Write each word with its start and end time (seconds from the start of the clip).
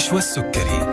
نشوى 0.00 0.18
السكري. 0.18 0.90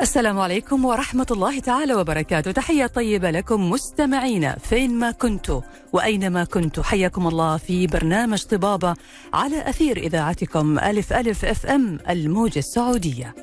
السلام 0.00 0.40
عليكم 0.40 0.84
ورحمة 0.84 1.26
الله 1.30 1.60
تعالى 1.60 1.94
وبركاته. 1.94 2.50
تحية 2.50 2.86
طيبة 2.86 3.30
لكم 3.30 3.70
مستمعينا. 3.70 4.56
فين 4.58 4.98
ما 4.98 5.10
كنتوا 5.10 5.60
وأينما 5.92 6.44
كنتوا 6.44 6.82
حياكم 6.82 7.26
الله 7.26 7.56
في 7.56 7.86
برنامج 7.86 8.42
طبابة 8.42 8.94
على 9.34 9.68
أثير 9.68 9.96
إذاعتكم 9.96 10.78
ألف 10.78 11.12
ألف 11.12 11.44
أف 11.44 11.66
أم 11.66 11.98
الموجة 12.10 12.58
السعودية. 12.58 13.34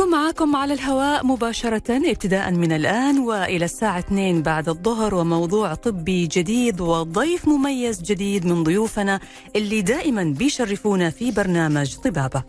هنكون 0.00 0.12
معاكم 0.18 0.56
على 0.56 0.74
الهواء 0.74 1.26
مباشرة 1.26 2.10
ابتداء 2.10 2.50
من 2.50 2.72
الآن 2.72 3.18
وإلى 3.18 3.64
الساعة 3.64 3.98
2 3.98 4.42
بعد 4.42 4.68
الظهر 4.68 5.14
وموضوع 5.14 5.74
طبي 5.74 6.26
جديد 6.26 6.80
وضيف 6.80 7.48
مميز 7.48 8.02
جديد 8.02 8.46
من 8.46 8.62
ضيوفنا 8.62 9.20
اللي 9.56 9.82
دائما 9.82 10.24
بيشرفونا 10.38 11.10
في 11.10 11.30
برنامج 11.30 11.96
طبابة. 11.96 12.42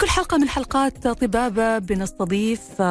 كل 0.00 0.08
حلقة 0.08 0.36
من 0.36 0.48
حلقات 0.48 1.08
طبابة 1.08 1.78
بنستضيف 1.78 2.82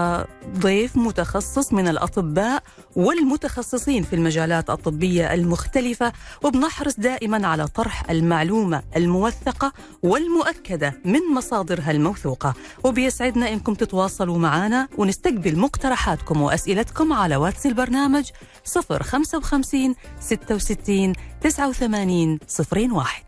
ضيف 0.59 0.97
متخصص 0.97 1.73
من 1.73 1.87
الأطباء 1.87 2.63
والمتخصصين 2.95 4.03
في 4.03 4.15
المجالات 4.15 4.69
الطبية 4.69 5.33
المختلفة 5.33 6.13
وبنحرص 6.43 6.99
دائما 6.99 7.47
على 7.47 7.67
طرح 7.67 8.09
المعلومة 8.09 8.83
الموثقة 8.95 9.73
والمؤكدة 10.03 11.01
من 11.05 11.19
مصادرها 11.35 11.91
الموثوقة. 11.91 12.53
وبيسعدنا 12.83 13.53
إنكم 13.53 13.73
تتواصلوا 13.73 14.37
معنا 14.37 14.87
ونستقبل 14.97 15.59
مقترحاتكم 15.59 16.41
وأسئلتكم 16.41 17.13
على 17.13 17.35
واتس 17.35 17.65
البرنامج 17.65 18.29
055 18.65 19.95
66 20.19 21.13
89 21.41 22.39
01 22.79 23.23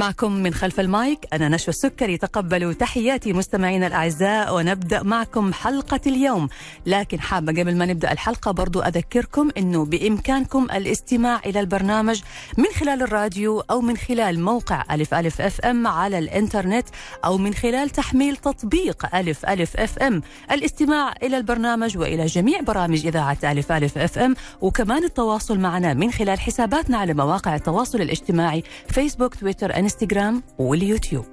معكم 0.00 0.32
من 0.32 0.54
خلف 0.54 0.80
المايك. 0.80 1.18
أنا 1.32 1.48
نشوى 1.48 1.68
السكري. 1.68 2.16
تقبلوا 2.16 2.72
تحياتي 2.72 3.32
مستمعينا 3.32 3.86
الأعزاء 3.86 4.56
ونبدأ 4.56 5.02
معكم 5.02 5.52
حلقة 5.52 6.00
اليوم. 6.06 6.48
لكن 6.86 7.20
حابة 7.20 7.52
قبل 7.62 7.76
ما 7.76 7.86
نبدأ 7.86 8.12
الحلقة 8.12 8.50
برضو 8.50 8.80
أذكركم 8.80 9.48
أنه 9.58 9.84
بإمكانكم 9.84 10.66
الاستماع 10.74 11.40
إلى 11.46 11.60
البرنامج 11.60 12.22
من 12.58 12.66
خلال 12.80 13.02
الراديو 13.02 13.60
أو 13.60 13.80
من 13.80 13.96
خلال 13.96 14.40
موقع 14.40 14.84
ألف 14.90 15.14
ألف 15.14 15.40
FM 15.40 15.86
على 15.86 16.18
الإنترنت 16.18 16.88
أو 17.24 17.38
من 17.38 17.54
خلال 17.54 17.90
تحميل 17.90 18.36
تطبيق 18.36 19.14
ألف 19.14 19.46
ألف 19.46 19.76
FM. 19.76 20.22
الاستماع 20.52 21.14
إلى 21.22 21.36
البرنامج 21.36 21.98
وإلى 21.98 22.26
جميع 22.26 22.60
برامج 22.60 23.06
إذاعة 23.06 23.38
ألف 23.44 23.72
ألف 23.72 23.98
FM 23.98 24.34
وكمان 24.60 25.04
التواصل 25.04 25.58
معنا 25.58 25.94
من 25.94 26.12
خلال 26.12 26.40
حساباتنا 26.40 26.98
على 26.98 27.14
مواقع 27.14 27.54
التواصل 27.54 28.00
الاجتماعي 28.00 28.62
فيسبوك 28.88 29.34
تويتر 29.34 29.78
انستغرام 29.90 30.42
واليوتيوب 30.58 31.24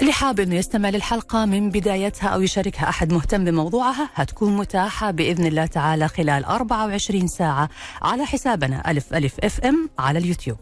اللي 0.00 0.12
حابب 0.12 0.40
إنه 0.40 0.54
يستمع 0.54 0.88
للحلقة 0.88 1.44
من 1.44 1.70
بدايتها 1.70 2.28
أو 2.28 2.40
يشاركها 2.40 2.88
أحد 2.88 3.12
مهتم 3.12 3.44
بموضوعها 3.44 4.10
هتكون 4.14 4.56
متاحة 4.56 5.10
بإذن 5.10 5.46
الله 5.46 5.66
تعالى 5.66 6.08
خلال 6.08 6.44
24 6.44 7.26
ساعة 7.26 7.68
على 8.02 8.24
حسابنا 8.26 8.90
ألف 8.90 9.14
ألف 9.14 9.34
أف 9.44 9.60
إم 9.60 9.90
على 9.98 10.18
اليوتيوب. 10.18 10.58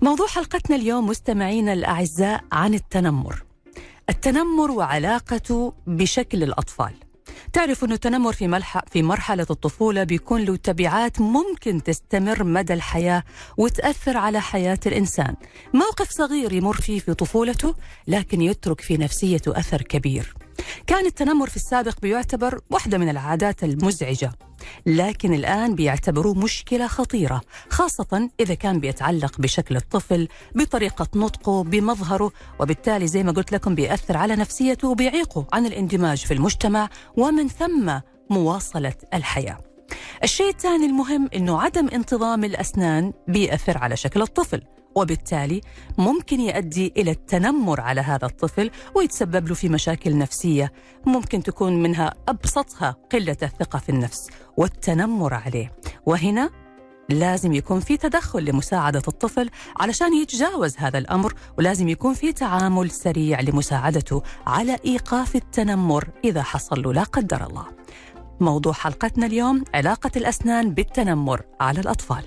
موضوع 0.00 0.26
حلقتنا 0.26 0.76
اليوم 0.76 1.06
مستمعينا 1.06 1.72
الأعزاء 1.72 2.40
عن 2.52 2.74
التنمر. 2.74 3.45
التنمر 4.10 4.70
وعلاقته 4.70 5.74
بشكل 5.86 6.42
الأطفال. 6.42 6.94
تعرف 7.52 7.84
أن 7.84 7.92
التنمر 7.92 8.32
في, 8.32 8.48
ملح 8.48 8.80
في 8.92 9.02
مرحلة 9.02 9.46
الطفولة 9.50 10.04
بيكون 10.04 10.44
له 10.44 10.56
تبعات 10.56 11.20
ممكن 11.20 11.82
تستمر 11.82 12.44
مدى 12.44 12.74
الحياة 12.74 13.22
وتأثر 13.56 14.16
على 14.16 14.40
حياة 14.40 14.78
الإنسان. 14.86 15.34
موقف 15.74 16.10
صغير 16.10 16.52
يمر 16.52 16.76
فيه 16.76 16.98
في 16.98 17.14
طفولته 17.14 17.74
لكن 18.08 18.42
يترك 18.42 18.80
في 18.80 18.96
نفسيته 18.96 19.58
أثر 19.58 19.82
كبير. 19.82 20.34
كان 20.86 21.06
التنمر 21.06 21.48
في 21.48 21.56
السابق 21.56 22.00
بيعتبر 22.00 22.60
واحدة 22.70 22.98
من 22.98 23.08
العادات 23.08 23.64
المزعجة. 23.64 24.32
لكن 24.86 25.34
الآن 25.34 25.74
بيعتبروه 25.74 26.34
مشكلة 26.34 26.86
خطيرة 26.86 27.40
خاصة 27.70 28.30
إذا 28.40 28.54
كان 28.54 28.80
بيتعلق 28.80 29.40
بشكل 29.40 29.76
الطفل 29.76 30.28
بطريقة 30.54 31.08
نطقه 31.16 31.64
بمظهره 31.64 32.32
وبالتالي 32.60 33.06
زي 33.06 33.22
ما 33.22 33.32
قلت 33.32 33.52
لكم 33.52 33.74
بيأثر 33.74 34.16
على 34.16 34.36
نفسيته 34.36 34.88
وبيعيقه 34.88 35.46
عن 35.52 35.66
الاندماج 35.66 36.18
في 36.18 36.34
المجتمع 36.34 36.88
ومن 37.16 37.48
ثم 37.48 37.92
مواصلة 38.30 38.94
الحياة. 39.14 39.58
الشيء 40.24 40.48
الثاني 40.48 40.86
المهم 40.86 41.28
أنه 41.34 41.62
عدم 41.62 41.88
انتظام 41.88 42.44
الأسنان 42.44 43.12
بيأثر 43.28 43.78
على 43.78 43.96
شكل 43.96 44.22
الطفل. 44.22 44.62
وبالتالي 44.96 45.60
ممكن 45.98 46.40
يؤدي 46.40 46.92
إلى 46.96 47.10
التنمر 47.10 47.80
على 47.80 48.00
هذا 48.00 48.26
الطفل 48.26 48.70
ويتسبب 48.94 49.48
له 49.48 49.54
في 49.54 49.68
مشاكل 49.68 50.18
نفسية. 50.18 50.72
ممكن 51.06 51.42
تكون 51.42 51.82
منها 51.82 52.14
أبسطها 52.28 52.96
قلة 53.12 53.36
الثقة 53.42 53.78
في 53.78 53.88
النفس 53.88 54.30
والتنمر 54.56 55.34
عليه. 55.34 55.72
وهنا 56.06 56.50
لازم 57.10 57.52
يكون 57.52 57.80
في 57.80 57.96
تدخل 57.96 58.44
لمساعدة 58.44 59.02
الطفل 59.08 59.50
علشان 59.80 60.14
يتجاوز 60.14 60.74
هذا 60.78 60.98
الأمر 60.98 61.34
ولازم 61.58 61.88
يكون 61.88 62.14
في 62.14 62.32
تعامل 62.32 62.90
سريع 62.90 63.40
لمساعدته 63.40 64.22
على 64.46 64.78
إيقاف 64.84 65.36
التنمر 65.36 66.08
إذا 66.24 66.42
حصل 66.42 66.82
له 66.82 66.92
لا 66.92 67.02
قدر 67.02 67.46
الله. 67.46 67.66
موضوع 68.40 68.72
حلقتنا 68.72 69.26
اليوم 69.26 69.64
علاقة 69.74 70.10
الأسنان 70.16 70.74
بالتنمر 70.74 71.42
على 71.60 71.80
الأطفال. 71.80 72.24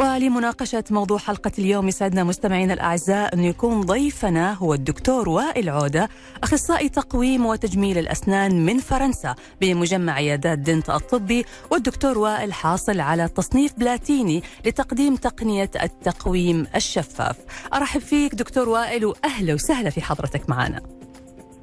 ولمناقشة 0.00 0.84
موضوع 0.90 1.18
حلقة 1.18 1.52
اليوم 1.58 1.88
يسعدنا 1.88 2.24
مستمعينا 2.24 2.74
الأعزاء 2.74 3.34
أن 3.34 3.44
يكون 3.44 3.80
ضيفنا 3.80 4.52
هو 4.52 4.74
الدكتور 4.74 5.28
وائل 5.28 5.68
عودة 5.68 6.08
أخصائي 6.42 6.88
تقويم 6.88 7.46
وتجميل 7.46 7.98
الأسنان 7.98 8.66
من 8.66 8.78
فرنسا 8.78 9.34
بمجمع 9.60 10.12
عيادات 10.12 10.58
دنت 10.58 10.90
الطبي 10.90 11.44
والدكتور 11.70 12.18
وائل 12.18 12.52
حاصل 12.52 13.00
على 13.00 13.28
تصنيف 13.28 13.72
بلاتيني 13.78 14.42
لتقديم 14.66 15.16
تقنية 15.16 15.70
التقويم 15.82 16.66
الشفاف. 16.76 17.36
أرحب 17.74 18.00
فيك 18.00 18.34
دكتور 18.34 18.68
وائل 18.68 19.04
وأهلا 19.04 19.54
وسهلا 19.54 19.90
في 19.90 20.00
حضرتك 20.00 20.50
معنا. 20.50 20.80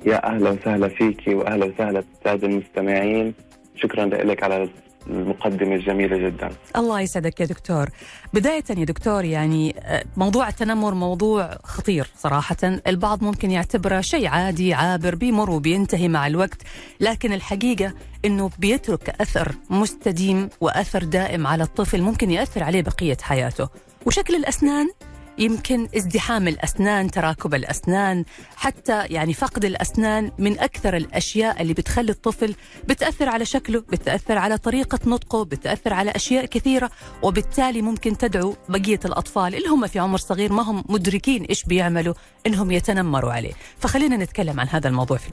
يا 0.05 0.25
أهلا 0.25 0.49
وسهلا 0.49 0.87
فيك 0.89 1.23
وأهلا 1.27 1.65
وسهلا 1.65 2.03
بالسادة 2.13 2.47
المستمعين. 2.47 3.33
شكرا 3.75 4.05
لك 4.05 4.43
على 4.43 4.69
المقدمة 5.09 5.75
الجميلة 5.75 6.17
جدا. 6.17 6.51
الله 6.75 7.01
يسعدك 7.01 7.39
يا 7.39 7.45
دكتور. 7.45 7.89
بداية 8.33 8.63
يا 8.69 8.85
دكتور 8.85 9.25
يعني 9.25 9.75
موضوع 10.17 10.49
التنمر 10.49 10.93
موضوع 10.93 11.57
خطير 11.63 12.07
صراحة. 12.17 12.57
البعض 12.63 13.23
ممكن 13.23 13.51
يعتبره 13.51 14.01
شيء 14.01 14.27
عادي 14.27 14.73
عابر 14.73 15.15
بيمر 15.15 15.49
وبينتهي 15.49 16.07
مع 16.07 16.27
الوقت. 16.27 16.61
لكن 16.99 17.33
الحقيقة 17.33 17.93
أنه 18.25 18.49
بيترك 18.59 19.09
أثر 19.21 19.51
مستديم 19.69 20.49
وأثر 20.61 21.03
دائم 21.03 21.47
على 21.47 21.63
الطفل 21.63 22.01
ممكن 22.01 22.31
يأثر 22.31 22.63
عليه 22.63 22.81
بقية 22.81 23.17
حياته. 23.21 23.69
وشكل 24.05 24.35
الأسنان؟ 24.35 24.89
يمكن 25.37 25.87
ازدحام 25.97 26.47
الأسنان 26.47 27.11
تراكب 27.11 27.53
الأسنان 27.53 28.23
حتى 28.55 29.05
يعني 29.05 29.33
فقد 29.33 29.65
الأسنان 29.65 30.31
من 30.39 30.59
أكثر 30.59 30.97
الأشياء 30.97 31.61
اللي 31.61 31.73
بتخلي 31.73 32.11
الطفل 32.11 32.55
بتأثر 32.87 33.29
على 33.29 33.45
شكله 33.45 33.79
بتأثر 33.79 34.37
على 34.37 34.57
طريقة 34.57 34.99
نطقه 35.05 35.45
بتأثر 35.45 35.93
على 35.93 36.11
أشياء 36.11 36.45
كثيرة 36.45 36.89
وبالتالي 37.23 37.81
ممكن 37.81 38.17
تدعو 38.17 38.55
بقية 38.69 38.99
الأطفال 39.05 39.55
اللي 39.55 39.67
هم 39.67 39.87
في 39.87 39.99
عمر 39.99 40.17
صغير 40.17 40.53
ما 40.53 40.63
هم 40.63 40.83
مدركين 40.89 41.43
إيش 41.43 41.63
بيعملوا 41.63 42.13
إنهم 42.47 42.71
يتنمروا 42.71 43.31
عليه. 43.31 43.53
فخلينا 43.79 44.17
نتكلم 44.17 44.59
عن 44.59 44.67
هذا 44.67 44.89
الموضوع. 44.89 45.17
في 45.17 45.29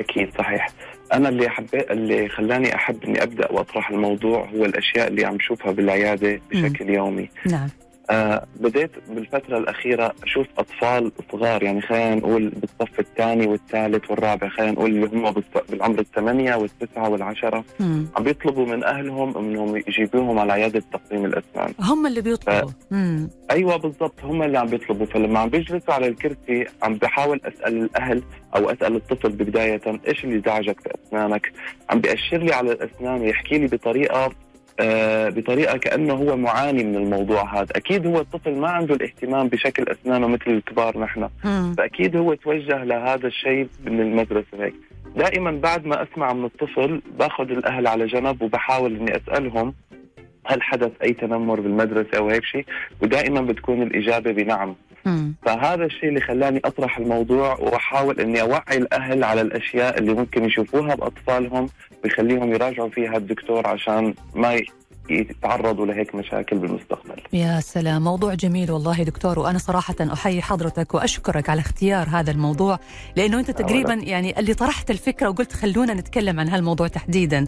أكيد 0.00 0.30
صحيح. 0.38 0.68
أنا 1.12 1.28
اللي 1.28 1.48
حبيت 1.48 1.90
اللي 1.90 2.28
خلاني 2.28 2.74
أحب 2.74 3.04
إني 3.04 3.22
أبدأ 3.22 3.52
وأطرح 3.52 3.90
الموضوع 3.90 4.48
هو 4.48 4.64
الأشياء 4.64 5.08
اللي 5.08 5.24
عم 5.24 5.38
شوفها 5.40 5.72
بالعيادة 5.72 6.40
بشكل 6.50 6.84
م. 6.86 6.90
يومي. 6.94 7.30
نعم. 7.46 7.68
آه 8.10 8.46
بديت 8.60 8.90
بالفترة 9.08 9.58
الأخيرة 9.58 10.14
أشوف 10.22 10.46
أطفال 10.58 11.12
صغار 11.32 11.62
يعني 11.62 11.80
خلينا 11.80 12.14
نقول 12.14 12.48
بالصف 12.48 13.00
الثاني 13.00 13.46
والثالث 13.46 14.10
والرابع 14.10 14.48
خلينا 14.48 14.72
نقول 14.72 14.90
اللي 14.90 15.06
هم 15.06 15.34
بالعمر 15.70 15.98
الثمانية 15.98 16.54
والتسعة 16.54 17.08
والعشرة. 17.08 17.64
مم. 17.80 18.06
عم 18.16 18.24
بيطلبوا 18.24 18.66
من 18.66 18.84
أهلهم 18.84 19.38
إنهم 19.38 19.76
يجيبوهم 19.76 20.38
على 20.38 20.52
عيادة 20.52 20.82
تقويم 20.92 21.24
الأسنان. 21.24 21.74
هم 21.80 22.06
اللي 22.06 22.20
بيطلبوا. 22.20 22.70
ف... 22.70 22.94
أيوة 23.50 23.76
بالضبط 23.76 24.24
هم 24.24 24.42
اللي 24.42 24.58
عم 24.58 24.66
بيطلبوا. 24.66 25.06
فلما 25.06 25.38
عم 25.38 25.48
بيجلسوا 25.48 25.94
على 25.94 26.06
الكرسي 26.06 26.66
عم 26.82 26.94
بحاول 26.94 27.40
أسأل 27.44 27.82
الأهل 27.82 28.22
أو 28.56 28.70
أسأل 28.70 28.96
الطفل 28.96 29.28
بداية 29.28 29.80
إيش 30.08 30.24
اللي 30.24 30.42
زعجك 30.46 30.80
في 30.80 30.90
أسنانك؟ 31.06 31.52
عم 31.90 32.00
بيأشر 32.00 32.38
لي 32.38 32.54
على 32.54 32.72
الأسنان 32.72 33.20
ويحكي 33.20 33.58
لي 33.58 33.66
بطريقة 33.66 34.24
آه 34.24 34.30
بطريقة 35.30 35.76
كأنه 35.78 36.14
هو 36.14 36.36
معاني 36.36 36.84
من 36.84 36.96
الموضوع 36.96 37.54
هذا، 37.54 37.68
أكيد 37.76 38.06
هو 38.06 38.20
الطفل 38.20 38.56
ما 38.58 38.68
عنده 38.68 38.94
الاهتمام 38.94 39.48
بشكل 39.48 39.84
أسنانه 39.88 40.28
مثل 40.28 40.50
الكبار 40.50 40.98
نحن، 40.98 41.28
فأكيد 41.78 42.16
هو 42.16 42.34
توجه 42.34 42.84
لهذا 42.84 43.26
الشيء 43.26 43.68
من 43.84 44.00
المدرسة 44.00 44.64
هيك، 44.64 44.74
دائما 45.16 45.50
بعد 45.50 45.86
ما 45.86 46.02
أسمع 46.02 46.32
من 46.32 46.44
الطفل 46.44 47.02
باخذ 47.18 47.50
الأهل 47.50 47.86
على 47.86 48.06
جنب 48.06 48.42
وبحاول 48.42 48.96
إني 48.96 49.16
أسألهم 49.16 49.74
هل 50.46 50.62
حدث 50.62 50.92
أي 51.02 51.12
تنمر 51.12 51.60
بالمدرسة 51.60 52.18
أو 52.18 52.28
هيك 52.28 52.44
شيء. 52.44 52.64
ودائما 53.02 53.40
بتكون 53.40 53.82
الإجابة 53.82 54.32
بنعم. 54.32 54.74
فهذا 55.42 55.84
الشيء 55.84 56.08
اللي 56.08 56.20
خلاني 56.20 56.60
أطرح 56.64 56.98
الموضوع 56.98 57.56
وأحاول 57.58 58.20
إني 58.20 58.40
أوعي 58.40 58.76
الأهل 58.76 59.24
على 59.24 59.40
الأشياء 59.40 59.98
اللي 59.98 60.14
ممكن 60.14 60.44
يشوفوها 60.44 60.94
بأطفالهم 60.94 61.68
بخليهم 62.04 62.52
يراجعوا 62.52 62.88
فيها 62.88 63.16
الدكتور 63.16 63.66
عشان 63.66 64.14
ما 64.34 64.60
يتعرضوا 65.10 65.86
لهيك 65.86 66.14
مشاكل 66.14 66.58
بالمستقبل. 66.58 67.22
يا 67.32 67.60
سلام. 67.60 68.04
موضوع 68.04 68.34
جميل 68.34 68.70
والله 68.70 69.02
دكتور. 69.02 69.38
وأنا 69.38 69.58
صراحة 69.58 69.94
أحيي 70.12 70.42
حضرتك 70.42 70.94
وأشكرك 70.94 71.50
على 71.50 71.60
اختيار 71.60 72.08
هذا 72.08 72.30
الموضوع 72.30 72.78
لأنه 73.16 73.38
أنت 73.40 73.50
تقريبا 73.50 73.94
يعني 73.94 74.38
اللي 74.40 74.54
طرحت 74.54 74.90
الفكرة 74.90 75.28
وقلت 75.28 75.52
خلونا 75.52 75.94
نتكلم 75.94 76.40
عن 76.40 76.48
هالموضوع 76.48 76.88
تحديدا. 76.88 77.46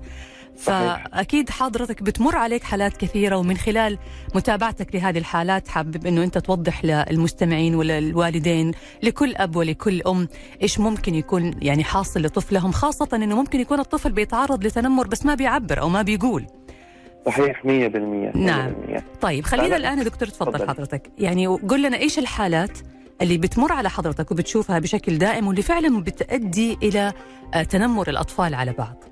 فأكيد 0.60 1.50
حضرتك 1.50 2.02
بتمر 2.02 2.36
عليك 2.36 2.62
حالات 2.62 2.96
كثيرة 2.96 3.36
ومن 3.36 3.56
خلال 3.56 3.98
متابعتك 4.34 4.94
لهذه 4.94 5.18
الحالات 5.18 5.68
حابب 5.68 6.06
إنه 6.06 6.24
أنت 6.24 6.38
توضح 6.38 6.84
للمستمعين 6.84 7.74
وللوالدين 7.74 8.72
لكل 9.02 9.36
أب 9.36 9.56
ولكل 9.56 10.02
أم 10.02 10.28
إيش 10.62 10.80
ممكن 10.80 11.14
يكون 11.14 11.54
يعني 11.62 11.84
حاصل 11.84 12.22
لطفلهم 12.22 12.72
خاصة 12.72 13.08
إنه 13.12 13.36
ممكن 13.36 13.60
يكون 13.60 13.80
الطفل 13.80 14.12
بيتعرض 14.12 14.64
لتنمر 14.66 15.06
بس 15.06 15.26
ما 15.26 15.34
بيعبر 15.34 15.80
أو 15.80 15.88
ما 15.88 16.02
بيقول. 16.02 16.46
صحيح 17.26 17.62
100% 17.62 17.66
نعم. 18.36 18.72
طيب 19.20 19.44
خلينا 19.44 19.76
الآن 19.76 20.04
دكتور 20.04 20.28
تفضل 20.28 20.68
حضرتك. 20.68 21.10
يعني 21.18 21.46
قل 21.46 21.82
لنا 21.82 21.96
إيش 21.96 22.18
الحالات 22.18 22.78
اللي 23.22 23.38
بتمر 23.38 23.72
على 23.72 23.90
حضرتك 23.90 24.30
وبتشوفها 24.30 24.78
بشكل 24.78 25.18
دائم 25.18 25.46
واللي 25.46 25.62
فعلا 25.62 26.02
بتؤدي 26.02 26.78
إلى 26.82 27.12
تنمر 27.68 28.08
الأطفال 28.10 28.54
على 28.54 28.72
بعض؟ 28.72 29.04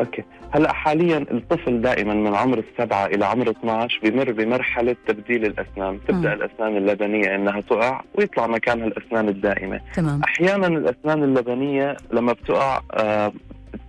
أوكي 0.00 0.24
هلا 0.50 0.72
حاليا 0.72 1.18
الطفل 1.18 1.80
دائما 1.80 2.14
من 2.14 2.34
عمر 2.34 2.58
السبعة 2.58 3.06
إلى 3.06 3.26
عمر 3.26 3.50
12 3.50 4.00
بمر 4.02 4.32
بمرحلة 4.32 4.96
تبديل 5.06 5.44
الأسنان، 5.44 5.98
تبدأ 6.08 6.28
م. 6.30 6.32
الأسنان 6.32 6.76
اللبنية 6.76 7.34
إنها 7.34 7.60
تقع 7.60 8.02
ويطلع 8.14 8.46
مكانها 8.46 8.86
الأسنان 8.86 9.28
الدائمة. 9.28 9.80
تمام. 9.94 10.22
أحيانا 10.22 10.66
الأسنان 10.66 11.22
اللبنية 11.22 11.96
لما 12.12 12.32
بتقع 12.32 12.80
آه 12.94 13.32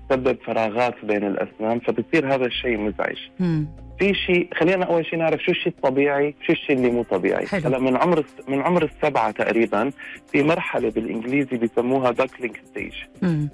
بتسبب 0.10 0.38
فراغات 0.46 0.96
بين 1.06 1.24
الأسنان 1.24 1.80
فبتصير 1.80 2.34
هذا 2.36 2.46
الشيء 2.46 2.78
مزعج. 2.78 3.18
م. 3.40 3.64
في 4.00 4.14
شيء 4.14 4.48
خلينا 4.54 4.86
أول 4.86 5.06
شيء 5.06 5.20
نعرف 5.20 5.42
شو 5.42 5.52
الشيء 5.52 5.74
الطبيعي 5.78 6.36
شو 6.48 6.54
الشيء 6.54 6.76
اللي 6.76 6.90
مو 6.90 7.04
طبيعي. 7.04 7.46
هلا 7.68 7.80
من 7.80 7.98
عمر 7.98 8.24
من 8.48 8.62
عمر 8.62 8.84
السبعة 8.84 9.32
تقريبا 9.32 9.92
في 10.32 10.44
مرحلة 10.44 10.90
بالإنجليزي 10.90 11.58
بيسموها 11.58 12.12
duckling 12.12 12.58
stage 12.72 12.94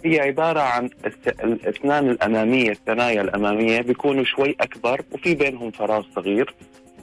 هي 0.06 0.20
عبارة 0.20 0.60
عن 0.60 0.90
الأسنان 1.44 2.10
الأمامية 2.10 2.72
الثنايا 2.72 3.22
الأمامية 3.22 3.82
بيكونوا 3.82 4.24
شوي 4.24 4.56
أكبر 4.62 5.02
وفي 5.12 5.36
بينهم 5.36 5.72
فراغ 5.72 6.04
صغير 6.16 6.54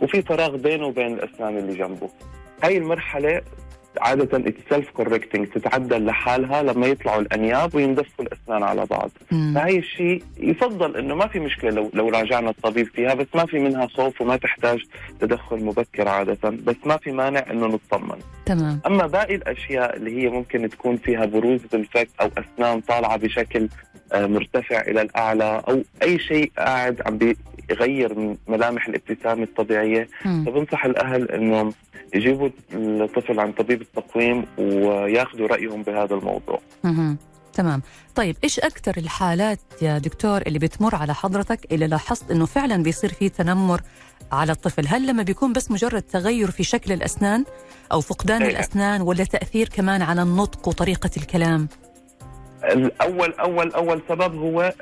وفي 0.03 0.23
فراغ 0.23 0.57
بينه 0.57 0.87
وبين 0.87 1.13
الأسنان 1.15 1.59
اللي 1.59 1.75
جنبه. 1.75 2.09
هاي 2.65 2.77
المرحلة 2.79 3.43
عادة 4.01 4.39
ال 4.39 4.49
self 4.49 4.91
correcting 4.91 5.47
تتعدل 5.47 6.07
لحالها 6.07 6.63
لما 6.63 6.87
يطلعوا 6.87 7.21
الأنياب 7.21 7.75
ويندفوا 7.75 8.25
الأسنان 8.25 8.63
على 8.63 8.87
بعض، 8.87 9.11
مم. 9.31 9.53
فهي 9.55 9.79
الشيء 9.79 10.23
يفضل 10.39 10.97
إنه 10.97 11.15
ما 11.15 11.27
في 11.27 11.41
مشكلة 11.41 11.71
لو 11.71 11.91
لو 11.95 12.09
راجعنا 12.09 12.51
الطبيب 12.51 12.87
فيها 12.87 13.15
بس 13.15 13.27
ما 13.35 13.47
في 13.47 13.59
منها 13.59 13.87
خوف 13.87 14.21
وما 14.21 14.37
تحتاج 14.37 14.83
تدخل 15.21 15.65
مبكر 15.65 16.09
عادة، 16.09 16.51
بس 16.51 16.77
ما 16.85 16.97
في 16.97 17.13
مانع 17.13 17.45
إنه 17.51 17.67
نطمن. 17.67 18.19
تمام. 18.47 18.81
أما 18.87 19.07
باقي 19.07 19.35
الأشياء 19.35 19.97
اللي 19.97 20.23
هي 20.23 20.29
ممكن 20.29 20.69
تكون 20.69 20.97
فيها 20.97 21.25
بروز 21.25 21.61
بالفك 21.73 22.09
أو 22.21 22.31
أسنان 22.39 22.81
طالعة 22.81 23.17
بشكل 23.17 23.69
آه، 24.13 24.27
مرتفع 24.27 24.81
إلى 24.81 25.03
الأعلى 25.03 25.63
أو 25.69 25.83
أي 26.03 26.19
شيء 26.19 26.53
قاعد 26.59 27.03
عم 27.07 27.19
يغير 27.71 28.19
من 28.19 28.37
ملامح 28.49 28.89
الابتسامة 28.89 29.43
الطبيعية 29.43 30.09
فبنصح 30.25 30.85
الأهل 30.85 31.31
انهم 31.31 31.73
يجيبوا 32.15 32.49
الطفل 32.75 33.41
عن 33.41 33.53
طبيب 33.53 33.83
التقويم 33.83 34.45
وياخذوا 34.59 35.47
رأيهم 35.47 35.83
بهذا 35.83 36.15
الموضوع. 36.15 36.61
مم. 36.85 37.17
تمام 37.53 37.83
طيب 38.15 38.37
إيش 38.45 38.59
أكثر 38.59 38.97
الحالات 38.97 39.59
يا 39.83 39.99
دكتور 39.99 40.43
اللي 40.43 40.59
بتمر 40.59 40.95
على 40.95 41.15
حضرتك 41.15 41.73
اللي 41.73 41.87
لاحظت 41.87 42.31
إنه 42.31 42.47
فعلا 42.47 42.83
بيصير 42.83 43.13
في 43.13 43.29
تنمر 43.29 43.81
على 44.33 44.53
الطفل 44.53 44.87
هل 44.89 45.07
لما 45.07 45.23
بيكون 45.23 45.53
بس 45.53 45.71
مجرد 45.71 46.03
تغير 46.03 46.51
في 46.51 46.65
شكل 46.65 46.93
الأسنان 46.93 47.45
أو 47.93 48.01
فقدان 48.01 48.43
إيه. 48.43 48.51
الأسنان 48.51 49.01
ولا 49.01 49.25
تأثير 49.25 49.69
كمان 49.69 50.03
على 50.03 50.23
النطق 50.23 50.69
وطريقة 50.69 51.11
الكلام 51.17 51.69
الأول 52.65 53.33
أول 53.33 53.73
أول 53.73 54.01
سبب 54.09 54.35
هو 54.35 54.73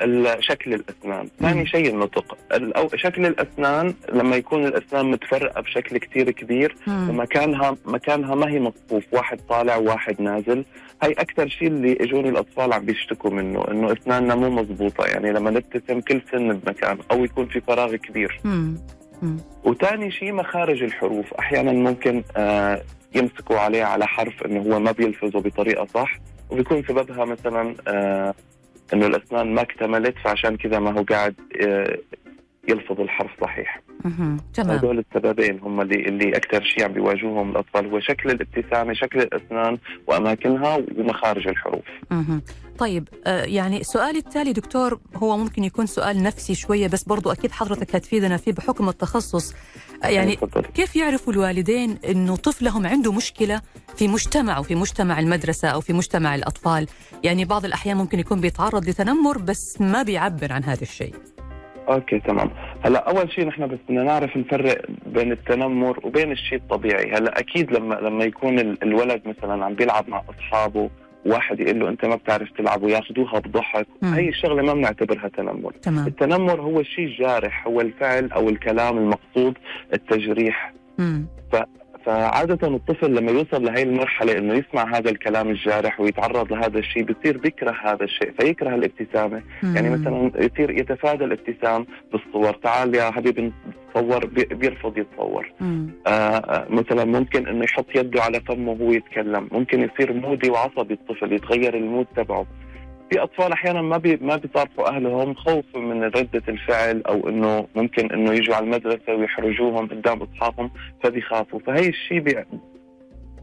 شكل 0.41 0.75
الأسنان، 0.75 1.29
ثاني 1.41 1.67
شيء 1.67 1.91
النطق، 1.91 2.39
شكل 2.95 3.27
الأسنان 3.27 3.95
لما 4.13 4.37
يكون 4.37 4.67
الأسنان 4.67 5.11
متفرقة 5.11 5.61
بشكل 5.61 5.99
كثير 5.99 6.31
كبير 6.31 6.77
ومكانها 6.89 7.77
مكانها 7.85 8.35
ما 8.35 8.51
هي 8.51 8.61
مصفوف، 8.61 9.05
واحد 9.13 9.41
طالع 9.49 9.77
وواحد 9.77 10.21
نازل، 10.23 10.65
هي 11.03 11.13
أكثر 11.13 11.49
شيء 11.49 11.69
اللي 11.69 11.97
اجوني 12.01 12.29
الأطفال 12.29 12.73
عم 12.73 12.85
بيشتكوا 12.85 13.31
منه، 13.31 13.65
إنه 13.71 13.93
أسناننا 13.93 14.35
مو 14.35 14.51
مضبوطة، 14.51 15.07
يعني 15.07 15.33
لما 15.33 15.51
نبتسم 15.51 16.01
كل 16.01 16.23
سن 16.33 16.53
بمكان 16.53 16.99
أو 17.11 17.25
يكون 17.25 17.47
في 17.47 17.61
فراغ 17.61 17.97
كبير. 17.97 18.41
وثاني 19.65 20.11
شيء 20.11 20.33
مخارج 20.33 20.83
الحروف، 20.83 21.35
أحيانا 21.35 21.73
ممكن 21.73 22.23
آه 22.37 22.83
يمسكوا 23.15 23.59
عليه 23.59 23.85
على 23.85 24.07
حرف 24.07 24.47
إنه 24.47 24.61
هو 24.61 24.81
ما 24.81 24.93
بيلفظه 24.93 25.41
بطريقة 25.41 25.87
صح. 25.95 26.19
وبيكون 26.51 26.83
سببها 26.83 27.25
مثلا 27.25 27.75
آه 27.89 28.35
إنه 28.93 29.07
الأسنان 29.07 29.55
ما 29.55 29.63
اكتملت 29.63 30.15
فعشان 30.25 30.57
كذا 30.57 30.79
ما 30.79 30.99
هو 30.99 31.03
قاعد 31.03 31.35
يلفظ 32.69 33.01
الحرف 33.01 33.31
صحيح. 33.41 33.83
تمام. 34.55 34.71
هدول 34.79 34.99
السببين 34.99 35.59
هم 35.63 35.81
اللي 35.81 36.09
اللي 36.09 36.37
أكثر 36.37 36.65
شيء 36.65 36.85
عم 36.85 36.93
بيواجهوهم 36.93 37.51
الأطفال. 37.51 37.87
هو 37.87 38.01
شكل 38.01 38.31
الابتسامة 38.31 38.93
شكل 38.93 39.21
الأسنان 39.21 39.79
وأماكنها 40.07 40.79
ومخارج 40.97 41.49
الحروف. 41.49 41.85
مه. 42.11 42.41
طيب 42.79 43.09
آه 43.27 43.45
يعني 43.45 43.83
سؤالي 43.85 44.19
التالي 44.19 44.53
دكتور 44.53 45.01
هو 45.17 45.37
ممكن 45.37 45.65
يكون 45.65 45.87
سؤال 45.87 46.23
نفسي 46.23 46.55
شوية 46.55 46.89
بس 46.89 47.05
برضو 47.05 47.33
أكيد 47.33 47.53
حضرتك 47.53 47.97
هتفيدنا 47.97 48.37
فيه 48.37 48.53
بحكم 48.53 48.89
التخصص. 48.89 49.55
آه 50.05 50.09
يعني 50.09 50.39
كيف 50.75 50.97
يعرفوا 50.97 51.33
الوالدين 51.33 51.99
إنه 52.09 52.37
طفلهم 52.37 52.87
عنده 52.87 53.13
مشكلة 53.13 53.61
في 53.97 54.09
مجتمعه 54.09 54.63
في 54.63 54.75
مجتمع 54.75 55.21
المدرسة 55.21 55.69
أو 55.69 55.81
في 55.81 55.93
مجتمع 55.93 56.35
الأطفال؟ 56.35 56.87
يعني 57.25 57.45
بعض 57.45 57.65
الأحيان 57.65 57.97
ممكن 57.97 58.19
يكون 58.19 58.41
بيتعرض 58.41 58.89
لتنمر 58.89 59.39
بس 59.39 59.81
ما 59.81 60.03
بيعبر 60.03 60.53
عن 60.53 60.65
هذا 60.65 60.83
الشيء. 60.83 61.15
أوكي 61.95 62.19
تمام. 62.19 62.51
هلا 62.85 63.11
أول 63.11 63.33
شيء 63.33 63.47
نحن 63.47 63.67
بس 63.67 63.79
بدنا 63.89 64.03
نعرف 64.03 64.37
نفرق 64.37 64.83
بين 65.07 65.33
التنمر 65.33 66.01
وبين 66.07 66.33
الشيء 66.33 66.59
الطبيعي. 66.59 67.13
هلا 67.13 67.41
أكيد 67.41 67.73
لما 67.73 67.95
لما 67.95 68.25
يكون 68.25 68.59
الولد 68.59 69.23
مثلا 69.27 69.65
عم 69.65 69.75
بيلعب 69.75 70.09
مع 70.09 70.23
أصحابه 70.31 70.91
واحد 71.27 71.61
يقول 71.61 71.81
له 71.81 71.89
أنت 71.89 72.05
ما 72.05 72.15
بتعرف 72.15 72.51
تلعب 72.59 72.83
وياخذوها 72.83 73.39
بضحك 73.39 73.87
هي 74.03 74.29
الشغله 74.29 74.63
ما 74.63 74.75
بنعتبرها 74.75 75.29
تنمر. 75.29 75.73
تمام. 75.73 76.07
التنمر 76.07 76.61
هو 76.61 76.81
الشيء 76.81 77.05
الجارح 77.05 77.67
هو 77.67 77.81
الفعل 77.81 78.33
أو 78.33 78.49
الكلام 78.49 78.99
المقصود 78.99 79.59
التجريح. 79.93 80.73
مم. 80.99 81.27
فعادة 82.07 82.69
الطفل 82.69 83.15
لما 83.15 83.31
يوصل 83.31 83.65
لهي 83.65 83.83
المرحلة 83.83 84.39
إنه 84.39 84.55
يسمع 84.55 84.97
هذا 84.97 85.11
الكلام 85.11 85.49
الجارح 85.51 86.01
ويتعرض 86.01 86.53
لهذا 86.53 86.79
الشيء 86.79 87.03
بصير 87.03 87.39
بيكره 87.39 87.77
هذا 87.85 88.05
الشيء 88.05 88.33
فيكره 88.41 88.75
الابتسامة. 88.75 89.43
مم. 89.63 89.77
يعني 89.77 89.91
مثلا 89.91 90.33
يصير 90.37 90.71
يتفادى 90.71 91.25
الابتسام 91.25 91.87
بالصور. 92.13 92.53
تعال 92.53 92.95
يا 92.95 93.11
حبيبي 93.11 93.53
نتصور 93.91 94.27
بيرفض 94.27 94.99
يتصور. 94.99 95.53
آه 96.07 96.67
مثلا 96.71 97.05
ممكن 97.05 97.49
إنه 97.49 97.65
يحط 97.65 97.87
يده 97.95 98.23
على 98.23 98.41
فمه 98.41 98.73
وهو 98.73 98.93
يتكلم. 98.93 99.49
ممكن 99.53 99.81
يصير 99.81 100.13
moody 100.13 100.51
وعصبي 100.51 100.95
الطفل 100.95 101.33
يتغير 101.33 101.77
ال 101.77 101.83
mood 101.83 102.07
تبعه. 102.17 102.47
في 103.11 103.23
أطفال 103.23 103.53
أحيانا 103.53 103.83
ما 103.83 103.97
بي 103.97 104.17
ما 104.17 104.37
بيصارحوا 104.37 104.89
أهلهم 104.89 105.35
خوفا 105.35 105.79
من 105.79 106.03
ردة 106.03 106.43
الفعل 106.49 107.03
أو 107.03 107.29
إنه 107.29 107.67
ممكن 107.75 108.13
إنه 108.13 108.33
يجوا 108.33 108.55
على 108.55 108.65
المدرسة 108.65 109.15
ويحرجوهم 109.15 109.89
قدام 109.89 110.23
أصحابهم 110.23 110.71
فبيخافوا. 111.03 111.61
فهي 111.67 111.89
الشيء 111.89 112.21
بي 112.21 112.45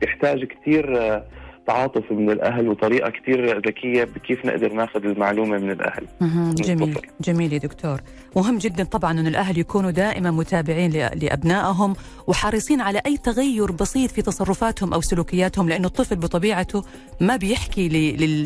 بيحتاج 0.02 0.44
كثير 0.46 0.98
تعاطف 1.68 2.12
من 2.12 2.30
الأهل 2.30 2.70
وطريقة 2.70 3.10
كثير 3.10 3.58
ذكية 3.68 4.04
بكيف 4.04 4.46
نقدر 4.46 4.74
ناخذ 4.74 5.06
المعلومة 5.06 5.58
من 5.58 5.72
الأهل. 5.72 6.08
جميل. 6.54 7.00
جميل 7.22 7.54
يا 7.54 7.58
دكتور. 7.58 8.02
مهم 8.36 8.58
جدا 8.58 8.84
طبعا 8.84 9.12
أن 9.12 9.28
الأهل 9.28 9.58
يكونوا 9.58 9.92
دائما 9.92 10.32
متابعين 10.32 10.92
لأبنائهم 10.92 11.96
وحريصين 12.28 12.82
على 12.82 13.02
أي 13.06 13.18
تغير 13.18 13.72
بسيط 13.72 14.12
في 14.12 14.22
تصرفاتهم 14.22 14.94
أو 14.94 15.02
سلوكياتهم 15.02 15.70
لأنه 15.70 15.88
الطفل 15.88 16.16
بطبيعته 16.16 16.84
ما 17.22 17.36
بيحكي 17.36 17.90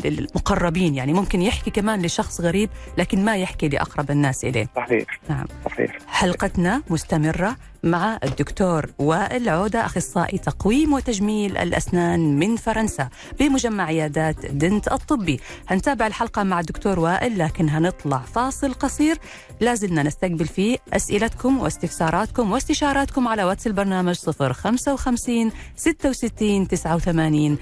للمقربين. 0.04 0.94
يعني 0.94 1.12
ممكن 1.12 1.42
يحكي 1.42 1.70
كمان 1.70 2.02
لشخص 2.02 2.40
غريب 2.40 2.70
لكن 2.98 3.24
ما 3.24 3.36
يحكي 3.36 3.68
لأقرب 3.68 4.10
الناس 4.10 4.44
إليه. 4.44 4.68
صحيح. 4.76 5.04
نعم. 5.28 5.46
صحيح. 5.64 5.98
حلقتنا 6.06 6.82
مستمرة. 6.90 7.56
مع 7.84 8.18
الدكتور 8.24 8.90
وائل 8.98 9.48
عودة 9.48 9.86
أخصائي 9.86 10.38
تقويم 10.38 10.92
وتجميل 10.92 11.56
الأسنان 11.56 12.38
من 12.38 12.56
فرنسا 12.56 13.08
بمجمع 13.40 13.84
عيادات 13.84 14.46
دنت 14.46 14.92
الطبي. 14.92 15.40
هنتابع 15.68 16.06
الحلقة 16.06 16.42
مع 16.42 16.60
الدكتور 16.60 16.98
وائل 16.98 17.38
لكن 17.38 17.68
هنطلع 17.68 18.18
فاصل 18.18 18.74
قصير. 18.74 19.18
لازلنا 19.60 20.02
نستقبل 20.02 20.46
فيه 20.46 20.78
أسئلتكم 20.92 21.58
واستفساراتكم 21.58 22.52
واستشاراتكم 22.52 23.28
على 23.28 23.44
واتس 23.44 23.66
البرنامج 23.66 24.14
055 24.16 25.52
66 25.76 26.68
89 26.68 27.58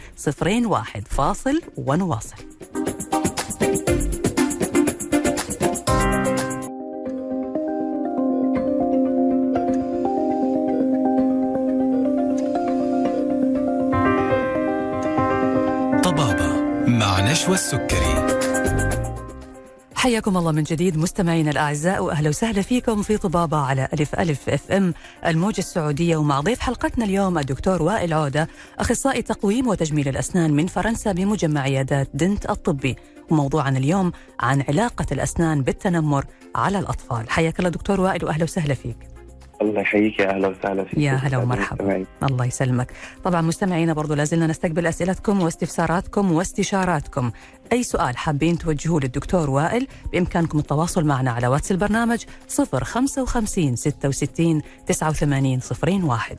01 0.67 1.09
فاصل 1.09 1.61
ونواصل. 1.77 2.37
نشوى 17.41 17.55
السكري 17.55 18.27
حياكم 19.95 20.37
الله 20.37 20.53
من 20.53 20.63
جديد 20.63 20.97
مستمعينا 20.97 21.51
الأعزاء 21.51 22.05
وأهلا 22.05 22.29
وسهلا 22.29 22.63
فيكم 22.63 23.03
في 23.03 23.17
طبابة 23.17 23.57
على 23.57 23.89
ألف 23.93 24.15
ألف 24.15 24.49
FM 24.49 24.95
الموجة 25.27 25.59
السعودية 25.59 26.17
ومع 26.17 26.41
ضيف 26.41 26.61
حلقتنا 26.61 27.05
اليوم 27.05 27.39
الدكتور 27.39 27.83
وائل 27.83 28.13
عودة 28.13 28.49
أخصائي 28.79 29.23
تقويم 29.23 29.69
وتجميل 29.69 30.09
الأسنان 30.09 30.51
من 30.51 30.67
فرنسا 30.67 31.13
بمجمع 31.13 31.61
عيادات 31.61 32.09
دنت 32.15 32.51
الطبي. 32.51 32.97
وموضوعنا 33.31 33.79
اليوم 33.79 34.13
عن 34.41 34.65
علاقة 34.69 35.07
الأسنان 35.13 35.63
بالتنمر 35.63 36.25
على 36.55 36.79
الأطفال. 36.79 37.31
حياك 37.31 37.59
الله 37.59 37.71
دكتور 37.71 38.01
وائل 38.01 38.25
وأهلا 38.25 38.45
وسهلا 38.45 38.75
فيك. 38.75 39.10
الله 39.63 39.81
يحييك 39.81 40.19
يا 40.19 40.31
أهلا 40.31 40.49
وسهلا 40.49 40.85
فيك. 40.85 40.99
يا 40.99 41.13
هلا 41.13 41.39
ومرحبا. 41.39 42.05
الله 42.23 42.45
يسلمك. 42.45 42.93
طبعا 43.25 43.41
مستمعينا 43.41 43.93
برضو 43.93 44.15
لازلنا 44.15 44.47
نستقبل 44.47 44.87
أسئلتكم 44.87 45.43
واستفساراتكم 45.43 46.33
واستشاراتكم. 46.33 47.31
أي 47.73 47.83
سؤال 47.83 48.17
حابين 48.17 48.59
توجهوه 48.59 49.01
للدكتور 49.01 49.51
وائل 49.51 49.87
بإمكانكم 50.13 50.59
التواصل 50.59 51.05
معنا 51.05 51.31
على 51.31 51.47
واتس 51.47 51.71
البرنامج 51.71 52.25
055 52.49 53.77
66 53.77 54.63
89 54.87 55.61
01 56.09 56.39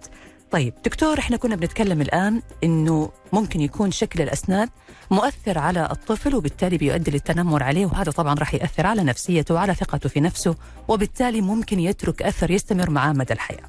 طيب 0.51 0.74
دكتور 0.86 1.20
إحنا 1.20 1.38
كنا 1.38 1.55
بنتكلم 1.55 2.01
الآن 2.01 2.41
إنه 2.63 3.12
ممكن 3.34 3.62
يكون 3.62 3.91
شكل 3.91 4.22
الأسنان 4.22 4.67
مؤثر 5.12 5.58
على 5.58 5.88
الطفل 5.91 6.36
وبالتالي 6.36 6.77
بيؤدي 6.77 7.12
للتنمر 7.12 7.63
عليه 7.63 7.86
وهذا 7.86 8.12
طبعا 8.12 8.34
راح 8.34 8.53
يأثر 8.53 8.88
على 8.88 9.03
نفسيته 9.03 9.55
وعلى 9.55 9.75
ثقته 9.75 10.10
في 10.10 10.20
نفسه 10.20 10.55
وبالتالي 10.88 11.41
ممكن 11.41 11.79
يترك 11.79 12.22
أثر 12.22 12.51
يستمر 12.51 12.89
معاه 12.89 13.13
مدى 13.13 13.34
الحياة. 13.34 13.63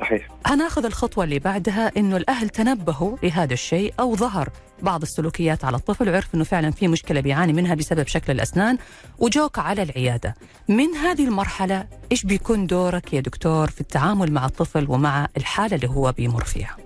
صحيح. 0.00 0.28
هناخذ 0.46 0.84
الخطوة 0.84 1.24
اللي 1.24 1.38
بعدها 1.38 1.92
إنه 1.96 2.16
الأهل 2.16 2.48
تنبهوا 2.48 3.16
لهذا 3.22 3.52
الشيء 3.52 3.94
أو 4.00 4.16
ظهر 4.16 4.48
بعض 4.82 5.02
السلوكيات 5.02 5.64
على 5.64 5.76
الطفل 5.76 6.08
وعرف 6.08 6.34
إنه 6.34 6.44
فعلا 6.44 6.70
في 6.70 6.88
مشكلة 6.88 7.20
بيعاني 7.20 7.52
منها 7.52 7.74
بسبب 7.74 8.06
شكل 8.06 8.32
الأسنان 8.32 8.78
وجوك 9.18 9.58
على 9.58 9.82
العيادة. 9.82 10.34
من 10.68 10.94
هذه 10.94 11.24
المرحلة 11.28 11.86
إيش 12.12 12.26
بيكون 12.26 12.66
دورك 12.66 13.12
يا 13.14 13.20
دكتور 13.20 13.70
في 13.70 13.80
التعامل 13.80 14.32
مع 14.32 14.46
الطفل 14.46 14.90
ومع 14.90 15.28
الحالة 15.36 15.76
اللي 15.76 15.88
هو 15.88 16.12
بيمر 16.12 16.44
فيها؟ 16.44 16.76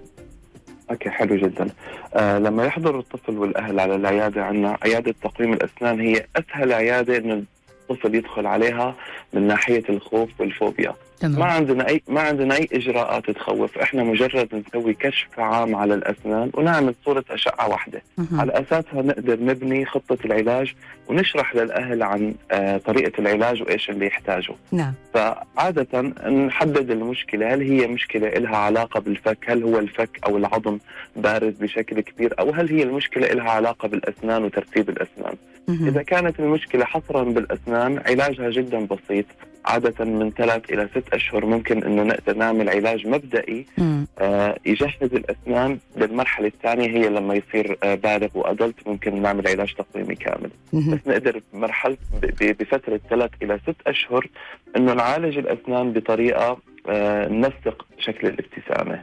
أوكي 0.91 1.11
حلو 1.11 1.37
جدا 1.37 1.69
آه 2.15 2.39
لما 2.39 2.65
يحضر 2.65 2.99
الطفل 2.99 3.39
والأهل 3.39 3.81
على 3.81 3.95
العيادة 3.95 4.45
عندنا 4.45 4.79
عيادة 4.83 5.15
تقويم 5.23 5.53
الأسنان 5.53 6.01
هي 6.01 6.27
أسهل 6.37 6.73
عيادة 6.73 7.17
إنه 7.17 7.43
الطفل 7.91 8.15
يدخل 8.15 8.47
عليها 8.47 8.95
من 9.33 9.43
ناحية 9.47 9.83
الخوف 9.89 10.31
والفوبيا. 10.41 10.95
تمام. 11.21 11.39
ما 11.39 11.45
عندنا 11.45 11.89
اي 11.89 12.03
ما 12.09 12.21
عندنا 12.21 12.55
أي 12.55 12.69
إجراءات 12.73 13.31
تخوف. 13.31 13.79
إحنا 13.79 14.03
مجرد 14.03 14.65
نسوي 14.69 14.95
كشف 14.95 15.41
عام 15.41 15.75
على 15.75 15.95
الأسنان 15.95 16.51
ونعمل 16.55 16.95
صورة 17.05 17.25
أشعة 17.31 17.69
واحدة. 17.69 18.03
مه. 18.19 18.41
على 18.41 18.53
أساسها 18.53 19.03
نقدر 19.03 19.41
نبني 19.41 19.87
خطة 19.87 20.19
العلاج 20.25 20.75
ونشرح 21.09 21.55
للأهل 21.57 22.03
عن 22.03 22.35
آه 22.51 22.77
طريقة 22.77 23.21
العلاج 23.21 23.63
وإيش 23.63 23.91
اللي 23.91 24.07
يحتاجه. 24.07 24.55
نعم. 24.73 24.93
فعادة 25.15 26.03
نحدد 26.29 26.91
المشكلة. 26.91 27.55
هل 27.55 27.63
هي 27.63 27.87
مشكلة 27.87 28.29
لها 28.29 28.57
علاقة 28.57 29.01
بالفك؟ 29.01 29.39
هل 29.47 29.63
هو 29.63 29.79
الفك 29.79 30.19
أو 30.27 30.37
العظم 30.37 30.79
بارز 31.17 31.55
بشكل 31.55 32.01
كبير؟ 32.01 32.35
أو 32.41 32.51
هل 32.51 32.69
هي 32.69 32.83
المشكلة 32.83 33.27
لها 33.27 33.51
علاقة 33.51 33.89
بالأسنان 33.89 34.45
وترتيب 34.45 34.89
الأسنان؟ 34.89 35.35
إذا 35.69 36.03
كانت 36.03 36.41
المشكلة 36.41 36.85
حصرا 36.85 37.25
بالأسنان 37.25 37.99
علاجها 38.07 38.51
جدا 38.51 38.87
بسيط. 38.87 39.27
عادة 39.69 40.05
من 40.05 40.31
ثلاث 40.31 40.73
إلى 40.73 40.89
ست 40.95 41.15
أشهر 41.15 41.47
ممكن 41.47 41.85
أنه 41.85 42.03
نقدر 42.03 42.37
نعمل 42.37 42.69
علاج 42.69 43.07
مبدئي 43.07 43.67
آه 44.19 44.59
يجهز 44.67 45.15
الأسنان 45.15 45.79
بالمرحلة 45.97 46.47
الثانية 46.47 46.89
هي 46.89 47.09
لما 47.09 47.35
يصير 47.35 47.79
آه 47.83 47.95
بالغ 47.95 48.29
وأدلت 48.35 48.89
ممكن 48.89 49.23
نعمل 49.23 49.49
علاج 49.49 49.75
تقويمي 49.75 50.15
كامل. 50.15 50.51
مم. 50.73 50.91
بس 50.95 50.99
نقدر 51.07 51.41
بمرحلة 51.53 51.97
بفترة 52.41 53.01
ثلاث 53.11 53.31
إلى 53.43 53.59
ست 53.63 53.77
أشهر 53.87 54.27
أنه 54.77 54.93
نعالج 54.95 55.39
الأسنان 55.39 55.93
بطريقة 55.93 56.59
آه 56.89 57.29
ننسق 57.29 57.87
شكل 57.99 58.27
الابتسامة. 58.29 59.03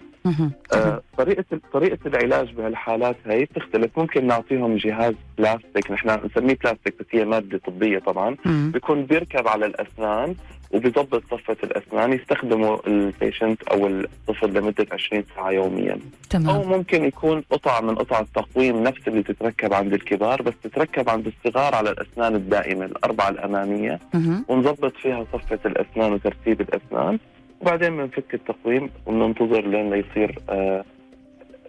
آه 0.74 1.02
طريقة 1.18 1.44
طريقة 1.74 1.98
العلاج 2.06 2.54
بهالحالات 2.54 3.16
هي 3.26 3.46
بتختلف. 3.46 4.00
ممكن 4.00 4.28
نعطيهم 4.28 4.76
جهاز 4.78 5.14
بلاستيك 5.38 5.92
نحن 5.92 6.10
نسميه 6.10 6.58
بلاستيك 6.64 6.96
بس 7.00 7.06
هي 7.12 7.26
مادة 7.26 7.58
طبية 7.58 8.00
طبعا. 8.00 8.36
بيكون 8.46 9.06
بيركب 9.06 9.48
على 9.48 9.66
الأسنان 9.66 10.36
وبيضبط 10.72 11.24
صفة 11.32 11.58
الأسنان 11.64 12.14
يستخدمه 12.14 12.80
ال 12.88 12.97
patient 12.97 13.64
أو 13.64 13.88
الطفل 13.88 14.54
لمدة 14.54 14.86
20 14.92 15.24
ساعة 15.36 15.52
يوميا. 15.52 16.00
تمام. 16.30 16.50
أو 16.50 16.64
ممكن 16.64 17.06
يكون 17.06 17.42
قطع 17.50 17.82
من 17.82 17.96
قطع 17.96 18.20
التقويم 18.20 18.84
نفس 18.84 19.08
اللي 19.08 19.24
تتركب 19.24 19.74
عند 19.74 19.94
الكبار 19.94 20.42
بس 20.42 20.54
تتركب 20.64 21.10
عند 21.10 21.28
الصغار 21.28 21.76
على 21.76 21.90
الأسنان 21.90 22.36
الدائمة 22.36 22.86
الأربعة 22.86 23.30
الأمامية. 23.30 24.00
ونظبط 24.48 24.94
فيها 24.98 25.26
صفة 25.34 25.60
الأسنان 25.66 26.14
وترتيب 26.14 26.62
الأسنان. 26.62 27.20
وبعدين 27.62 27.98
بنفك 27.98 28.34
التقويم 28.34 28.90
وننتظر 29.06 29.68
لين 29.68 29.94
يصير 29.94 30.40
آه 30.50 30.84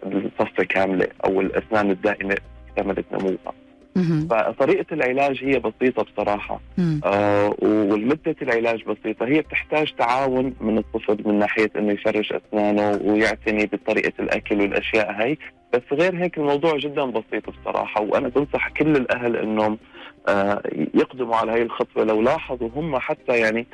الصفة 0.05 0.63
كاملة 0.63 1.07
أو 1.25 1.41
الأسنان 1.41 1.91
الدائمة 1.91 2.37
كملت 2.75 3.05
نموها. 3.11 3.53
فطريقة 4.29 4.85
العلاج 4.91 5.43
هي 5.43 5.59
بسيطة 5.59 6.03
بصراحة. 6.03 6.59
آه 7.03 7.55
والمدة 7.61 8.35
العلاج 8.41 8.83
بسيطة. 8.83 9.25
هي 9.25 9.41
بتحتاج 9.41 9.93
تعاون 9.97 10.53
من 10.61 10.77
الطفل 10.77 11.17
من 11.25 11.39
ناحية 11.39 11.71
إنه 11.75 11.93
يفرش 11.93 12.33
أسنانه 12.33 12.99
ويعتني 13.03 13.65
بطريقة 13.65 14.13
الأكل 14.19 14.61
والأشياء 14.61 15.11
هاي. 15.11 15.37
بس 15.73 15.81
غير 15.91 16.23
هيك 16.23 16.37
الموضوع 16.37 16.77
جدا 16.77 17.05
بسيط 17.05 17.49
بصراحة 17.49 18.01
وأنا 18.01 18.27
بنصح 18.27 18.69
كل 18.69 18.95
الأهل 18.95 19.35
إنهم 19.35 19.77
آه 20.27 20.61
يقدموا 20.93 21.35
على 21.35 21.51
هاي 21.51 21.61
الخطوة. 21.61 22.03
لو 22.03 22.21
لاحظوا 22.21 22.69
هم 22.75 22.97
حتى 22.99 23.37
يعني 23.37 23.67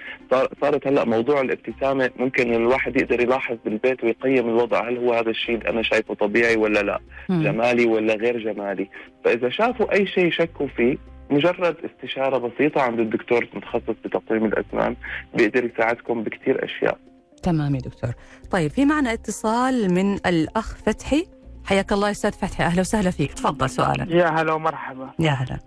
صارت 0.62 0.88
هلأ 0.88 1.06
موضوع 1.06 1.42
الابتسامة 1.42 2.10
ممكن 2.18 2.54
الواحد 2.54 2.96
يقدر 3.02 3.20
يلاحظ 3.22 3.58
بالبيت 3.66 4.04
ويقيم 4.04 4.50
الوضع 4.50 4.90
هل 4.90 4.98
هو 4.98 5.14
هذا 5.14 5.30
الشيء 5.30 5.70
أنا 5.70 5.82
شايفه 5.84 6.14
طبيعي 6.14 6.56
ولا 6.56 6.80
لأ؟ 6.80 7.00
م. 7.30 7.44
جمالي 7.44 7.86
ولا 7.86 8.14
غير 8.16 8.54
جمالي؟ 8.54 8.90
فإذا 9.26 9.50
شافوا 9.50 9.94
أي 9.94 10.08
شيء 10.08 10.32
شكوا 10.32 10.68
فيه 10.68 10.98
مجرد 11.30 11.76
استشارة 11.86 12.38
بسيطة 12.38 12.82
عند 12.82 13.00
الدكتور 13.00 13.48
المتخصص 13.54 13.96
بتقويم 14.06 14.46
الأسنان 14.46 14.96
بيقدر 15.36 15.66
يساعدكم 15.66 16.24
بكثير 16.24 16.66
أشياء. 16.66 16.98
تمام 17.44 17.76
يا 17.76 17.80
دكتور. 17.80 18.10
طيب 18.52 18.72
في 18.72 18.86
معنا 18.86 19.14
اتصال 19.14 19.94
من 19.94 20.14
الأخ 20.14 20.76
فتحي. 20.76 21.26
حياك 21.66 21.92
الله 21.92 22.12
أستاذ 22.12 22.32
فتحي. 22.32 22.64
أهلا 22.64 22.82
وسهلا 22.82 23.12
فيك. 23.12 23.34
تفضل 23.34 23.70
سؤالك. 23.70 24.08
يا 24.12 24.28
هلا 24.28 24.54
ومرحبا. 24.54 25.10
يا 25.20 25.32
هلا. 25.32 25.60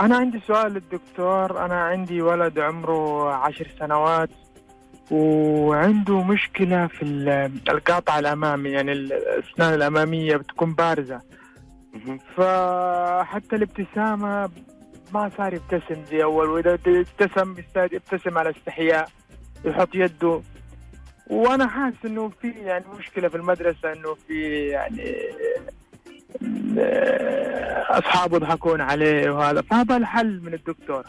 أنا 0.00 0.16
عندي 0.16 0.40
سؤال 0.46 0.72
للدكتور. 0.72 1.64
أنا 1.64 1.80
عندي 1.80 2.22
ولد 2.22 2.58
عمره 2.58 3.32
عشر 3.34 3.66
سنوات 3.78 4.30
وعنده 5.10 6.22
مشكلة 6.22 6.86
في 6.86 7.02
القاطع 7.70 8.18
الأمامي 8.18 8.68
يعني 8.70 8.92
الأسنان 8.92 9.74
الأمامية 9.74 10.36
بتكون 10.36 10.74
بارزة. 10.74 11.20
فحتى 12.36 13.56
الابتسامة 13.56 14.50
ما 15.14 15.30
صار 15.36 15.54
يبتسم 15.54 16.04
زي 16.10 16.22
أول 16.22 16.48
وإذا 16.48 16.74
ابتسم 16.74 17.54
يبتسم 17.76 18.38
على 18.38 18.50
استحياء 18.50 19.08
يحط 19.64 19.94
يده. 19.94 20.40
وأنا 21.30 21.66
حاسس 21.66 21.96
إنه 22.04 22.28
في 22.42 22.48
يعني 22.48 22.84
مشكلة 22.98 23.28
في 23.28 23.36
المدرسة 23.36 23.92
إنه 23.92 24.16
في 24.28 24.66
يعني 24.68 25.14
اصحابه 27.90 28.36
يضحكون 28.36 28.80
عليه 28.80 29.30
وهذا. 29.30 29.62
فهذا 29.62 29.96
الحل 29.96 30.40
من 30.40 30.54
الدكتور. 30.54 31.04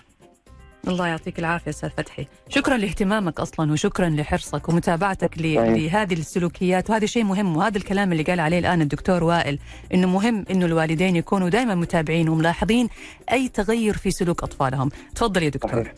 الله 0.87 1.07
يعطيك 1.07 1.39
العافية 1.39 1.71
أستاذ 1.71 1.89
فتحي. 1.89 2.27
شكرا 2.49 2.77
لاهتمامك 2.77 3.39
أصلا 3.39 3.71
وشكرا 3.71 4.09
لحرصك 4.09 4.69
ومتابعتك 4.69 5.37
لهذه 5.37 6.13
السلوكيات. 6.13 6.89
وهذا 6.89 7.05
شيء 7.05 7.23
مهم 7.23 7.57
وهذا 7.57 7.77
الكلام 7.77 8.11
اللي 8.11 8.23
قال 8.23 8.39
عليه 8.39 8.59
الآن 8.59 8.81
الدكتور 8.81 9.23
وائل 9.23 9.59
إنه 9.93 10.07
مهم 10.07 10.45
إنه 10.51 10.65
الوالدين 10.65 11.15
يكونوا 11.15 11.49
دائما 11.49 11.75
متابعين 11.75 12.29
وملاحظين 12.29 12.89
أي 13.31 13.49
تغير 13.49 13.97
في 13.97 14.11
سلوك 14.11 14.43
أطفالهم. 14.43 14.89
تفضل 15.15 15.43
يا 15.43 15.49
دكتور. 15.49 15.71
صحيح. 15.83 15.93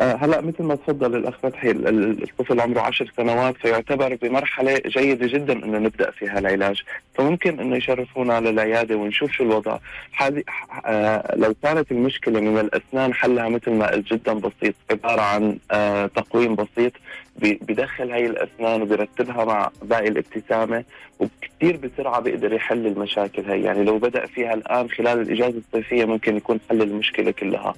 آه، 0.00 0.14
هلا 0.14 0.40
مثل 0.40 0.62
ما 0.62 0.74
تفضل 0.74 1.16
الاخ 1.16 1.38
فتحي 1.38 1.70
الطفل 1.70 2.60
عمره 2.60 2.80
عشر 2.80 3.12
سنوات 3.16 3.56
فيعتبر 3.56 4.18
بمرحلة 4.22 4.80
جيدة 4.86 5.26
جدا 5.26 5.52
إنه 5.52 5.78
نبدأ 5.78 6.10
فيها 6.10 6.38
العلاج، 6.38 6.82
فممكن 7.14 7.60
إنه 7.60 7.76
يشرفونا 7.76 8.40
للعياده 8.40 8.96
ونشوف 8.96 9.32
شو 9.32 9.44
الوضع، 9.44 9.78
هذه 10.16 10.42
آه 10.86 11.34
لو 11.36 11.54
كانت 11.62 11.92
المشكلة 11.92 12.40
من 12.40 12.58
الأسنان 12.58 13.14
حلها 13.14 13.48
مثل 13.48 13.70
ما 13.70 13.90
قلت 13.90 14.12
جدا 14.12 14.32
بسيط، 14.32 14.74
عبارة 14.90 15.20
عن 15.20 15.58
آه 15.70 16.06
تقويم 16.06 16.54
بسيط 16.54 16.92
بدخل 17.36 18.10
هاي 18.10 18.26
الأسنان 18.26 18.82
وبرتبها 18.82 19.44
مع 19.44 19.70
باقي 19.82 20.08
الابتسامة 20.08 20.84
وكثير 21.18 21.76
بسرعة 21.76 22.20
بيقدر 22.20 22.52
يحل 22.52 22.86
المشاكل 22.86 23.50
هي، 23.50 23.62
يعني 23.62 23.84
لو 23.84 23.98
بدأ 23.98 24.26
فيها 24.26 24.54
الآن 24.54 24.90
خلال 24.90 25.20
الإجازة 25.20 25.58
الصيفية 25.58 26.04
ممكن 26.04 26.36
يكون 26.36 26.60
حل 26.70 26.82
المشكلة 26.82 27.30
كلها. 27.30 27.74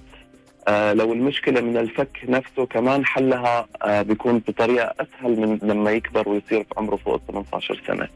آه 0.68 0.92
لو 0.92 1.12
المشكلة 1.12 1.60
من 1.60 1.76
الفك 1.76 2.18
نفسه 2.28 2.66
كمان 2.66 3.06
حلها 3.06 3.66
آه 3.82 4.02
بيكون 4.02 4.38
بطريقة 4.38 4.94
أسهل 5.00 5.40
من 5.40 5.58
لما 5.62 5.90
يكبر 5.90 6.28
ويصير 6.28 6.62
في 6.62 6.74
عمره 6.76 6.96
فوق 6.96 7.20
18 7.28 7.82
سنة. 7.86 8.08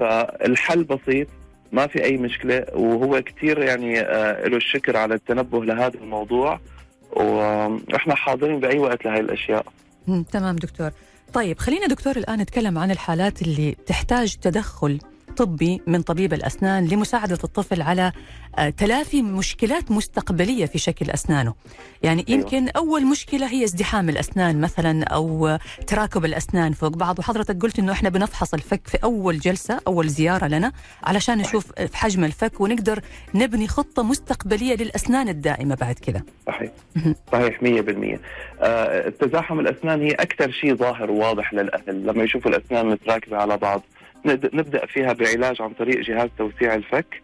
فالحل 0.00 0.84
بسيط 0.84 1.28
ما 1.72 1.86
في 1.86 2.04
أي 2.04 2.16
مشكلة 2.16 2.66
وهو 2.74 3.22
كثير 3.22 3.62
يعني 3.62 4.00
آه 4.00 4.48
له 4.48 4.56
الشكر 4.56 4.96
على 4.96 5.14
التنبه 5.14 5.64
لهذا 5.64 5.98
الموضوع 5.98 6.60
وإحنا 7.12 8.14
حاضرين 8.14 8.60
بأي 8.60 8.78
وقت 8.78 9.04
لهي 9.04 9.20
الأشياء. 9.20 9.66
تمام 10.32 10.56
دكتور. 10.56 10.90
طيب 11.32 11.58
خلينا 11.58 11.86
دكتور 11.86 12.16
الآن 12.16 12.40
نتكلم 12.40 12.78
عن 12.78 12.90
الحالات 12.90 13.42
اللي 13.42 13.76
تحتاج 13.86 14.34
تدخل 14.36 14.98
طبي 15.38 15.80
من 15.86 16.02
طبيب 16.02 16.32
الأسنان 16.32 16.86
لمساعدة 16.86 17.38
الطفل 17.44 17.82
على 17.82 18.12
آه، 18.58 18.70
تلافي 18.70 19.22
مشكلات 19.22 19.90
مستقبلية 19.90 20.66
في 20.66 20.78
شكل 20.78 21.10
أسنانه. 21.10 21.54
يعني 22.02 22.24
أيوة. 22.28 22.40
يمكن 22.40 22.68
أول 22.68 23.06
مشكلة 23.06 23.46
هي 23.46 23.64
ازدحام 23.64 24.08
الأسنان 24.08 24.60
مثلا 24.60 25.04
أو 25.04 25.58
تراكب 25.86 26.24
الأسنان 26.24 26.72
فوق 26.72 26.96
بعض. 26.96 27.18
وحضرتك 27.18 27.62
قلت 27.62 27.78
أنه 27.78 27.92
إحنا 27.92 28.08
بنفحص 28.08 28.54
الفك 28.54 28.88
في 28.88 28.98
أول 29.04 29.38
جلسة 29.38 29.80
أول 29.86 30.08
زيارة 30.08 30.46
لنا 30.46 30.72
علشان 31.04 31.38
نشوف 31.38 31.72
حجم 31.94 32.24
الفك 32.24 32.60
ونقدر 32.60 33.00
نبني 33.34 33.68
خطة 33.68 34.02
مستقبلية 34.02 34.74
للأسنان 34.76 35.28
الدائمة 35.28 35.74
بعد 35.74 35.94
كذا. 35.94 36.22
صحيح. 36.46 36.70
صحيح 37.32 37.62
100% 37.62 38.18
آه 38.60 39.08
التزاحم 39.08 39.60
الأسنان 39.60 40.00
هي 40.02 40.10
أكثر 40.10 40.50
شيء 40.50 40.74
ظاهر 40.74 41.10
وواضح 41.10 41.54
للأهل. 41.54 42.06
لما 42.06 42.24
يشوفوا 42.24 42.50
الأسنان 42.50 42.86
متراكبة 42.86 43.36
على 43.36 43.56
بعض 43.56 43.82
نبدا 44.26 44.86
فيها 44.86 45.12
بعلاج 45.12 45.62
عن 45.62 45.70
طريق 45.70 46.00
جهاز 46.00 46.28
توسيع 46.38 46.74
الفك. 46.74 47.20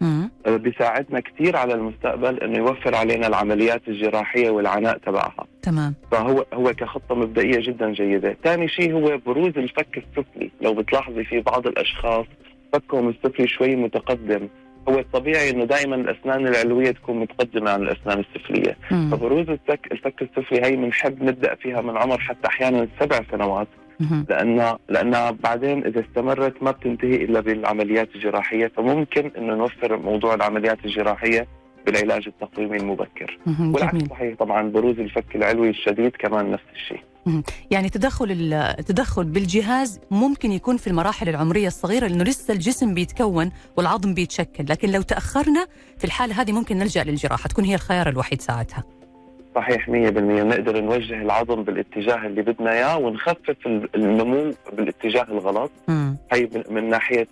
آه، 0.47 0.57
بيساعدنا 0.57 1.21
كثير 1.21 1.57
على 1.57 1.75
المستقبل 1.75 2.41
إنه 2.41 2.59
يوفر 2.59 2.95
علينا 2.95 3.27
العمليات 3.27 3.83
الجراحية 3.89 4.51
والعناء 4.51 4.99
تبعها. 4.99 5.47
تمام. 5.63 5.95
فهو 6.13 6.45
هو 6.55 6.73
كخطة 6.73 7.15
مبدئية 7.15 7.61
جدا 7.61 7.93
جيدة. 7.93 8.37
ثاني 8.45 8.69
شيء 8.69 8.93
هو 8.93 9.19
بروز 9.27 9.59
الفك 9.59 9.99
السفلي. 9.99 10.51
لو 10.61 10.75
بتلاحظي 10.75 11.25
في 11.25 11.41
بعض 11.41 11.67
الأشخاص 11.67 12.27
فكهم 12.73 13.09
السفلي 13.09 13.49
شوي 13.49 13.77
متقدم. 13.77 14.49
هو 14.89 14.99
الطبيعي 14.99 15.51
إنه 15.51 15.65
دائما 15.65 15.97
الأسنان 15.97 16.47
العلوية 16.47 16.91
تكون 16.91 17.21
متقدمة 17.21 17.71
عن 17.71 17.83
الأسنان 17.83 18.19
السفلية. 18.19 18.77
مم. 18.91 19.11
فبروز 19.11 19.51
الفك 19.51 19.93
الفك 19.93 20.23
السفلي 20.23 20.67
هي 20.67 20.77
بنحب 20.77 21.23
نبدأ 21.23 21.55
فيها 21.55 21.81
من 21.81 21.97
عمر 21.97 22.19
حتى 22.21 22.47
أحيانا 22.47 22.89
سبع 23.01 23.21
سنوات. 23.31 23.69
لانها 24.29 24.79
لانها 24.89 25.31
بعدين 25.31 25.87
إذا 25.87 26.01
استمرت 26.01 26.63
ما 26.63 26.71
بتنتهي 26.71 27.15
إلا 27.15 27.41
بالعمليات 27.41 28.09
الجراحية 28.15 28.73
فممكن 28.77 29.31
إنه 29.39 29.55
نوفر 29.55 29.97
موضوع 29.97 30.35
العمليات 30.35 30.85
الجراحية 30.85 31.47
بالعلاج 31.87 32.27
التقويمي 32.27 32.77
المبكر. 32.77 33.39
والعكس 33.61 34.05
صحيح 34.11 34.37
طبعا 34.39 34.71
بروز 34.71 34.99
الفك 34.99 35.37
العلوي 35.37 35.71
الشديد 35.71 36.17
كمان 36.19 36.51
نفس 36.51 36.65
الشيء. 36.75 37.01
يعني 37.71 37.89
تدخل 37.89 38.53
التدخل 38.53 39.25
بالجهاز 39.25 40.01
ممكن 40.11 40.53
يكون 40.53 40.77
في 40.77 40.87
المراحل 40.87 41.29
العمرية 41.29 41.67
الصغيرة 41.67 42.07
لأنه 42.07 42.25
لسه 42.25 42.55
الجسم 42.55 42.95
بيتكون 42.95 43.53
والعظم 43.77 44.15
بيتشكل. 44.15 44.65
لكن 44.69 44.93
لو 44.93 45.03
تأخرنا 45.03 45.67
في 45.99 46.05
الحالة 46.05 46.43
هذه 46.43 46.53
ممكن 46.53 46.79
نلجأ 46.79 47.05
للجراحة. 47.05 47.49
تكون 47.49 47.65
هي 47.65 47.75
الخيار 47.75 48.09
الوحيد 48.09 48.41
ساعتها. 48.41 48.85
صحيح 49.55 49.87
100% 49.87 49.91
نقدر 49.91 50.81
نوجه 50.81 51.23
العظم 51.23 51.63
بالاتجاه 51.63 52.27
اللي 52.27 52.43
بدنا 52.43 52.73
إياه 52.73 52.99
ونخفف 52.99 53.57
النمو 53.95 54.53
بالاتجاه 54.73 55.27
الغلط. 55.31 55.71
مم. 55.89 56.17
هي 56.33 56.49
من 56.71 56.91
ناحية 56.91 57.27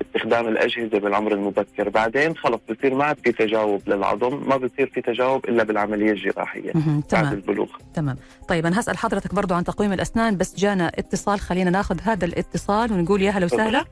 استخدام 0.00 0.48
الأجهزة 0.48 0.98
بالعمر 0.98 1.32
المبكر. 1.32 1.88
بعدين 1.88 2.36
خلص 2.36 2.60
بصير 2.70 2.94
ما 2.94 3.14
في 3.14 3.32
تجاوب 3.32 3.82
للعظم 3.86 4.48
ما 4.48 4.56
بصير 4.56 4.90
في 4.94 5.00
تجاوب 5.00 5.44
إلا 5.48 5.64
بالعملية 5.64 6.12
الجراحية. 6.12 6.72
بعد 6.72 7.02
تمام. 7.08 7.32
البلوغ. 7.32 7.68
تمام. 7.94 8.16
طيب 8.48 8.66
أنا 8.66 8.80
هسأل 8.80 8.98
حضرتك 8.98 9.34
برضو 9.34 9.54
عن 9.54 9.64
تقويم 9.64 9.92
الأسنان 9.92 10.36
بس 10.36 10.56
جانا 10.56 10.92
اتصال. 10.98 11.40
خلينا 11.40 11.70
ناخذ 11.70 12.00
هذا 12.02 12.24
الاتصال 12.24 12.92
ونقول 12.92 13.22
يا 13.22 13.30
هلا 13.30 13.44
وسهلا. 13.44 13.84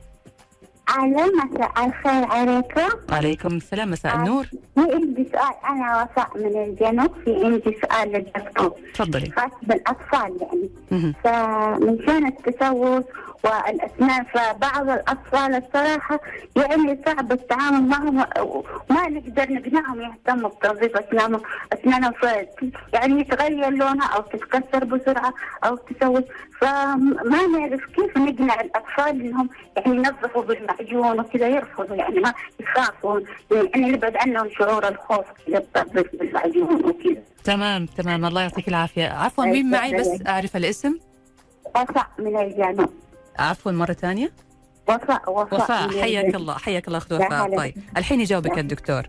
أهلا 0.89 1.25
مساء 1.25 1.85
الخير 1.85 2.31
عليكم. 2.31 2.97
عليكم 3.09 3.55
السلام 3.57 3.91
مساء 3.91 4.15
النور. 4.15 4.45
عندي 4.77 5.29
سؤال 5.31 5.53
أنا 5.69 6.03
وفاء 6.03 6.29
من 6.35 6.63
الجنوب 6.63 7.11
في 7.25 7.45
عندي 7.45 7.77
سؤال 7.81 8.11
للدكتور. 8.11 8.71
تفضلي. 8.93 9.31
خاص 9.31 9.51
بالأطفال 9.61 10.37
يعني. 10.41 10.69
فمن 11.23 11.97
شأن 12.05 12.27
التسوس 12.27 13.03
والأسنان 13.43 14.23
فبعض 14.23 14.89
الأطفال 14.89 15.63
الصراحة 15.63 16.19
يعني 16.55 16.99
صعب 17.05 17.31
التعامل 17.31 17.87
معهم 17.87 18.25
وما 18.41 19.09
نقدر 19.09 19.51
نقنعهم 19.53 20.01
يهتموا 20.01 20.49
بتنظيف 20.49 20.97
أسنانهم 20.97 21.41
أسنانهم 21.73 22.13
يعني 22.93 23.21
يتغير 23.21 23.69
لونها 23.69 24.07
أو 24.07 24.21
تتكسر 24.21 24.83
بسرعة 24.83 25.33
أو 25.63 25.75
تسوس 25.75 26.23
فما 26.61 27.47
نعرف 27.51 27.85
كيف 27.85 28.17
نقنع 28.17 28.61
الأطفال 28.61 29.21
إنهم 29.21 29.49
يعني 29.77 29.95
ينظفوا 29.95 30.41
بالمعجون 30.43 31.19
وكذا 31.19 31.47
يرفضوا 31.47 31.95
يعني 31.95 32.19
ما 32.19 32.33
يخافوا 32.59 33.19
يعني 33.51 33.91
نبعد 33.91 34.17
عنهم 34.17 34.49
شعور 34.59 34.87
الخوف 34.87 35.25
كذا 35.47 35.63
بالمعجون 36.13 36.85
وكذا. 36.85 37.21
تمام 37.43 37.85
تمام. 37.85 38.25
الله 38.25 38.41
يعطيك 38.41 38.67
العافية. 38.67 39.07
عفوا 39.07 39.45
مين 39.45 39.69
معي 39.69 39.93
بس 39.95 40.27
أعرف 40.27 40.55
الاسم؟ 40.55 40.99
وفاء 41.75 42.07
من 42.19 42.37
الجنوب 42.37 42.89
عفوا 43.39 43.71
مرة 43.71 43.93
ثانية. 43.93 44.31
وفاء 44.89 45.31
وفاء, 45.31 45.63
وفاء 45.63 46.01
حياك 46.01 46.35
الله 46.35 46.53
حياك 46.57 46.87
الله 46.87 46.97
أخت 46.97 47.13
وفاء. 47.13 47.57
طيب 47.57 47.73
الحين 47.97 48.21
يجاوبك 48.21 48.59
الدكتور 48.59 49.07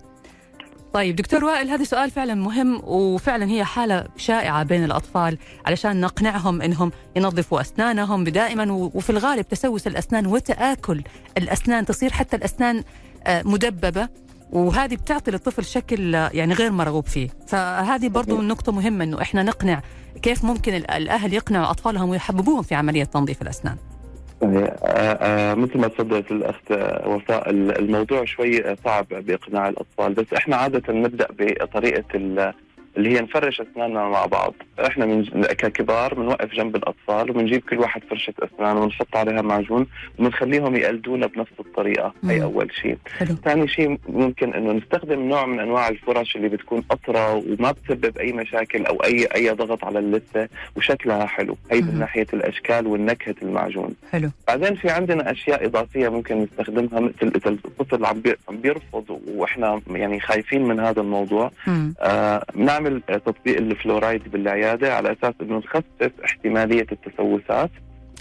طيب 0.92 1.16
دكتور 1.16 1.44
وائل 1.44 1.70
هذا 1.70 1.84
سؤال 1.84 2.10
فعلا 2.10 2.34
مهم 2.34 2.80
وفعلا 2.84 3.46
هي 3.46 3.64
حالة 3.64 4.06
شائعة 4.16 4.62
بين 4.62 4.84
الأطفال 4.84 5.38
علشان 5.66 6.00
نقنعهم 6.00 6.62
أنهم 6.62 6.92
ينظفوا 7.16 7.60
أسنانهم. 7.60 8.24
دائما 8.24 8.72
وفي 8.72 9.10
الغالب 9.10 9.48
تسوس 9.48 9.86
الأسنان 9.86 10.26
وتآكل 10.26 11.02
الأسنان 11.38 11.86
تصير 11.86 12.12
حتى 12.12 12.36
الأسنان 12.36 12.84
آه، 13.26 13.42
مدببة. 13.42 14.08
وهذه 14.52 14.94
بتعطي 14.94 15.30
للطفل 15.30 15.64
شكل 15.64 16.14
آه، 16.14 16.30
يعني 16.34 16.54
غير 16.54 16.72
مرغوب 16.72 17.06
فيه. 17.06 17.28
فهذه 17.46 18.08
برضو 18.08 18.42
نقطة 18.42 18.72
مهمة 18.72 19.04
أنه 19.04 19.22
إحنا 19.22 19.42
نقنع 19.42 19.82
كيف 20.22 20.44
ممكن 20.44 20.74
الأهل 20.74 21.34
يقنعوا 21.34 21.70
أطفالهم 21.70 22.08
ويحببوهم 22.08 22.62
في 22.62 22.74
عملية 22.74 23.04
تنظيف 23.04 23.42
الأسنان. 23.42 23.76
مثل 24.42 25.78
ما 25.78 25.88
تفضلت 25.88 26.30
الأخت 26.30 26.72
وفاء 27.06 27.50
الموضوع 27.50 28.24
شوي 28.24 28.76
صعب 28.84 29.06
بإقناع 29.10 29.68
الأطفال 29.68 30.14
بس 30.14 30.32
إحنا 30.36 30.56
عادة 30.56 30.92
نبدأ 30.92 31.26
بطريقة 31.38 32.04
اللي 32.98 33.16
هي 33.16 33.20
نفرش 33.20 33.60
أسناننا 33.60 34.08
مع 34.08 34.26
بعض. 34.26 34.54
إحنا 34.86 35.06
من 35.06 35.24
ككبار 35.44 36.14
بنوقف 36.14 36.52
جنب 36.54 36.76
الأطفال 36.76 37.30
وبنجيب 37.30 37.60
كل 37.60 37.78
واحد 37.78 38.02
فرشة 38.10 38.34
أسنان 38.38 38.76
ونحط 38.76 39.16
عليها 39.16 39.42
معجون 39.42 39.86
وبنخليهم 40.18 40.76
يقلدونا 40.76 41.26
بنفس 41.26 41.52
الطريقة. 41.60 42.14
هي 42.24 42.42
أول 42.42 42.72
شيء. 42.82 42.98
ثاني 43.44 43.68
شيء 43.68 43.98
ممكن 44.08 44.54
إنه 44.54 44.72
نستخدم 44.72 45.28
نوع 45.28 45.46
من 45.46 45.60
أنواع 45.60 45.88
الفرش 45.88 46.36
اللي 46.36 46.48
بتكون 46.48 46.82
أطرى 46.90 47.42
وما 47.48 47.72
بتسبب 47.72 48.18
أي 48.18 48.32
مشاكل 48.32 48.86
أو 48.86 48.96
اي 49.04 49.26
أي 49.34 49.50
ضغط 49.50 49.84
على 49.84 49.98
اللثة 49.98 50.48
وشكلها 50.76 51.26
حلو. 51.26 51.56
هي 51.70 51.80
من 51.80 51.98
ناحية 51.98 52.26
الأشكال 52.32 52.86
والنكهة 52.86 53.34
المعجون. 53.42 53.94
حلو. 54.12 54.30
بعدين 54.48 54.74
في 54.74 54.90
عندنا 54.90 55.30
أشياء 55.30 55.66
إضافية 55.66 56.08
ممكن 56.08 56.42
نستخدمها 56.42 57.00
مثل 57.00 57.32
إذا 57.36 57.50
الطفل 57.50 58.04
عم 58.04 58.22
بيرفض 58.50 59.20
وإحنا 59.28 59.80
يعني 59.90 60.20
خايفين 60.20 60.62
من 60.62 60.80
هذا 60.80 61.00
الموضوع 61.00 61.50
آه 62.00 62.44
نعمل 62.54 62.87
نعمل 62.88 63.02
تطبيق 63.26 63.56
الفلورايد 63.56 64.30
بالعيادة 64.30 64.94
على 64.94 65.12
أساس 65.12 65.34
إنه 65.42 65.58
نخفف 65.58 66.12
احتمالية 66.24 66.86
التسوسات. 66.92 67.70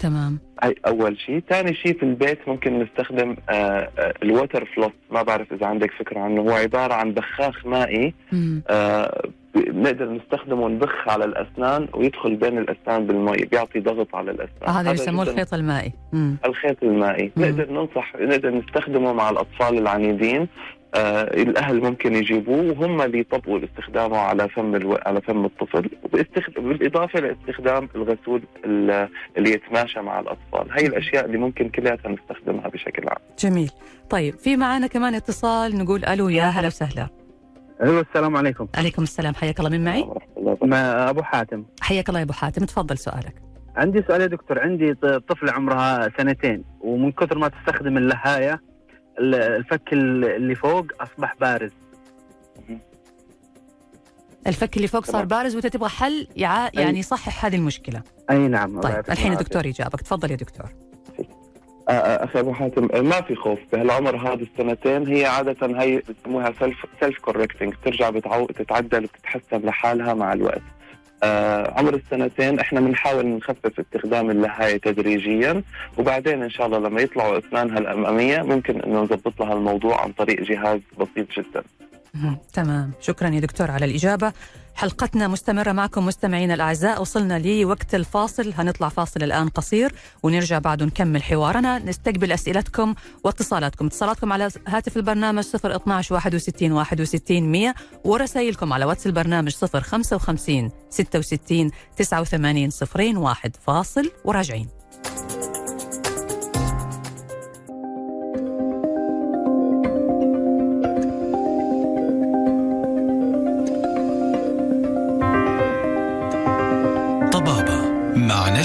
تمام. 0.02 0.38
هي 0.62 0.74
أول 0.86 1.18
شيء، 1.18 1.42
ثاني 1.48 1.74
شيء 1.74 1.98
في 1.98 2.02
البيت 2.02 2.48
ممكن 2.48 2.78
نستخدم 2.78 3.36
آه، 3.50 3.52
آه، 3.98 4.14
الوتر 4.22 4.64
فلوس، 4.64 4.92
ما 5.10 5.22
بعرف 5.22 5.52
إذا 5.52 5.66
عندك 5.66 5.90
فكرة 5.90 6.20
عنه، 6.20 6.40
هو 6.40 6.50
عبارة 6.50 6.94
عن 6.94 7.12
بخاخ 7.12 7.66
مائي 7.66 8.14
مم. 8.32 8.62
آه، 8.68 9.28
بنقدر 9.54 10.10
نستخدمه 10.10 10.62
ونبخ 10.62 11.08
على 11.08 11.24
الأسنان 11.24 11.88
ويدخل 11.94 12.36
بين 12.36 12.58
الأسنان 12.58 13.06
بالمي. 13.06 13.36
بيعطي 13.36 13.80
ضغط 13.80 14.14
على 14.14 14.30
الأسنان. 14.30 14.70
هذا 14.70 14.92
يسموه 14.92 15.22
الخيط 15.22 15.54
المائي. 15.54 15.92
مم. 16.12 16.36
الخيط 16.44 16.82
المائي. 16.82 17.32
مم. 17.36 17.44
نقدر 17.44 17.70
ننصح 17.72 18.16
نقدر 18.16 18.50
نستخدمه 18.50 19.12
مع 19.12 19.30
الأطفال 19.30 19.78
العنيدين. 19.78 20.40
آه 20.40 20.77
الأهل 20.94 21.80
ممكن 21.82 22.14
يجيبوه 22.14 22.60
وهم 22.80 23.02
اللي 23.02 23.18
يطبقوا 23.18 23.60
استخدامه 23.64 24.18
على 24.18 24.48
فم 24.48 24.74
ألو... 24.74 24.98
على 25.06 25.20
فم 25.20 25.44
الطفل 25.44 25.90
وباستخد... 26.02 26.52
بالإضافة 26.52 27.20
لاستخدام 27.20 27.88
الغسول 27.94 28.42
ال- 28.64 29.08
اللي 29.36 29.50
يتماشى 29.52 30.00
مع 30.00 30.20
الأطفال. 30.20 30.72
هي 30.72 30.86
الأشياء 30.86 31.24
اللي 31.24 31.38
ممكن 31.38 31.68
كلها 31.68 31.96
نستخدمها 32.06 32.68
بشكل 32.68 33.08
عام. 33.08 33.18
جميل. 33.38 33.70
طيب 34.10 34.34
في 34.34 34.56
معنا 34.56 34.86
كمان 34.86 35.14
اتصال 35.14 35.78
نقول 35.78 36.04
ألو 36.04 36.28
يا 36.28 36.44
هلا 36.44 36.66
وسهلا. 36.66 37.08
أيوه 37.82 38.00
السلام 38.00 38.36
عليكم. 38.36 38.66
عليكم 38.76 39.02
السلام 39.02 39.34
حياك 39.34 39.58
الله 39.58 39.70
من 39.70 39.84
معي. 39.84 40.08
معنا 40.62 41.10
أبو 41.10 41.22
حاتم. 41.22 41.64
حياك 41.80 42.08
الله 42.08 42.18
يا 42.20 42.24
أبو 42.24 42.32
حاتم 42.32 42.64
تفضل 42.64 42.98
سؤالك. 42.98 43.34
عندي 43.76 44.02
سؤال 44.08 44.20
يا 44.20 44.26
دكتور 44.26 44.58
عندي 44.60 44.94
ط- 44.94 45.06
طفله 45.06 45.52
عمرها 45.52 46.10
سنتين 46.18 46.64
ومن 46.80 47.12
كثر 47.12 47.38
ما 47.38 47.48
تستخدم 47.48 47.96
اللهايه 47.96 48.52
ال- 48.52 48.58
الفك 49.20 49.92
ال- 49.92 50.24
اللي 50.24 50.54
فوق 50.54 50.86
أصبح 51.00 51.34
بارز. 51.40 51.70
الفك 54.46 54.76
اللي 54.76 54.88
فوق 54.88 55.04
صار. 55.04 55.24
بارز 55.24 55.54
وإنت 55.54 55.66
تبغى 55.66 55.88
حل 55.88 56.28
يع... 56.36 56.68
يعني 56.74 56.98
يصحح 56.98 57.44
هذه 57.44 57.56
المشكلة. 57.56 58.02
أي 58.30 58.38
نعم 58.38 58.80
طيب 58.80 59.04
الحين. 59.10 59.32
الدكتور 59.32 59.66
يجابك. 59.66 60.00
تفضل 60.00 60.30
يا 60.30 60.36
دكتور. 60.36 60.66
أخي 61.88 62.40
أبو 62.40 62.52
حاتم 62.52 62.88
ما 63.08 63.20
في 63.20 63.34
خوف 63.34 63.58
بهالعمر 63.72 64.16
هذا 64.16 64.42
السنتين. 64.42 65.06
هي 65.06 65.26
عادة 65.26 65.80
هي 65.82 66.02
بسموها 66.08 66.52
self 66.58 66.86
self 67.00 67.18
correcting 67.18 67.74
ترجع 67.84 68.10
بتعو... 68.10 68.46
تتعدل 68.46 69.04
وتتحسن 69.04 69.58
لحالها 69.58 70.14
مع 70.14 70.32
الوقت. 70.32 70.62
عمر 71.76 71.94
السنتين 71.94 72.58
إحنا 72.60 72.80
بنحاول 72.80 73.26
نخفف 73.26 73.80
استخدام 73.80 74.30
اللهاية 74.30 74.76
تدريجيا 74.76 75.62
وبعدين 75.98 76.42
إن 76.42 76.50
شاء 76.50 76.66
الله 76.66 76.78
لما 76.78 77.00
يطلعوا 77.00 77.38
أسنانها 77.38 77.78
الأمامية 77.78 78.42
ممكن 78.42 78.80
إنه 78.80 79.00
نظبط 79.00 79.40
لها 79.40 79.52
الموضوع 79.54 80.00
عن 80.02 80.12
طريق 80.12 80.40
جهاز 80.42 80.80
بسيط 80.98 81.30
جدا. 81.32 81.62
تمام. 82.52 82.92
شكرا 83.00 83.28
يا 83.28 83.40
دكتور 83.40 83.70
على 83.70 83.84
الإجابة. 83.84 84.32
حلقتنا 84.74 85.28
مستمرة 85.28 85.72
معكم 85.72 86.06
مستمعينا 86.06 86.54
الأعزاء. 86.54 87.00
وصلنا 87.00 87.38
لوقت 87.38 87.94
الفاصل. 87.94 88.52
هنطلع 88.58 88.88
فاصل 88.88 89.22
الآن 89.22 89.48
قصير 89.48 89.94
ونرجع 90.22 90.58
بعد 90.58 90.82
نكمل 90.82 91.22
حوارنا. 91.22 91.78
نستقبل 91.78 92.32
أسئلتكم 92.32 92.94
واتصالاتكم. 93.24 93.86
اتصالاتكم 93.86 94.32
على 94.32 94.48
هاتف 94.68 94.96
البرنامج 94.96 95.44
012 95.54 96.14
61 96.14 96.72
61 96.72 97.42
100 97.42 97.74
ورسائلكم 98.04 98.72
على 98.72 98.84
واتس 98.84 99.06
البرنامج 99.06 99.54
055 99.56 100.70
66 100.90 101.70
89 101.96 102.70
01 103.16 103.56
فاصل 103.66 104.10
وراجعين. 104.24 104.77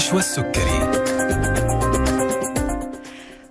مع 0.04 0.08
نشوى 0.08 0.18
السكري 0.18 1.04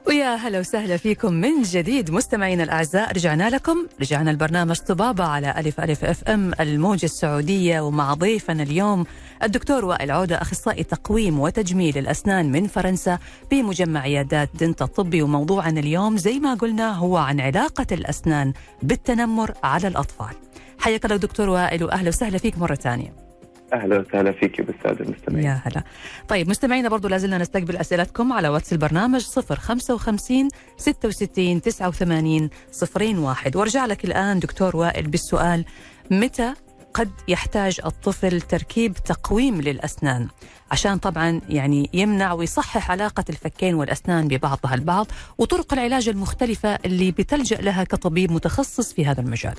ويا 0.08 0.36
هلا 0.36 0.60
وسهلا 0.60 0.98
فيكم 0.98 1.34
من 1.34 1.62
جديد 1.62 2.12
مستمعينا 2.12 2.64
الأعزاء 2.64 3.12
رجعنا 3.12 3.50
لكم 3.50 3.88
رجعنا 4.02 4.32
لبرنامج 4.32 4.80
طبابة 4.80 5.24
على 5.24 5.54
ألف 5.58 5.80
ألف 5.80 6.06
FM 6.06 6.52
الموجه 6.60 7.06
السعودية 7.06 7.82
ومع 7.82 8.14
ضيفنا 8.14 8.64
اليوم 8.64 9.06
الدكتور 9.44 9.86
وائل 9.86 10.12
عودة 10.12 10.42
أخصائي 10.42 10.84
تقويم 10.84 11.40
وتجميل 11.40 11.98
الأسنان 11.98 12.52
من 12.52 12.68
فرنسا 12.68 13.20
بمجمع 13.52 14.00
عيادات 14.00 14.50
دنتا 14.60 14.86
الطبي 14.86 15.22
وموضوعنا 15.22 15.80
اليوم 15.80 16.18
زي 16.18 16.40
ما 16.40 16.54
قلنا 16.54 16.92
هو 16.92 17.18
عن 17.18 17.40
علاقة 17.40 17.88
الأسنان 17.92 18.54
بالتنمر 18.84 19.54
على 19.64 19.88
الأطفال. 19.88 20.36
حياك 20.80 21.06
الله 21.06 21.18
دكتور 21.18 21.50
وائل 21.50 21.84
وأهلا 21.84 22.10
وسهلا 22.10 22.38
فيك 22.38 22.58
مرة 22.58 22.76
ثانية. 22.76 23.33
أهلا 23.74 24.00
وسهلا 24.00 24.32
فيك 24.32 24.62
بالساده 24.62 25.06
المستمعين. 25.06 25.46
يا 25.46 25.62
هلا. 25.66 25.84
طيب 26.28 26.50
مستمعينا 26.50 26.90
برضو 26.90 27.08
لازلنا 27.08 27.38
نستقبل 27.38 27.78
أسئلتكم 27.78 28.34
على 28.34 28.50
واتس 28.50 28.74
البرنامج 28.74 29.26
055 29.26 30.48
66 30.78 31.62
89 31.62 32.50
01 32.96 33.56
وارجع 33.56 33.86
لك 33.86 34.06
الآن 34.06 34.40
دكتور 34.40 34.76
وائل 34.78 35.08
بالسؤال 35.08 35.66
متى 36.12 36.54
قد 36.94 37.12
يحتاج 37.28 37.80
الطفل 37.86 38.42
تركيب 38.42 38.94
تقويم 38.94 39.62
للأسنان؟ 39.62 40.28
عشان 40.72 40.98
طبعا 40.98 41.42
يعني 41.50 41.90
يمنع 41.94 42.34
ويصحح 42.34 42.92
علاقة 42.92 43.26
الفكين 43.30 43.76
والأسنان 43.76 44.28
ببعضها 44.28 44.74
البعض 44.74 45.08
وطرق 45.38 45.74
العلاج 45.74 46.10
المختلفة 46.10 46.70
اللي 46.86 47.12
بتلجأ 47.12 47.56
لها 47.62 47.84
كطبيب 47.84 48.32
متخصص 48.32 48.94
في 48.94 49.06
هذا 49.06 49.22
المجال. 49.22 49.56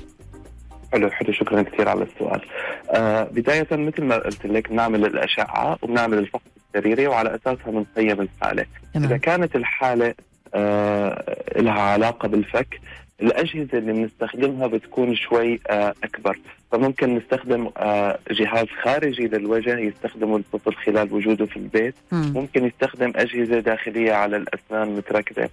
حلو 0.94 1.10
حلو 1.10 1.32
شكرا 1.32 1.62
كثير 1.62 1.88
على 1.88 2.02
السؤال. 2.02 2.40
آه 2.90 3.22
بداية 3.22 3.66
مثل 3.72 4.04
ما 4.04 4.16
قلت 4.16 4.46
لك 4.46 4.68
بنعمل 4.70 5.04
الأشعة 5.04 5.78
وبنعمل 5.82 6.18
الفحص 6.18 6.42
السريري 6.56 7.06
وعلى 7.06 7.34
أساسها 7.34 7.70
بنقيم 7.70 8.20
الحالة. 8.20 8.66
إذا 8.96 9.06
تمام 9.06 9.18
كانت 9.18 9.56
الحالة 9.56 10.14
آه 10.54 11.36
لها 11.56 11.80
علاقة 11.80 12.28
بالفك 12.28 12.80
الأجهزة 13.22 13.78
اللي 13.78 13.92
بنستخدمها 13.92 14.66
بتكون 14.66 15.16
شوي 15.16 15.60
آه 15.70 15.94
أكبر. 16.04 16.38
فممكن 16.72 17.14
نستخدم 17.14 17.70
آه 17.76 18.18
جهاز 18.30 18.66
خارجي 18.82 19.26
للوجه 19.26 19.78
يستخدمه 19.78 20.36
الطفل 20.36 20.74
خلال 20.74 21.12
وجوده 21.12 21.46
في 21.46 21.56
البيت. 21.56 21.94
مم. 22.12 22.32
ممكن 22.34 22.66
يستخدم 22.66 23.12
أجهزة 23.16 23.60
داخلية 23.60 24.12
على 24.12 24.36
الأسنان 24.36 24.96
متركبة. 24.96 25.48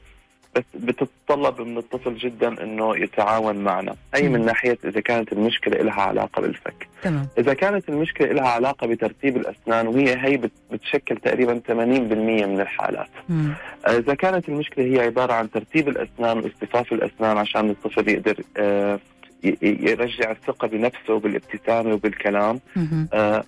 بس 0.56 0.64
بتتطلب 0.74 1.62
من 1.62 1.78
الطفل 1.78 2.16
جدا 2.18 2.64
إنه 2.64 2.98
يتعاون 2.98 3.56
معنا 3.56 3.96
أي 4.16 4.30
من. 4.30 4.46
ناحية 4.46 4.78
إذا 4.86 5.02
كانت 5.02 5.34
المشكلة 5.34 5.78
لها 5.84 6.02
علاقة 6.02 6.42
بالفك 6.42 6.88
تمام 7.04 7.28
إذا 7.38 7.54
كانت 7.54 7.90
المشكلة 7.90 8.28
لها 8.32 8.48
علاقة 8.48 8.88
بترتيب 8.88 9.38
الأسنان 9.38 9.88
وهي 9.88 10.18
هي 10.26 10.38
بت- 10.38 10.52
بتشكل 10.72 11.18
تقريبا 11.18 11.62
80% 11.68 11.72
من 12.46 12.62
الحالات 12.62 13.10
مم. 13.30 13.54
إذا 13.88 14.14
كانت 14.14 14.50
المشكلة 14.50 14.86
هي 14.86 15.00
عبارة 15.06 15.34
عن 15.34 15.52
ترتيب 15.52 15.88
الأسنان 15.90 16.38
واصطفاف 16.38 16.94
الأسنان 16.94 17.38
عشان 17.38 17.70
الطفل 17.70 18.10
يقدر 18.10 18.36
آه، 18.58 19.00
يرجع 19.62 20.32
الثقة 20.32 20.68
بنفسه 20.68 21.20
بالابتسامه 21.20 21.94
وبالكلام. 21.94 22.60
آه 23.14 23.44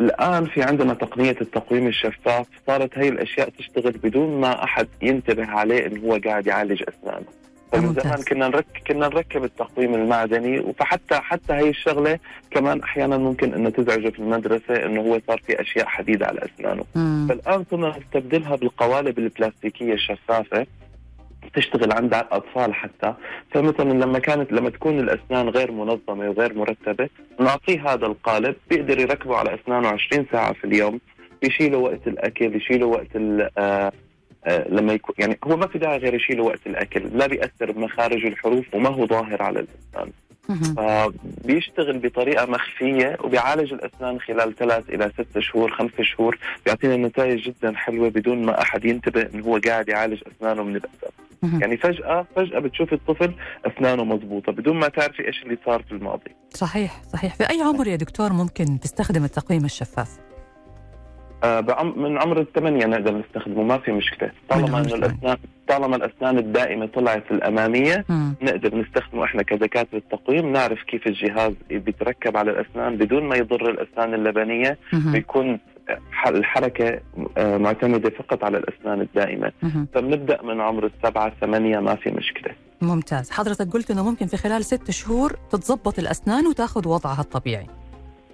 الآن 0.00 0.46
في 0.46 0.62
عندنا 0.62 0.94
تقنية 0.94 1.36
التقويم 1.40 1.86
الشفاف 1.86 2.46
صارت 2.66 2.98
هي 2.98 3.08
الأشياء 3.08 3.48
تشتغل 3.58 3.92
بدون 3.92 4.40
ما 4.40 4.64
أحد 4.64 4.88
ينتبه 5.02 5.46
عليه 5.46 5.86
إنه 5.86 6.00
هو 6.00 6.18
قاعد 6.24 6.46
يعالج 6.46 6.82
أسنانه 6.88 7.24
فمن. 7.72 7.94
زمان 7.94 8.22
كنا 8.22 8.48
نركب 8.48 8.66
كنا 8.86 9.08
نركب 9.08 9.44
التقويم 9.44 9.94
المعدني 9.94 10.72
فحتى 10.78 11.14
حتى 11.14 11.52
هي 11.52 11.68
الشغلة 11.68 12.18
كمان 12.50 12.80
أحيانا 12.82 13.16
ممكن 13.18 13.54
إنه 13.54 13.70
تزعجه 13.70 14.08
في 14.08 14.18
المدرسة 14.18 14.74
إنه 14.86 15.00
هو 15.00 15.20
صار 15.26 15.40
في 15.46 15.60
أشياء 15.60 15.86
حديدة 15.86 16.26
على 16.26 16.40
أسنانه 16.44 16.84
مم. 16.94 17.26
فالآن 17.28 17.64
صرنا 17.70 17.98
نستبدلها 17.98 18.56
بالقوالب 18.56 19.18
البلاستيكية 19.18 19.92
الشفافة 19.92 20.66
تشتغل 21.54 21.92
عند 21.92 22.14
الاطفال 22.14 22.74
حتى 22.74 23.14
فمثلا 23.50 23.92
لما 23.92 24.18
كانت 24.18 24.52
لما 24.52 24.70
تكون 24.70 24.98
الأسنان 25.00 25.48
غير 25.48 25.72
منظمة 25.72 26.30
وغير 26.30 26.54
مرتبة 26.54 27.08
نعطيه 27.40 27.92
هذا 27.92 28.06
القالب 28.06 28.56
بيقدر 28.70 28.98
يركبه 28.98 29.36
على 29.36 29.54
أسنانه 29.54 29.88
20 29.88 30.26
ساعة 30.32 30.52
في 30.52 30.64
اليوم 30.64 31.00
يشيله 31.42 31.78
وقت 31.78 32.06
الأكل 32.06 32.56
يشيله 32.56 32.86
وقت 32.86 33.16
ال- 33.16 33.50
آه 33.58 33.92
آه 34.44 34.68
لما 34.68 34.92
يكون 34.92 35.14
يعني 35.18 35.38
هو 35.44 35.56
ما 35.56 35.66
في 35.66 35.78
داعي 35.78 35.98
غير 35.98 36.14
يشيله 36.14 36.44
وقت 36.44 36.66
الأكل 36.66 37.02
لا 37.18 37.26
بيأثر 37.26 37.72
بمخارج 37.72 38.26
الحروف 38.26 38.74
وما 38.74 38.88
هو 38.88 39.06
ظاهر 39.06 39.42
على 39.42 39.60
الاسنان 39.60 39.76
مهم. 39.96 40.12
فبيشتغل 40.76 41.98
بطريقة 41.98 42.46
مخفية 42.46 43.16
وبيعالج 43.24 43.72
الأسنان 43.72 44.20
خلال 44.20 44.56
ثلاث 44.56 44.90
إلى 44.90 45.12
ست 45.18 45.38
شهور 45.38 45.70
خمس 45.70 46.00
شهور. 46.00 46.38
بيعطينا 46.66 46.96
نتائج 46.96 47.40
جدا 47.40 47.72
حلوة 47.76 48.08
بدون 48.08 48.46
ما 48.46 48.62
أحد 48.62 48.84
ينتبه 48.84 49.28
إنه 49.34 49.44
هو 49.44 49.60
قاعد 49.66 49.88
يعالج 49.88 50.22
أسنانه 50.36 50.62
من 50.62 50.80
مهم. 51.42 51.60
يعني 51.60 51.76
فجأة 51.76 52.26
فجأة 52.36 52.58
بتشوف 52.58 52.92
الطفل 52.92 53.34
أسنانه 53.66 54.04
مضبوطة 54.04 54.52
بدون 54.52 54.76
ما 54.76 54.88
تعرفي 54.88 55.26
إيش 55.26 55.42
اللي 55.42 55.58
صار 55.66 55.82
في 55.82 55.92
الماضي. 55.92 56.30
صحيح 56.50 57.02
صحيح. 57.12 57.34
في 57.34 57.50
أي 57.50 57.62
عمر 57.62 57.86
يا 57.86 57.96
دكتور 57.96 58.32
ممكن 58.32 58.80
تستخدم 58.80 59.24
التقويم 59.24 59.64
الشفاف؟ 59.64 60.08
من 61.96 62.18
عمر 62.18 62.40
الثمانية 62.40 62.86
نقدر 62.86 63.14
نستخدمه 63.18 63.62
ما 63.62 63.78
في 63.78 63.92
مشكلة. 63.92 64.30
طالما 64.48 64.78
إنه 64.78 64.94
الاسنان 64.94 65.36
طالما 65.68 65.96
الأسنان 65.96 66.38
الدائمة 66.38 66.86
طلعت 66.86 67.30
الأمامية 67.30 68.04
مم. 68.08 68.34
نقدر 68.42 68.76
نستخدمه 68.76 69.24
إحنا 69.24 69.42
كدكاتره 69.42 69.98
التقويم 69.98 70.52
نعرف 70.52 70.82
كيف 70.82 71.06
الجهاز 71.06 71.52
بيتركب 71.70 72.36
على 72.36 72.50
الأسنان 72.50 72.96
بدون 72.96 73.22
ما 73.24 73.36
يضر 73.36 73.70
الأسنان 73.70 74.14
اللبنية 74.14 74.78
مهم. 74.92 75.12
بيكون 75.12 75.58
الحركة 76.26 77.00
آه، 77.38 77.56
معتمدة 77.56 78.10
فقط 78.10 78.44
على 78.44 78.58
الأسنان 78.58 79.00
الدائمة. 79.00 79.52
فبنبدأ 79.94 80.42
من 80.42 80.60
عمر 80.60 80.86
السبعة 80.86 81.32
ثمانيه 81.40 81.78
ما 81.78 81.94
في 81.94 82.10
مشكلة. 82.10 82.54
ممتاز. 82.82 83.30
حضرتك 83.30 83.72
قلت 83.72 83.90
إنه 83.90 84.04
ممكن 84.10 84.26
في 84.26 84.36
خلال 84.36 84.64
ست 84.64 84.90
شهور 84.90 85.32
تتضبط 85.50 85.98
الأسنان 85.98 86.46
وتاخذ 86.46 86.88
وضعها 86.88 87.20
الطبيعي. 87.20 87.66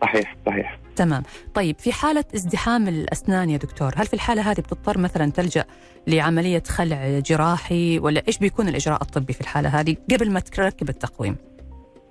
صحيح 0.03 0.37
صحيح. 0.47 0.79
تمام. 0.98 1.22
طيب 1.54 1.78
في 1.78 1.92
حالة 1.92 2.24
ازدحام 2.34 2.88
الأسنان 2.88 3.50
يا 3.50 3.56
دكتور 3.56 3.92
هل 3.96 4.06
في 4.06 4.14
الحالة 4.14 4.50
هذه 4.50 4.61
بتضطر 4.61 4.98
مثلا 4.98 5.30
تلجأ 5.30 5.64
لعملية 6.06 6.62
خلع 6.68 7.18
جراحي 7.18 7.98
ولا 7.98 8.22
إيش 8.28 8.38
بيكون 8.38 8.68
الإجراء 8.68 9.02
الطبي 9.02 9.32
في 9.32 9.40
الحالة 9.40 9.68
هذه 9.68 9.96
قبل 10.12 10.30
ما 10.30 10.40
تركب 10.40 10.88
التقويم؟ 10.88 11.37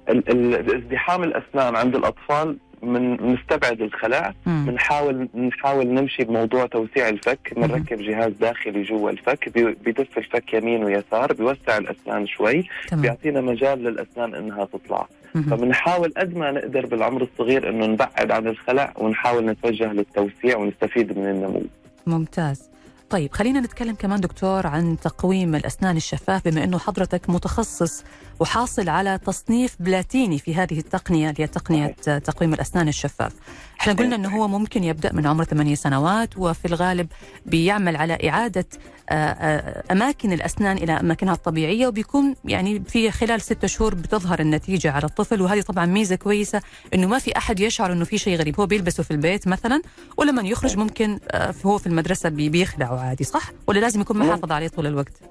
ازدحام 0.09 1.23
الأسنان 1.23 1.75
عند 1.75 1.95
الأطفال 1.95 2.57
من 2.81 3.33
نستبعد 3.33 3.81
الخلع. 3.81 4.33
بنحاول 4.45 5.29
نحاول 5.35 5.87
نمشي 5.87 6.23
بموضوع 6.23 6.65
توسيع 6.65 7.09
الفك 7.09 7.53
بنركب 7.55 7.97
جهاز 7.97 8.33
داخلي 8.33 8.83
جوا 8.83 9.09
الفك 9.09 9.49
بيدف 9.83 10.17
الفك 10.17 10.53
يمين 10.53 10.83
ويسار 10.83 11.33
بيوسع 11.33 11.77
الأسنان 11.77 12.27
شوي 12.27 12.67
تمام. 12.87 13.01
بيعطينا 13.01 13.41
مجال 13.41 13.83
للأسنان 13.83 14.35
إنها 14.35 14.65
تطلع. 14.65 15.07
فبنحاول 15.33 16.13
قد 16.17 16.37
ما 16.37 16.51
نقدر 16.51 16.85
بالعمر 16.85 17.21
الصغير 17.21 17.69
إنه 17.69 17.85
نبعد 17.85 18.31
عن 18.31 18.47
الخلع 18.47 18.93
ونحاول 18.97 19.45
نتوجه 19.45 19.93
للتوسيع 19.93 20.57
ونستفيد 20.57 21.17
من 21.17 21.25
النمو. 21.25 21.63
ممتاز. 22.07 22.69
طيب 23.09 23.33
خلينا 23.33 23.59
نتكلم 23.59 23.95
كمان 23.95 24.21
دكتور 24.21 24.67
عن 24.67 24.97
تقويم 24.99 25.55
الأسنان 25.55 25.97
الشفاف 25.97 26.47
بما 26.47 26.63
أنه 26.63 26.77
حضرتك 26.77 27.29
متخصص 27.29 28.03
وحاصل 28.39 28.89
على 28.89 29.19
تصنيف 29.25 29.75
بلاتيني 29.79 30.39
في 30.39 30.55
هذه 30.55 30.79
التقنية 30.79 31.29
اللي 31.29 31.43
هي 31.43 31.47
تقنية 31.47 31.87
تقويم 32.19 32.53
الأسنان 32.53 32.87
الشفاف. 32.87 33.33
إحنا 33.81 33.93
قلنا 33.93 34.15
أنه 34.15 34.37
هو 34.37 34.47
ممكن 34.47 34.83
يبدأ 34.83 35.13
من 35.13 35.27
عمر 35.27 35.43
ثمانية 35.43 35.75
سنوات 35.75 36.37
وفي 36.37 36.65
الغالب 36.65 37.07
بيعمل 37.45 37.95
على 37.95 38.17
إعادة 38.29 38.65
آه، 39.09 39.13
آه، 39.13 39.83
أماكن 39.91 40.33
الأسنان 40.33 40.77
إلى 40.77 40.91
أماكنها 40.91 41.33
الطبيعية 41.33 41.87
وبيكون 41.87 42.35
يعني 42.45 42.83
في 42.87 43.11
خلال 43.11 43.41
ستة 43.41 43.67
شهور 43.67 43.95
بتظهر 43.95 44.39
النتيجة 44.39 44.91
على 44.91 45.05
الطفل. 45.05 45.41
وهذه 45.41 45.61
طبعا 45.61 45.85
ميزة 45.85 46.15
كويسة 46.15 46.61
أنه 46.93 47.07
ما 47.07 47.19
في 47.19 47.37
أحد 47.37 47.59
يشعر 47.59 47.93
أنه 47.93 48.05
في 48.05 48.17
شيء 48.17 48.37
غريب. 48.37 48.59
هو 48.59 48.65
بيلبسه 48.65 49.03
في 49.03 49.11
البيت 49.11 49.47
مثلا 49.47 49.81
ولما 50.17 50.41
يخرج 50.41 50.77
ممكن 50.77 51.19
آه، 51.31 51.53
هو 51.65 51.77
في 51.77 51.87
المدرسة 51.87 52.29
بيخلعه. 52.29 52.96
عادي 52.97 53.23
صح؟ 53.23 53.51
ولا 53.67 53.79
لازم 53.79 54.01
يكون 54.01 54.17
محافظ 54.17 54.51
عليه 54.51 54.67
طول 54.67 54.87
الوقت؟ 54.87 55.21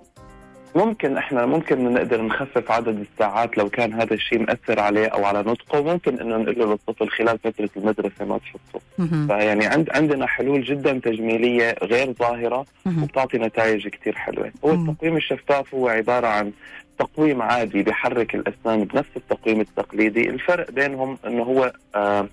ممكن 0.75 1.17
إحنا 1.17 1.47
ممكن 1.47 1.95
نقدر 1.95 2.23
نخفف 2.23 2.71
عدد 2.71 3.07
الساعات 3.13 3.59
لو 3.59 3.69
كان 3.69 3.93
هذا 3.93 4.15
الشيء 4.15 4.39
مأثر 4.39 4.81
عليه 4.81 5.07
أو 5.07 5.25
على 5.25 5.39
نطقه. 5.39 5.83
ممكن 5.83 6.21
إنه 6.21 6.37
نقول 6.37 6.59
له 6.59 6.67
للطفل 6.67 7.09
خلال 7.09 7.39
فترة 7.39 7.71
المدرسة 7.77 8.25
ما 8.25 8.39
تحطه. 8.39 8.81
فيعني 9.27 9.67
عند 9.67 9.91
عندنا 9.91 10.27
حلول 10.27 10.65
جدا 10.65 10.93
تجميلية 10.93 11.77
غير 11.83 12.13
ظاهرة 12.13 12.67
وبتعطي 12.87 13.39
نتائج 13.39 13.89
كثير 13.89 14.15
حلوة. 14.15 14.53
هو 14.65 14.71
التقويم 14.71 15.17
الشفاف 15.17 15.75
هو 15.75 15.89
عبارة 15.89 16.27
عن 16.27 16.53
تقويم 16.99 17.43
عادي 17.43 17.83
بحرك 17.83 18.35
الأسنان 18.35 18.85
بنفس 18.85 19.11
التقويم 19.17 19.61
التقليدي. 19.61 20.31
الفرق 20.31 20.71
بينهم 20.71 21.19
إنه 21.27 21.43
هو 21.43 21.73
آه 21.95 21.99
آه 21.99 22.29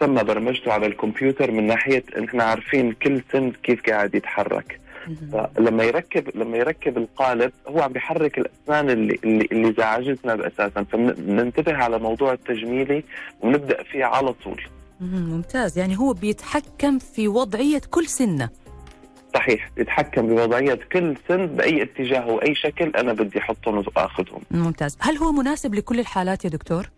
تم 0.00 0.22
برمجته 0.22 0.72
على 0.72 0.86
الكمبيوتر 0.86 1.50
من 1.50 1.66
ناحية 1.66 2.04
إحنا 2.24 2.44
عارفين 2.44 2.92
كل 2.92 3.22
سن 3.32 3.52
كيف 3.62 3.82
قاعد 3.86 4.14
يتحرك. 4.14 4.80
فلما 5.32 5.84
يركب 5.84 6.36
لما 6.36 6.56
يركب 6.56 6.98
القالب 6.98 7.52
هو 7.68 7.80
عم 7.80 7.92
بيحرك 7.92 8.38
الأسنان 8.38 8.90
اللي 8.90 9.18
اللي, 9.24 9.48
اللي 9.52 9.72
زعجتنا 9.72 10.46
أساسا. 10.46 10.84
فبننتبه 10.92 11.74
على 11.74 11.98
موضوع 11.98 12.32
التجميلي 12.32 13.04
ونبدأ 13.40 13.82
فيه 13.82 14.04
على 14.04 14.32
طول. 14.32 14.62
ممتاز. 15.00 15.78
يعني 15.78 15.98
هو 15.98 16.12
بيتحكم 16.12 16.98
في 16.98 17.28
وضعية 17.28 17.80
كل 17.90 18.06
سنة. 18.06 18.48
صحيح. 19.34 19.70
يتحكم 19.76 20.26
بوضعية 20.26 20.78
كل 20.92 21.16
سن 21.28 21.46
بأي 21.46 21.82
اتجاه 21.82 22.26
وأي 22.28 22.54
شكل 22.54 22.90
أنا 22.96 23.12
بدي 23.12 23.38
أحطهم 23.38 23.76
وأخذهم. 23.76 24.40
ممتاز. 24.50 24.96
هل 25.00 25.16
هو 25.16 25.32
مناسب 25.32 25.74
لكل 25.74 26.00
الحالات 26.00 26.44
يا 26.44 26.50
دكتور؟ 26.50 26.90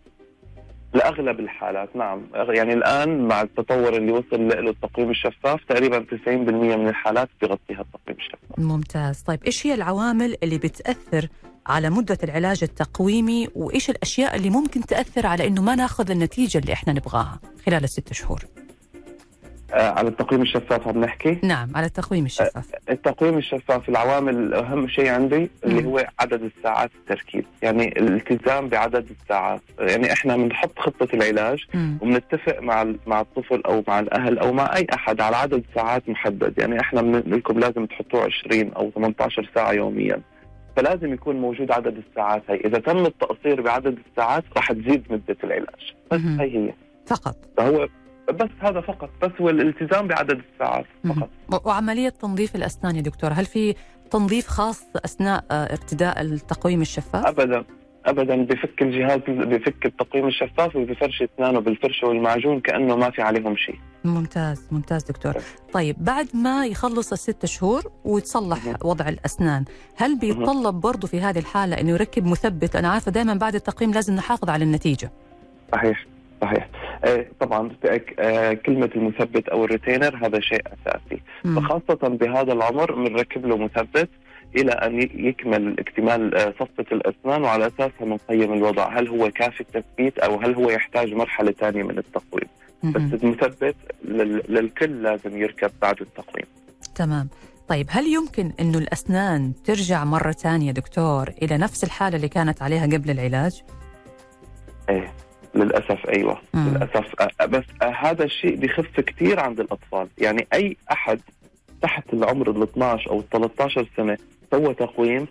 لأغلب 0.93 1.39
الحالات 1.39 1.95
نعم. 1.95 2.21
يعني 2.33 2.73
الآن 2.73 3.27
مع 3.27 3.41
التطور 3.41 3.97
اللي 3.97 4.11
وصل 4.11 4.47
له 4.47 4.69
التقويم 4.69 5.09
الشفاف 5.09 5.59
تقريبا 5.69 6.05
90% 6.27 6.29
من 6.29 6.87
الحالات 6.87 7.29
بيغطيها 7.41 7.81
التقويم 7.81 8.17
الشفاف. 8.19 8.39
ممتاز. 8.57 9.21
طيب 9.21 9.43
إيش 9.43 9.67
هي 9.67 9.73
العوامل 9.73 10.35
اللي 10.43 10.57
بتأثر 10.57 11.27
على 11.67 11.89
مدة 11.89 12.17
العلاج 12.23 12.59
التقويمي؟ 12.63 13.47
وإيش 13.55 13.89
الأشياء 13.89 14.35
اللي 14.35 14.49
ممكن 14.49 14.81
تأثر 14.81 15.27
على 15.27 15.47
إنه 15.47 15.61
ما 15.61 15.75
ناخذ 15.75 16.11
النتيجة 16.11 16.57
اللي 16.57 16.73
إحنا 16.73 16.93
نبغاها 16.93 17.39
خلال 17.65 17.83
الست 17.83 18.13
شهور؟ 18.13 18.45
على 19.73 20.09
التقويم 20.09 20.41
الشفاف 20.41 20.87
عم 20.87 21.01
نحكي؟ 21.01 21.39
نعم 21.43 21.69
على 21.75 21.85
التقويم 21.85 22.25
الشفاف. 22.25 22.75
آه، 22.75 22.91
التقويم 22.91 23.37
الشفاف 23.37 23.89
العوامل 23.89 24.53
أهم 24.53 24.87
شيء 24.87 25.09
عندي 25.09 25.49
اللي 25.65 25.85
هو 25.85 26.05
عدد 26.19 26.43
الساعات 26.43 26.91
التركيز 26.95 27.43
يعني 27.61 27.87
الالتزام 27.87 28.67
بعدد 28.67 29.09
الساعات. 29.21 29.61
يعني 29.79 30.13
إحنا 30.13 30.37
بنحط 30.37 30.79
خطة 30.79 31.07
العلاج 31.13 31.65
وبنتفق 32.01 32.59
مع 32.59 32.93
مع 33.07 33.21
الطفل 33.21 33.61
أو 33.65 33.83
مع 33.87 33.99
الأهل 33.99 34.39
أو 34.39 34.53
مع 34.53 34.75
أي 34.75 34.87
أحد 34.93 35.21
على 35.21 35.35
عدد 35.35 35.63
ساعات 35.75 36.09
محدد. 36.09 36.53
يعني 36.57 36.79
إحنا 36.79 37.01
بنقول 37.01 37.31
لكم 37.31 37.59
لازم 37.59 37.85
تحطوه 37.85 38.23
20 38.23 38.73
أو 38.73 38.91
18 38.95 39.49
ساعة 39.55 39.71
يوميا. 39.71 40.21
فلازم 40.75 41.13
يكون 41.13 41.35
موجود 41.35 41.71
عدد 41.71 42.03
الساعات 42.09 42.43
هي 42.49 42.55
إذا 42.55 42.79
تم 42.79 43.05
التقصير 43.05 43.61
بعدد 43.61 43.97
الساعات 44.09 44.43
راح 44.55 44.71
تزيد 44.71 45.03
مدة 45.09 45.37
العلاج. 45.43 45.93
بس 46.11 46.19
هي 46.39 46.57
هي. 46.57 46.73
فقط. 47.07 47.35
فهو 47.57 47.87
بس 48.31 48.49
هذا 48.59 48.81
فقط 48.81 49.09
بس 49.21 49.31
هو 49.41 49.49
الالتزام 49.49 50.07
بعدد 50.07 50.41
الساعات 50.53 50.85
فقط. 51.05 51.65
وعملية 51.65 52.09
تنظيف 52.09 52.55
الأسنان 52.55 52.95
يا 52.95 53.01
دكتور 53.01 53.31
هل 53.33 53.45
في 53.45 53.75
تنظيف 54.11 54.47
خاص 54.47 54.83
أثناء 55.05 55.45
آه، 55.51 55.71
ارتداء 55.71 56.21
التقويم 56.21 56.81
الشفاف؟ 56.81 57.25
أبدا 57.25 57.63
ابدا 58.05 58.43
بفك 58.45 58.81
الجهاز 58.81 59.19
بفك 59.27 59.85
التقويم 59.85 60.27
الشفاف 60.27 60.75
وبفرش 60.75 61.23
أسنانه 61.23 61.59
بالفرشة 61.59 62.07
والمعجون 62.07 62.59
كأنه 62.59 62.95
ما 62.95 63.09
في 63.09 63.21
عليهم 63.21 63.55
شيء. 63.55 63.75
ممتاز 64.03 64.67
ممتاز 64.71 65.03
دكتور. 65.03 65.33
طيب 65.73 65.95
بعد 65.99 66.27
ما 66.33 66.65
يخلص 66.65 67.11
الست 67.11 67.45
شهور 67.45 67.91
ويتصلح 68.05 68.59
وضع 68.85 69.09
الأسنان 69.09 69.65
هل 69.97 70.19
بيتطلب 70.19 70.75
برضه 70.75 71.07
في 71.07 71.21
هذه 71.21 71.39
الحالة 71.39 71.81
إنه 71.81 71.89
يركب 71.89 72.25
مثبت؟ 72.25 72.75
أنا 72.75 72.87
عارفة 72.89 73.11
دائما 73.11 73.33
بعد 73.33 73.55
التقييم 73.55 73.91
لازم 73.93 74.15
نحافظ 74.15 74.49
على 74.49 74.63
النتيجة. 74.63 75.11
صحيح. 75.71 76.05
صحيح. 76.41 76.69
آه 77.03 77.25
طبعا 77.39 77.71
آه 78.19 78.53
كلمة 78.53 78.89
المثبت 78.95 79.49
أو 79.49 79.65
الريتينر 79.65 80.25
هذا 80.25 80.39
شيء 80.39 80.61
أساسي. 80.67 81.21
فخاصة 81.43 82.07
بهذا 82.07 82.53
العمر 82.53 82.91
بنركب 82.95 83.45
له 83.45 83.57
مثبت 83.57 84.09
إلى 84.55 84.71
أن 84.71 85.01
يكمل 85.01 85.79
اكتمال 85.79 86.35
آه 86.35 86.53
صفة 86.59 86.85
الأسنان 86.91 87.43
وعلى 87.43 87.67
أساسها 87.67 87.91
بنقيم 88.01 88.53
الوضع. 88.53 88.99
هل 88.99 89.07
هو 89.07 89.31
كافي 89.31 89.61
التثبيت 89.61 90.19
أو 90.19 90.35
هل 90.35 90.55
هو 90.55 90.69
يحتاج 90.69 91.13
مرحلة 91.13 91.51
ثانية 91.51 91.83
من 91.83 91.97
التقويم. 91.97 92.47
بس 92.83 93.23
المثبت 93.23 93.75
للكل 94.49 95.03
لازم 95.03 95.37
يركب 95.37 95.71
بعد 95.81 96.01
التقويم. 96.01 96.45
تمام. 96.95 97.29
طيب 97.67 97.87
هل 97.89 98.07
يمكن 98.07 98.51
إنه 98.59 98.77
الأسنان 98.77 99.53
ترجع 99.65 100.03
مرة 100.03 100.31
ثانية 100.31 100.71
دكتور 100.71 101.29
إلى 101.41 101.57
نفس 101.57 101.83
الحالة 101.83 102.15
اللي 102.15 102.27
كانت 102.27 102.61
عليها 102.61 102.85
قبل 102.85 103.11
العلاج؟ 103.11 103.63
إيه. 104.89 105.13
للأسف 105.55 106.09
أيوه. 106.09 106.37
مم. 106.53 106.69
للأسف. 106.69 107.15
بس 107.45 107.63
هذا 107.83 108.23
الشيء 108.23 108.55
بخف 108.55 108.99
كثير 108.99 109.39
عند 109.39 109.59
الأطفال. 109.59 110.07
يعني 110.17 110.47
أي 110.53 110.77
أحد 110.91 111.19
تحت 111.81 112.13
العمر 112.13 112.49
ال 112.51 112.63
12 112.63 113.09
أو 113.09 113.19
ال 113.19 113.29
13 113.29 113.87
سنة 113.97 114.17
سوى 114.51 114.73
تقويم 114.73 115.27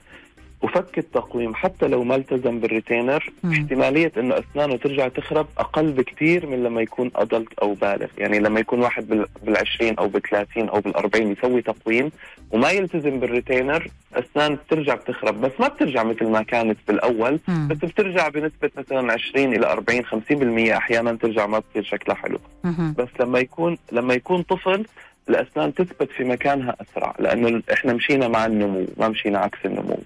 وفك 0.62 0.98
التقويم 0.98 1.54
حتى 1.54 1.88
لو 1.88 2.04
ما 2.04 2.14
التزم 2.14 2.60
بالريتينر. 2.60 3.30
مم. 3.44 3.52
احتمالية 3.52 4.12
إنه 4.16 4.34
أسنانه 4.38 4.76
ترجع 4.76 5.08
تخرب 5.08 5.46
أقل 5.58 5.92
بكثير 5.92 6.46
من 6.46 6.62
لما 6.62 6.80
يكون 6.80 7.10
ادلت 7.16 7.58
أو 7.62 7.74
بالغ، 7.74 8.06
يعني 8.18 8.38
لما 8.38 8.60
يكون 8.60 8.80
واحد 8.80 9.26
بال20 9.46 9.98
أو 9.98 10.10
بال30 10.10 10.44
أو 10.56 10.80
بال40 10.80 11.16
يسوي 11.16 11.62
تقويم 11.62 12.10
وما 12.50 12.70
يلتزم 12.70 13.20
بالريتينر 13.20 13.88
أسنان 14.14 14.54
بترجع 14.54 14.94
بتخرب. 14.94 15.40
بس 15.40 15.52
ما 15.60 15.68
بترجع 15.68 16.02
مثل 16.02 16.26
ما 16.26 16.42
كانت 16.42 16.78
بالأول. 16.88 17.40
مم. 17.48 17.68
بس 17.68 17.76
بترجع 17.76 18.28
بنسبة 18.28 18.70
مثلا 18.76 19.12
20 19.12 19.54
إلى 19.54 19.72
40 19.72 20.04
50% 20.04 20.76
أحيانا 20.76 21.12
ترجع 21.12 21.46
ما 21.46 21.58
بتصير 21.58 21.82
شكلها 21.82 22.16
حلو. 22.16 22.38
مم. 22.64 22.94
بس 22.98 23.08
لما 23.20 23.38
يكون 23.38 23.78
لما 23.92 24.14
يكون 24.14 24.42
طفل 24.42 24.86
الأسنان 25.28 25.74
تثبت 25.74 26.10
في 26.10 26.24
مكانها 26.24 26.76
أسرع. 26.80 27.14
لأنه 27.18 27.62
إحنا 27.72 27.92
مشينا 27.92 28.28
مع 28.28 28.46
النمو 28.46 28.86
ما 28.96 29.08
مشينا 29.08 29.38
عكس 29.38 29.58
النمو. 29.64 29.98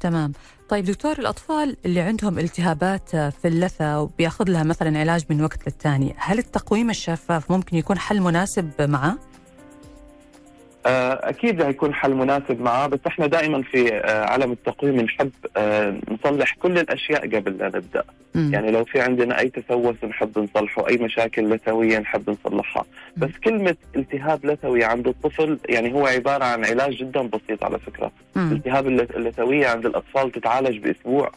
تمام 0.00 0.32
طيب 0.68 0.84
دكتور 0.84 1.18
الأطفال 1.18 1.76
اللي 1.84 2.00
عندهم 2.00 2.38
التهابات 2.38 3.10
في 3.10 3.48
اللثة 3.48 4.00
وبياخذ 4.00 4.50
لها 4.50 4.62
مثلا 4.62 4.98
علاج 4.98 5.24
من 5.30 5.42
وقت 5.42 5.66
للتاني 5.66 6.14
هل 6.18 6.38
التقويم 6.38 6.90
الشفاف 6.90 7.52
ممكن 7.52 7.76
يكون 7.76 7.98
حل 7.98 8.20
مناسب 8.20 8.70
معه؟ 8.80 9.18
آه، 10.86 11.28
أكيد 11.28 11.62
هيكون 11.62 11.94
حل 11.94 12.14
مناسب 12.14 12.60
معاه 12.60 12.86
بس 12.86 12.98
إحنا 13.06 13.26
دائما 13.26 13.62
في 13.62 13.94
آه، 13.94 14.24
عالم 14.24 14.52
التقويم 14.52 15.00
نحب 15.00 15.30
آه، 15.56 15.96
نصلح 16.10 16.54
كل 16.54 16.78
الأشياء 16.78 17.36
قبل 17.36 17.58
لا 17.58 17.66
نبدأ. 17.66 18.04
مم. 18.34 18.50
يعني 18.54 18.70
لو 18.70 18.84
في 18.84 19.00
عندنا 19.00 19.38
أي 19.38 19.48
تسوس 19.48 19.94
نحب 20.04 20.38
نصلحه 20.38 20.88
أي 20.88 20.96
مشاكل 20.96 21.50
لثوية 21.54 21.98
نحب 21.98 22.30
نصلحها. 22.30 22.84
بس 23.16 23.30
كلمة 23.44 23.76
التهاب 23.96 24.46
لثوي 24.46 24.84
عند 24.84 25.08
الطفل 25.08 25.58
يعني 25.68 25.92
هو 25.94 26.06
عبارة 26.06 26.44
عن 26.44 26.64
علاج 26.64 26.92
جدا 26.94 27.20
بسيط 27.22 27.64
على 27.64 27.78
فكرة. 27.78 28.12
اللث- 28.86 29.16
اللثوية 29.16 29.66
عند 29.68 29.86
الأطفال 29.86 30.32
تتعالج 30.32 30.78
بأسبوع. 30.78 31.30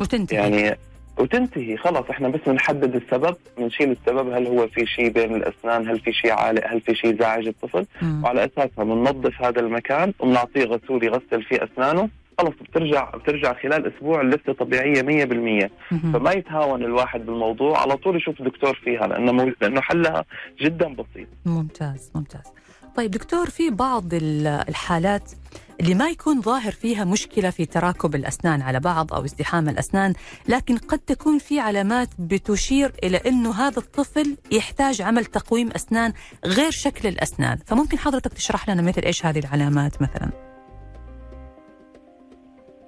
وتنتهي 0.00 0.36
يعني 0.38 0.76
وتنتهي. 1.18 1.76
خلاص 1.76 2.04
إحنا 2.10 2.28
بس 2.28 2.40
بنحدد 2.46 2.94
السبب 2.94 3.36
بنشيل 3.58 3.90
السبب 3.90 4.32
هل 4.32 4.46
هو 4.46 4.68
في 4.68 4.86
شيء 4.86 5.08
بين 5.08 5.34
الأسنان 5.34 5.88
هل 5.88 6.00
في 6.00 6.12
شيء 6.12 6.32
عالق 6.32 6.66
هل 6.66 6.80
في 6.80 6.94
شيء 6.94 7.18
زعج 7.20 7.46
الطفل 7.46 7.86
مم. 8.02 8.24
وعلى 8.24 8.44
أساسها 8.44 8.84
بننظف 8.84 9.42
هذا 9.42 9.60
المكان 9.60 10.12
وبنعطيه 10.18 10.64
غسول 10.64 11.04
يغسل 11.04 11.42
فيه 11.42 11.64
أسنانه. 11.64 12.08
خلص 12.38 12.54
بترجع 12.62 13.10
بترجع 13.10 13.54
خلال 13.54 13.94
أسبوع 13.96 14.20
اللثه 14.20 14.52
طبيعية 14.52 15.02
100% 15.02 15.70
مم. 15.92 16.12
فما 16.12 16.32
يتهاون 16.32 16.84
الواحد 16.84 17.26
بالموضوع 17.26 17.78
على 17.80 17.96
طول 17.96 18.16
يشوف 18.16 18.42
دكتور 18.42 18.74
فيها 18.74 19.06
لأنه 19.06 19.52
لأنه 19.60 19.80
حلها 19.80 20.24
جدا 20.60 20.88
بسيط. 20.94 21.28
ممتاز 21.46 22.12
ممتاز. 22.14 22.52
طيب 22.96 23.10
دكتور 23.10 23.50
في 23.50 23.70
بعض 23.70 24.14
ال- 24.14 24.46
الحالات 24.46 25.32
اللي 25.80 25.94
ما 25.94 26.08
يكون 26.08 26.42
ظاهر 26.42 26.72
فيها 26.72 27.04
مشكلة 27.04 27.50
في 27.50 27.66
تراكب 27.66 28.14
الأسنان 28.14 28.62
على 28.62 28.80
بعض 28.80 29.14
أو 29.14 29.24
ازدحام 29.24 29.68
الأسنان 29.68 30.12
لكن 30.48 30.76
قد 30.78 30.98
تكون 30.98 31.38
في 31.38 31.60
علامات 31.60 32.08
بتشير 32.18 32.92
إلى 33.04 33.16
أنه 33.16 33.54
هذا 33.54 33.78
الطفل 33.78 34.36
يحتاج 34.52 35.02
عمل 35.02 35.24
تقويم 35.24 35.70
أسنان 35.70 36.12
غير 36.44 36.70
شكل 36.70 37.08
الأسنان 37.08 37.58
فممكن 37.66 37.98
حضرتك 37.98 38.32
تشرح 38.32 38.68
لنا 38.70 38.82
مثل 38.82 39.02
إيش 39.02 39.26
هذه 39.26 39.38
العلامات 39.38 40.02
مثلا 40.02 40.30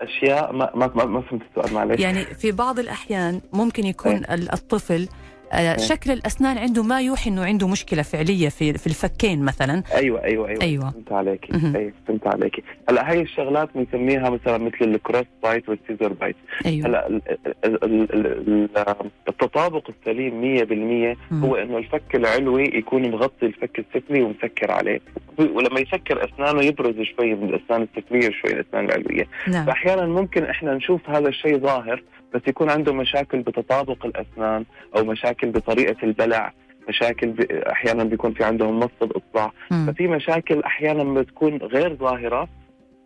أشياء 0.00 0.52
ما 0.52 0.70
ما 0.74 0.86
ما, 1.04 1.20
فهمت 1.22 1.42
السؤال 1.50 1.74
معلش 1.74 2.00
يعني 2.00 2.24
في 2.24 2.52
بعض 2.52 2.78
الأحيان 2.78 3.40
ممكن 3.52 3.86
يكون 3.86 4.12
إيه. 4.24 4.34
ال- 4.34 4.52
الطفل. 4.52 5.08
شكل 5.76 6.10
الأسنان 6.10 6.58
عنده 6.58 6.82
ما 6.82 7.00
يوحي 7.00 7.30
أنه 7.30 7.44
عنده 7.44 7.68
مشكلة 7.68 8.02
فعلية 8.02 8.48
في 8.48 8.72
في 8.72 8.86
الفكين 8.86 9.44
مثلا. 9.44 9.82
أيوه 9.94 10.24
أيوه 10.24 10.48
أيوه. 10.48 10.62
أيوة. 10.62 10.90
فهمت 10.90 11.12
عليكي 11.12 11.52
مهم. 11.52 11.76
أيوه 11.76 11.92
فهمت 12.08 12.26
عليكي 12.26 12.62
هلا 12.90 13.10
هاي 13.10 13.20
الشغلات 13.20 13.68
بنسميها 13.74 14.30
مثلا 14.30 14.58
مثل 14.58 14.76
ال 14.82 14.89
cross 14.89 15.24
bite 15.42 15.68
وال 15.68 15.78
scissor 15.78 16.12
bite. 16.12 16.36
أيوه. 16.66 16.86
هلا 16.86 17.06
ال- 17.06 17.22
ال- 17.64 17.84
ال- 17.84 18.14
ال- 18.14 18.78
ال- 18.78 19.10
التطابق 19.28 19.90
السليم 19.90 20.40
100% 20.40 21.16
مم. 21.30 21.44
هو 21.44 21.56
إنه 21.56 21.78
الفك 21.78 22.14
العلوي 22.14 22.64
يكون 22.74 23.10
مغطي 23.10 23.46
الفك 23.46 23.78
السفلي 23.78 24.22
ومسكر 24.22 24.70
عليه. 24.70 25.00
ولما 25.38 25.80
يسكر 25.80 26.24
أسنانه 26.24 26.62
يبرز 26.64 26.94
شوي 27.00 27.34
من 27.34 27.48
الأسنان 27.48 27.82
السفليه 27.96 28.28
وشوي 28.28 28.52
الأسنان 28.60 28.84
العلوية. 28.84 29.26
نعم. 29.48 29.66
فاحيانا 29.66 30.06
ممكن 30.06 30.44
إحنا 30.44 30.74
نشوف 30.74 31.10
هذا 31.10 31.28
الشيء 31.28 31.58
ظاهر 31.58 32.02
بس 32.34 32.40
يكون 32.48 32.70
عنده 32.70 32.92
مشاكل 32.92 33.38
بتطابق 33.42 34.06
الأسنان 34.06 34.64
أو 34.96 35.04
مشاكل 35.04 35.50
بطريقة 35.50 35.96
البلع 36.02 36.52
مشاكل 36.88 37.26
ب... 37.30 37.40
أحيانا 37.52 38.04
بيكون 38.04 38.32
في 38.32 38.44
عندهم 38.44 38.78
مص 38.78 38.90
الاصبع 39.02 39.50
مم. 39.70 39.86
ففي 39.92 40.08
مشاكل 40.08 40.62
أحيانا 40.62 41.04
بتكون 41.20 41.56
غير 41.56 41.94
ظاهرة 41.94 42.48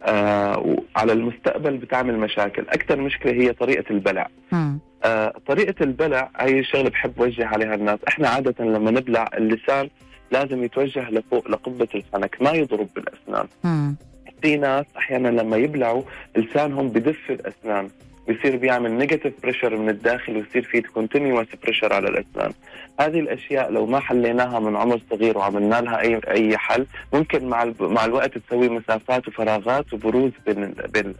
آه 0.02 0.58
وعلى 0.96 1.12
المستقبل 1.12 1.76
بتعمل 1.76 2.18
مشاكل 2.18 2.62
أكثر 2.68 3.00
مشكلة 3.00 3.32
هي 3.32 3.52
طريقة 3.52 3.84
البلع 3.90 4.28
مم. 4.52 4.78
آه 5.04 5.32
طريقة 5.46 5.82
البلع 5.84 6.30
هي 6.36 6.64
شغلة 6.64 6.90
بحب 6.90 7.20
وجه 7.20 7.46
عليها 7.46 7.74
الناس 7.74 7.98
إحنا 8.08 8.28
عادة 8.28 8.64
لما 8.64 8.90
نبلع 8.90 9.28
اللسان 9.34 9.88
لازم 10.30 10.64
يتوجه 10.64 11.10
لفوق 11.10 11.48
لقبة 11.50 11.88
الحنك 11.94 12.36
ما 12.42 12.50
يضرب 12.50 12.88
بالأسنان 12.96 13.46
مم. 13.64 13.96
في 14.42 14.56
ناس 14.56 14.86
أحيانا 14.96 15.28
لما 15.28 15.56
يبلعوا 15.56 16.02
لسانهم 16.36 16.88
بدف 16.88 17.30
الأسنان 17.30 17.88
بيصير 18.28 18.56
بيعمل 18.56 18.90
negative 18.90 19.32
pressure 19.42 19.76
من 19.76 19.88
الداخل 19.88 20.36
ويصير 20.36 20.62
في 20.62 20.80
continuous 20.80 21.46
pressure 21.62 21.92
على 21.92 22.08
الاسنان 22.08 22.52
هذه 23.00 23.20
الأشياء 23.20 23.70
لو 23.70 23.86
ما 23.86 24.00
حليناها 24.00 24.60
من 24.60 24.76
عمر 24.76 25.00
صغير 25.10 25.38
وعملنا 25.38 25.80
لها 25.80 26.00
اي 26.00 26.20
أي 26.28 26.58
حل 26.58 26.86
ممكن 27.12 27.48
مع 27.48 27.72
مع 27.80 28.04
الوقت 28.04 28.38
تسوي 28.38 28.68
مسافات 28.68 29.28
وفراغات 29.28 29.92
وبروز 29.92 30.32
بين 30.46 30.74
بين. 30.94 31.14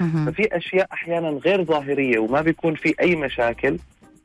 ففي 0.00 0.56
أشياء 0.56 0.86
أحيانا 0.92 1.28
غير 1.28 1.64
ظاهرية 1.64 2.18
وما 2.18 2.40
بيكون 2.40 2.74
في 2.74 2.94
أي 3.00 3.16
مشاكل 3.16 3.78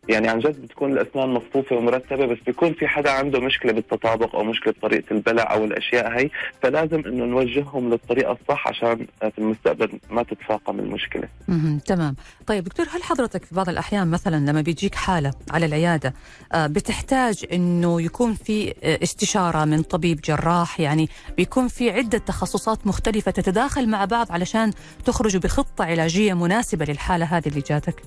يعني 0.10 0.28
عن 0.28 0.40
جد 0.40 0.62
بتكون 0.62 0.92
الأسنان 0.92 1.30
مصفوفة 1.30 1.76
ومرتبة 1.76 2.26
بس 2.26 2.38
بيكون 2.46 2.74
في 2.74 2.88
حدا 2.88 3.12
عنده 3.12 3.40
مشكلة 3.40 3.72
بالتطابق 3.72 4.36
أو 4.36 4.44
مشكلة 4.44 4.74
بطريقه 4.74 5.14
البلع 5.14 5.54
أو 5.54 5.66
الأشياء 5.66 6.20
هي 6.20 6.30
فلازم 6.62 7.04
إنه 7.06 7.26
نوجههم 7.26 7.90
للطريقة 7.90 8.32
الصح 8.42 8.68
عشان 8.68 9.08
في 9.22 9.38
المستقبل 9.38 9.90
ما 10.10 10.24
تتفاقم 10.24 10.80
المشكلة. 10.80 11.28
مهم. 11.48 11.80
تمام 11.80 12.16
طيب 12.48 12.64
دكتور 12.64 12.86
هل 12.92 13.04
حضرتك 13.04 13.46
في 13.46 13.56
بعض 13.56 13.70
الأحيان 13.70 14.08
مثلا 14.08 14.52
لما 14.52 14.62
بيجيك 14.62 14.96
حالة 14.96 15.34
على 15.52 15.66
العيادة 15.66 16.14
آه، 16.54 16.68
بتحتاج 16.68 17.46
أنه 17.54 18.02
يكون 18.02 18.34
في 18.34 18.74
آه، 18.84 19.00
استشارة 19.04 19.66
من 19.66 19.82
طبيب 19.82 20.22
جراح 20.22 20.80
يعني 20.80 21.10
بيكون 21.38 21.68
في 21.68 21.92
عدة 21.92 22.18
تخصصات 22.18 22.88
مختلفة 22.88 23.32
تتداخل 23.32 23.90
مع 23.90 24.06
بعض 24.06 24.32
علشان 24.32 24.72
تخرجوا 25.06 25.42
بخطة 25.42 25.86
علاجية 25.86 26.34
مناسبة 26.34 26.86
للحالة 26.86 27.26
هذه 27.26 27.48
اللي 27.48 27.62
جاتك 27.70 28.02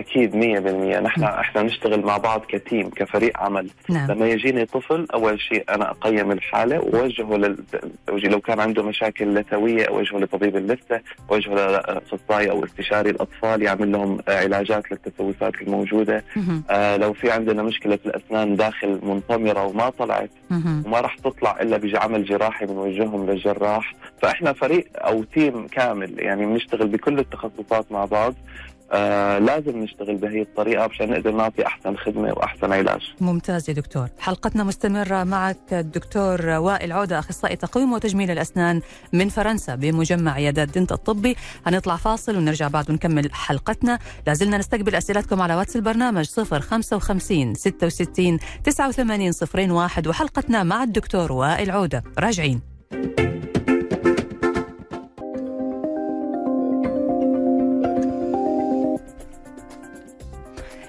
أكيد 0.00 0.32
100% 0.32 0.36
نحن 1.02 1.22
إحنا 1.24 1.62
نشتغل 1.62 2.00
مع 2.00 2.16
بعض 2.16 2.40
كتيم 2.48 2.90
كفريق 2.90 3.38
عمل. 3.38 3.70
نعم. 3.88 4.10
لما 4.10 4.26
يجيني 4.26 4.66
طفل 4.66 5.06
أول 5.14 5.40
شيء 5.40 5.64
أنا 5.68 5.90
أقيم 5.90 6.32
الحالة 6.32 6.78
وأوجهه 6.80 7.36
لل 7.36 7.56
لو 8.08 8.40
كان 8.40 8.60
عنده 8.60 8.82
مشاكل 8.82 9.34
لثوية 9.34 9.84
أوجهه 9.88 10.18
لطبيب 10.18 10.56
اللثة 10.56 11.00
أوجهه 11.30 11.54
لأخصائي 11.54 12.50
أو 12.50 12.64
استشاري 12.64 13.10
الأطفال 13.10 13.62
يعمل 13.62 13.92
لهم 13.92 14.18
علاجات 14.28 14.92
للتسوسات 14.92 15.54
الموجودة. 15.62 16.24
آه 16.70 16.96
لو 16.96 17.12
في 17.12 17.30
عندنا 17.30 17.62
مشكلة 17.62 17.98
الأسنان 18.06 18.56
داخل 18.56 19.00
منطمره 19.02 19.64
وما 19.64 19.90
طلعت 19.90 20.30
مهم. 20.50 20.82
وما 20.86 21.00
راح 21.00 21.16
تطلع 21.16 21.60
إلا 21.60 21.76
بعمل 21.76 22.24
جراحي 22.24 22.66
بنوجههم 22.66 23.30
للجراح. 23.30 23.94
فإحنا 24.22 24.52
فريق 24.52 24.88
أو 24.96 25.22
تيم 25.22 25.66
كامل 25.66 26.14
يعني 26.18 26.46
بنشتغل 26.46 26.88
بكل 26.88 27.18
التخصصات 27.18 27.92
مع 27.92 28.04
بعض. 28.04 28.34
آه 28.92 29.38
لازم 29.38 29.78
نشتغل 29.78 30.16
بهي 30.16 30.42
الطريقة 30.42 30.86
مشان 30.86 31.10
نقدر 31.10 31.30
نعطي 31.30 31.66
أحسن 31.66 31.96
خدمة 31.96 32.32
وأحسن 32.32 32.72
علاج. 32.72 33.00
ممتاز 33.20 33.70
يا 33.70 33.74
دكتور. 33.74 34.08
حلقتنا 34.18 34.64
مستمرة 34.64 35.24
معك 35.24 35.72
الدكتور 35.72 36.46
وائل 36.46 36.92
عودة 36.92 37.18
أخصائي 37.18 37.56
تقويم 37.56 37.92
وتجميل 37.92 38.30
الأسنان 38.30 38.80
من 39.12 39.28
فرنسا 39.28 39.74
بمجمع 39.74 40.32
عيادات 40.32 40.78
دنت 40.78 40.92
الطبي. 40.92 41.36
هنطلع 41.66 41.96
فاصل 41.96 42.36
ونرجع 42.36 42.68
بعد 42.68 42.90
ونكمل 42.90 43.32
حلقتنا. 43.32 43.98
لازلنا 44.26 44.58
نستقبل 44.58 44.94
أسئلتكم 44.94 45.42
على 45.42 45.54
واتس 45.54 45.76
البرنامج 45.76 46.28
055 46.30 47.54
66 47.54 48.38
89 48.64 49.32
01 49.54 50.06
وحلقتنا 50.06 50.62
مع 50.62 50.82
الدكتور 50.82 51.32
وائل 51.32 51.70
عودة. 51.70 52.04
راجعين. 52.18 52.60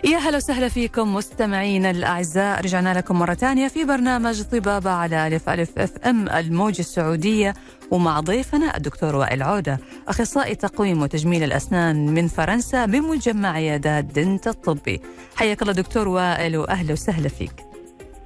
يا 0.04 0.18
هلا 0.18 0.38
وسهلا 0.38 0.70
فيكم 0.70 1.16
مستمعينا 1.16 1.92
الأعزاء. 1.92 2.62
رجعنا 2.62 2.94
لكم 2.94 3.20
مرة 3.20 3.34
ثانية 3.34 3.68
في 3.68 3.84
برنامج 3.84 4.42
طبابة 4.42 4.90
على 4.90 5.28
ألف 5.28 5.50
ألف 5.50 5.80
FM 5.80 6.30
الموجه 6.30 6.80
السعودية 6.80 7.54
ومع 7.92 8.20
ضيفنا 8.20 8.78
الدكتور 8.78 9.16
وائل 9.16 9.44
عودة 9.44 9.80
أخصائي 10.08 10.56
تقويم 10.56 11.02
وتجميل 11.02 11.44
الأسنان 11.44 12.06
من 12.06 12.28
فرنسا 12.28 12.86
بمجمع 12.86 13.52
عيادات 13.52 14.04
دنت 14.04 14.48
الطبي. 14.48 15.02
حياك 15.36 15.62
الله 15.62 15.74
دكتور 15.74 16.08
وائل 16.08 16.58
وأهلا 16.58 16.94
وسهلا 16.94 17.30
فيك. 17.30 17.71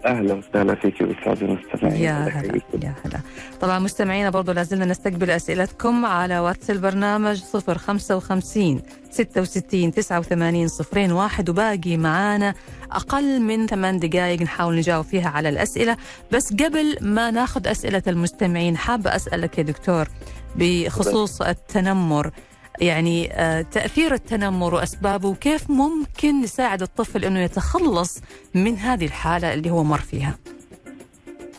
أهلا 0.06 0.34
وسهلا 0.34 0.76
فيك 0.76 1.02
أستاذ 1.02 1.44
المستمعين 1.44 2.02
يا 2.04 2.12
هلا. 2.14 2.62
يا 2.84 2.96
هلا. 3.06 3.20
طبعا 3.62 3.80
مستمعينا 3.80 4.30
برضو 4.30 4.52
لازلنا 4.52 4.86
نستقبل 4.86 5.30
أسئلتكم 5.30 6.06
على 6.06 6.40
واتس 6.40 6.70
البرنامج 6.70 7.42
055 7.44 8.82
66 9.12 9.92
89 9.92 10.68
صفرين 10.68 11.12
واحد 11.12 11.50
وباقي 11.50 11.98
معانا 11.98 12.54
أقل 12.92 13.42
من 13.42 13.68
ثمان 13.68 14.00
دقائق 14.00 14.42
نحاول 14.42 14.76
نجاوب 14.76 15.06
فيها 15.06 15.30
على 15.30 15.50
الأسئلة. 15.50 15.98
بس 16.32 16.54
قبل 16.54 16.98
ما 17.02 17.32
ناخذ 17.32 17.68
أسئلة 17.68 18.04
المستمعين 18.08 18.78
حابة 18.78 19.16
أسألك 19.16 19.58
يا 19.58 19.64
دكتور 19.64 20.08
بخصوص 20.56 21.42
التنمر. 21.42 22.32
يعني 22.82 23.34
آه، 23.34 23.62
تأثير 23.62 24.14
التنمر 24.14 24.74
وأسبابه 24.74 25.30
وكيف 25.30 25.70
ممكن 25.70 26.42
نساعد 26.42 26.82
الطفل 26.82 27.26
أنه 27.26 27.40
يتخلص 27.40 28.22
من 28.56 28.78
هذه 28.78 29.06
الحالة 29.06 29.54
اللي 29.54 29.70
هو 29.70 29.84
مر 29.84 30.00
فيها. 30.00 30.38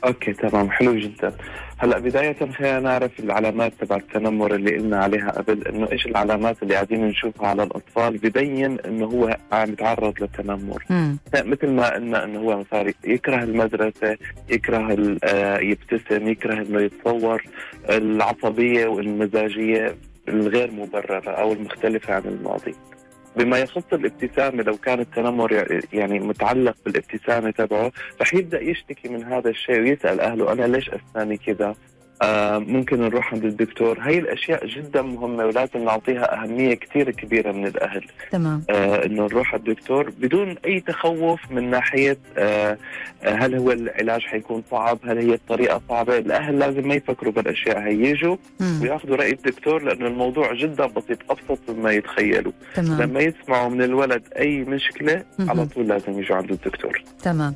أوكي 0.04 0.32
تمام 0.32 0.70
حلو 0.70 0.94
جدا. 0.94 1.32
هلأ 1.78 1.98
بداية 1.98 2.36
خلينا 2.58 2.80
نعرف 2.80 3.20
العلامات 3.20 3.72
تبع 3.80 3.96
التنمر 3.96 4.54
اللي 4.54 4.76
قلنا 4.76 4.96
عليها 4.96 5.30
قبل 5.30 5.68
إنه 5.68 5.92
إيش 5.92 6.06
العلامات 6.06 6.62
اللي 6.62 6.74
قاعدين 6.74 7.08
نشوفها 7.08 7.48
على 7.48 7.62
الأطفال 7.62 8.18
ببين 8.18 8.80
إنه 8.80 9.06
هو 9.06 9.36
عم 9.52 9.72
يتعرض 9.72 10.14
للتنمر. 10.20 10.84
مثل 11.34 11.70
ما 11.70 11.94
قلنا 11.94 12.24
إنه 12.24 12.40
هو 12.40 12.64
صار 12.70 12.92
يكره 13.04 13.42
المدرسة 13.42 14.16
يكره 14.50 15.16
آه، 15.24 15.58
يبتسم 15.58 16.28
يكره 16.28 16.54
إنه 16.54 16.80
يتصور 16.80 17.42
العصبية 17.90 18.86
والمزاجية. 18.86 19.96
الغير 20.28 20.70
مبررة 20.70 21.30
أو 21.30 21.52
المختلفة 21.52 22.14
عن 22.14 22.22
الماضي. 22.24 22.74
بما 23.36 23.58
يخص 23.58 23.92
الابتسامة 23.92 24.62
لو 24.62 24.76
كان 24.76 25.00
التنمر 25.00 25.80
يعني 25.92 26.18
متعلق 26.20 26.76
بالابتسامة 26.84 27.50
تبعه 27.50 27.92
رح 28.20 28.34
يبدأ 28.34 28.60
يشتكي 28.60 29.08
من 29.08 29.24
هذا 29.24 29.50
الشيء 29.50 29.80
ويسأل 29.80 30.20
أهله 30.20 30.52
أنا 30.52 30.64
ليش 30.64 30.90
أسناني 30.90 31.36
كذا؟ 31.36 31.74
ممكن 32.58 33.00
نروح 33.00 33.34
عند 33.34 33.44
الدكتور. 33.44 33.98
هاي 34.00 34.18
الأشياء 34.18 34.66
جدا 34.66 35.02
مهمة 35.02 35.46
ولازم 35.46 35.84
نعطيها 35.84 36.42
أهمية 36.42 36.74
كثير 36.74 37.10
كبيرة 37.10 37.52
من 37.52 37.66
الأهل. 37.66 38.04
تمام. 38.32 38.62
آه 38.70 39.06
إنه 39.06 39.22
نروح 39.24 39.54
على 39.54 39.60
الدكتور 39.60 40.10
بدون 40.10 40.56
أي 40.64 40.80
تخوف 40.80 41.40
من 41.50 41.70
ناحية 41.70 42.18
آه 42.38 42.78
آه، 43.24 43.34
هل 43.34 43.54
هو 43.54 43.72
العلاج 43.72 44.20
حيكون 44.20 44.62
صعب 44.70 44.98
هل 45.04 45.18
هي 45.18 45.34
الطريقة 45.34 45.80
صعبة. 45.88 46.18
الأهل 46.18 46.58
لازم 46.58 46.88
ما 46.88 46.94
يفكروا 46.94 47.32
بالأشياء 47.32 47.78
هي 47.78 47.94
يجوا. 47.94 48.36
وياخذوا 48.82 49.16
رأي 49.16 49.32
الدكتور 49.32 49.82
لأنه 49.82 50.06
الموضوع 50.06 50.54
جدا 50.54 50.86
بسيط 50.86 51.18
أبسط 51.30 51.58
مما 51.68 51.92
يتخيلوا. 51.92 52.52
تمام. 52.74 53.02
لما 53.02 53.20
يسمعوا 53.20 53.68
من 53.68 53.82
الولد 53.82 54.22
أي 54.38 54.58
مشكلة 54.58 55.24
مهم. 55.38 55.50
على 55.50 55.66
طول 55.66 55.88
لازم 55.88 56.20
يجوا 56.20 56.36
عند 56.36 56.50
الدكتور. 56.50 57.02
تمام. 57.22 57.54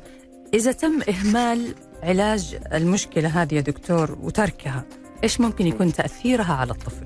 إذا 0.53 0.71
تم 0.71 0.99
إهمال 1.09 1.75
علاج 2.03 2.59
المشكلة 2.73 3.41
هذه 3.41 3.55
يا 3.55 3.61
دكتور 3.61 4.17
وتركها 4.21 4.83
إيش 5.23 5.41
ممكن 5.41 5.67
يكون 5.67 5.93
تأثيرها 5.93 6.53
على 6.53 6.71
الطفل؟ 6.71 7.05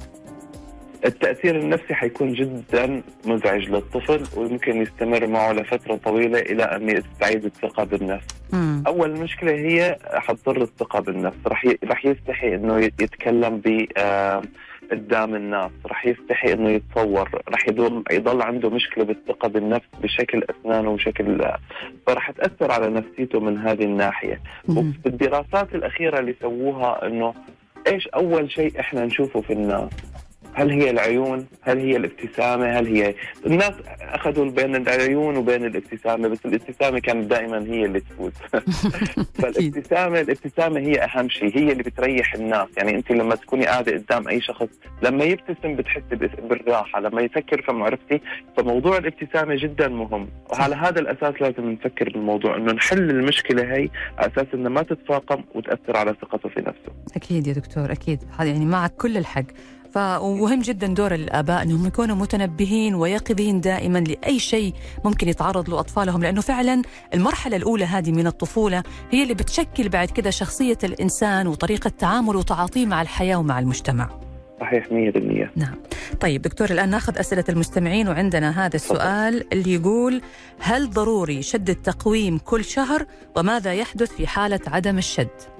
التأثير 1.05 1.59
النفسي 1.59 1.93
حيكون 1.93 2.33
جدا 2.33 3.01
مزعج 3.25 3.69
للطفل 3.69 4.23
ويمكن 4.39 4.81
يستمر 4.81 5.27
معه 5.27 5.53
لفترة 5.53 5.95
طويلة 5.95 6.39
إلى 6.39 6.63
أن 6.63 6.89
يستعيد 6.89 7.45
الثقة 7.45 7.83
بالنفس 7.83 8.25
مم. 8.53 8.83
أول 8.87 9.19
مشكلة 9.19 9.51
هي 9.51 9.97
حتضر 10.13 10.61
الثقة 10.61 10.99
بالنفس 10.99 11.37
رح. 11.47 11.65
رح 11.83 12.05
يستحي 12.05 12.55
إنه 12.55 12.79
يتكلم 12.79 13.57
ب 13.57 13.87
آه، 13.97 14.41
قدام 14.91 15.35
الناس 15.35 15.71
رح 15.85 16.05
يستحي 16.05 16.53
إنه 16.53 16.69
يتصور 16.69 17.41
رح 17.49 17.67
يضل 17.67 18.03
يضل 18.11 18.41
عنده 18.41 18.69
مشكلة 18.69 19.03
بالثقة 19.03 19.47
بالنفس 19.47 19.87
بشكل 20.03 20.43
أسنانه 20.49 20.89
وشكل 20.89 21.45
فرح 22.07 22.31
تأثر 22.31 22.71
على 22.71 22.89
نفسيته 22.89 23.39
من 23.39 23.57
هذه 23.57 23.83
الناحية 23.83 24.41
مم. 24.67 24.77
وفي 24.77 25.05
الدراسات 25.05 25.75
الأخيرة 25.75 26.19
اللي 26.19 26.35
سووها 26.41 27.07
إنه 27.07 27.33
إيش 27.87 28.07
أول 28.07 28.51
شيء 28.51 28.79
إحنا 28.79 29.05
نشوفه 29.05 29.41
في 29.41 29.53
الناس 29.53 29.89
هل 30.55 30.71
هي 30.71 30.89
العيون؟ 30.89 31.47
هل 31.61 31.79
هي 31.79 31.97
الابتسامة؟ 31.97 32.79
هل 32.79 32.87
هي 32.87 33.15
الناس 33.45 33.73
أخذوا 34.01 34.51
بين 34.51 34.75
العيون 34.75 35.37
وبين 35.37 35.65
الابتسامة 35.65 36.27
بس 36.27 36.37
الابتسامة 36.45 36.99
كانت 36.99 37.29
دائما 37.29 37.57
هي 37.57 37.85
اللي 37.85 37.99
تفوز 37.99 38.31
فالابتسامة 39.41 40.21
الابتسامة 40.21 40.79
هي 40.79 41.03
أهم 41.03 41.29
شيء 41.29 41.57
هي 41.57 41.71
اللي 41.71 41.83
بتريح 41.83 42.33
الناس. 42.33 42.67
يعني 42.77 42.95
أنت 42.95 43.11
لما 43.11 43.35
تكوني 43.35 43.65
قاعدة 43.65 43.91
قدام 43.91 44.27
أي 44.27 44.41
شخص 44.41 44.67
لما 45.01 45.23
يبتسم 45.23 45.75
بتحسي 45.75 46.15
بالراحة. 46.49 46.99
لما 46.99 47.21
يفكر 47.21 47.61
في 47.61 47.71
معرفتي 47.71 48.21
فموضوع 48.57 48.97
الابتسامة 48.97 49.55
جدا 49.55 49.87
مهم. 49.87 50.29
وعلى 50.51 50.75
هذا 50.75 50.99
الأساس 50.99 51.41
لازم 51.41 51.69
نفكر 51.69 52.09
بالموضوع 52.09 52.55
أنه 52.55 52.73
نحل 52.73 53.09
المشكلة 53.09 53.63
هي 53.63 53.89
على 54.17 54.31
أساس 54.31 54.47
أنها 54.53 54.69
ما 54.69 54.81
تتفاقم 54.81 55.43
وتأثر 55.55 55.97
على 55.97 56.15
ثقته 56.21 56.49
في 56.49 56.59
نفسه. 56.59 57.15
أكيد 57.15 57.47
يا 57.47 57.53
دكتور 57.53 57.91
أكيد. 57.91 58.23
هذا 58.39 58.49
يعني 58.49 58.65
معك 58.65 58.91
كل 58.91 59.17
الحق. 59.17 59.45
فمهم 59.95 60.61
جدا 60.61 60.87
دور 60.87 61.13
الآباء 61.13 61.63
أنهم 61.63 61.87
يكونوا 61.87 62.15
متنبهين 62.15 62.95
ويقظين 62.95 63.61
دائما 63.61 63.99
لأي 63.99 64.39
شيء 64.39 64.73
ممكن 65.05 65.27
يتعرض 65.27 65.69
له 65.69 65.79
أطفالهم 65.79 66.23
لأنه 66.23 66.41
فعلا 66.41 66.81
المرحلة 67.13 67.57
الأولى 67.57 67.85
هذه 67.85 68.11
من 68.11 68.27
الطفولة 68.27 68.83
هي 69.11 69.23
اللي 69.23 69.33
بتشكل 69.33 69.89
بعد 69.89 70.09
كده 70.09 70.29
شخصية 70.29 70.77
الإنسان 70.83 71.47
وطريقة 71.47 71.89
تعامله 71.89 72.39
وتعاطيه 72.39 72.85
مع 72.85 73.01
الحياة 73.01 73.35
ومع 73.35 73.59
المجتمع. 73.59 74.09
صحيح 74.59 74.85
100% 74.85 74.91
نعم. 75.55 75.75
طيب 76.19 76.41
دكتور 76.41 76.69
الآن 76.69 76.89
نأخذ 76.89 77.19
أسئلة 77.19 77.43
المستمعين 77.49 78.07
وعندنا 78.07 78.65
هذا 78.65 78.75
السؤال 78.75 79.53
اللي 79.53 79.73
يقول 79.73 80.21
هل 80.59 80.89
ضروري 80.89 81.41
شد 81.41 81.69
التقويم 81.69 82.37
كل 82.37 82.63
شهر 82.63 83.05
وماذا 83.35 83.73
يحدث 83.73 84.11
في 84.11 84.27
حالة 84.27 84.59
عدم 84.67 84.97
الشد؟ 84.97 85.54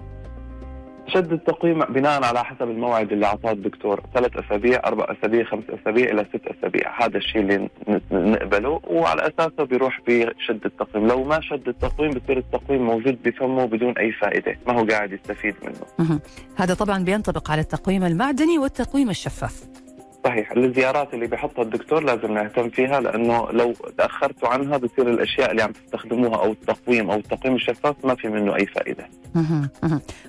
شد 1.08 1.32
التقويم 1.32 1.80
بناء 1.80 2.24
على 2.24 2.44
حسب 2.44 2.70
الموعد 2.70 3.12
اللي 3.12 3.26
أعطاه 3.26 3.52
الدكتور. 3.52 4.02
ثلاث 4.14 4.38
أسابيع 4.38 4.82
أربع 4.86 5.06
أسابيع 5.20 5.44
خمس 5.44 5.64
أسابيع 5.70 6.12
إلى 6.12 6.26
ست 6.34 6.48
أسابيع. 6.48 7.06
هذا 7.06 7.18
الشيء 7.18 7.42
اللي 7.42 7.70
نقبله 8.12 8.82
وعلى 8.88 9.22
أساسه 9.22 9.64
بيروح 9.64 10.02
بشد 10.08 10.66
التقويم. 10.66 11.08
لو 11.08 11.24
ما 11.24 11.42
شد 11.42 11.68
التقويم 11.68 12.12
بصير 12.12 12.38
التقويم 12.38 12.86
موجود 12.86 13.24
بفمه 13.24 13.66
بدون 13.66 13.98
أي 13.98 14.12
فائدة. 14.12 14.58
ما 14.68 14.80
هو 14.80 14.86
قاعد 14.86 15.12
يستفيد 15.12 15.56
منه. 15.64 16.20
هذا 16.56 16.74
طبعا 16.74 17.04
بينطبق 17.04 17.52
على 17.52 17.62
التقويم 17.62 18.04
المعدني 18.04 18.58
والتقويم 18.58 19.10
الشفاف. 19.10 19.85
صحيح 20.26 20.52
الزيارات 20.52 21.14
اللي 21.14 21.28
بيحطها 21.28 21.64
الدكتور 21.64 22.04
لازم 22.04 22.34
نهتم 22.34 22.70
فيها 22.70 23.00
لأنه 23.00 23.52
لو 23.52 23.74
تاخرتوا 23.98 24.50
عنها 24.50 24.78
بصير 24.78 25.10
الأشياء 25.10 25.52
اللي 25.52 25.62
عم 25.64 25.72
تستخدموها 25.72 26.36
أو 26.36 26.52
التقويم 26.52 27.10
أو 27.12 27.18
التقويم 27.18 27.56
الشفاف 27.56 27.96
ما 28.04 28.16
في 28.16 28.28
منه 28.28 28.56
أي 28.56 28.66
فائدة. 28.66 29.10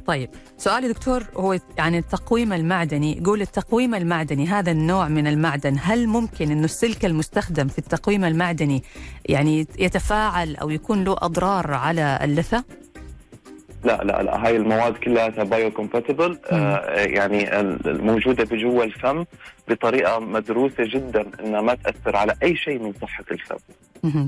طيب 0.06 0.30
سؤالي 0.56 0.88
دكتور 0.88 1.22
هو 1.36 1.58
يعني 1.78 1.98
التقويم 1.98 2.52
المعدني 2.52 3.18
يقول 3.18 3.40
التقويم 3.42 3.94
المعدني 3.94 4.46
هذا 4.46 4.70
النوع 4.70 5.08
من 5.08 5.26
المعدن 5.26 5.76
هل 5.80 6.06
ممكن 6.06 6.50
إنه 6.50 6.64
السلك 6.64 7.04
المستخدم 7.04 7.68
في 7.68 7.78
التقويم 7.78 8.24
المعدني 8.24 8.82
يعني 9.26 9.66
يتفاعل 9.78 10.56
أو 10.56 10.70
يكون 10.70 11.04
له 11.04 11.12
أضرار 11.12 11.74
على 11.74 12.18
اللثة؟ 12.22 12.64
لا 13.86 14.04
لا 14.04 14.22
لا 14.22 14.46
هاي 14.46 14.56
المواد 14.56 14.92
كلها 14.96 15.28
biocompatible 15.28 16.38
آه 16.52 16.90
يعني 17.00 17.60
الموجودة 17.60 18.44
بجوا 18.44 18.84
الفم 18.84 19.24
بطريقة 19.68 20.18
مدروسة 20.18 20.84
جدا 20.94 21.26
إنها 21.40 21.60
ما 21.60 21.74
تأثر 21.74 22.16
على 22.16 22.34
أي 22.42 22.56
شيء 22.56 22.78
من 22.78 22.92
صحة 23.02 23.24
الفم. 23.30 23.56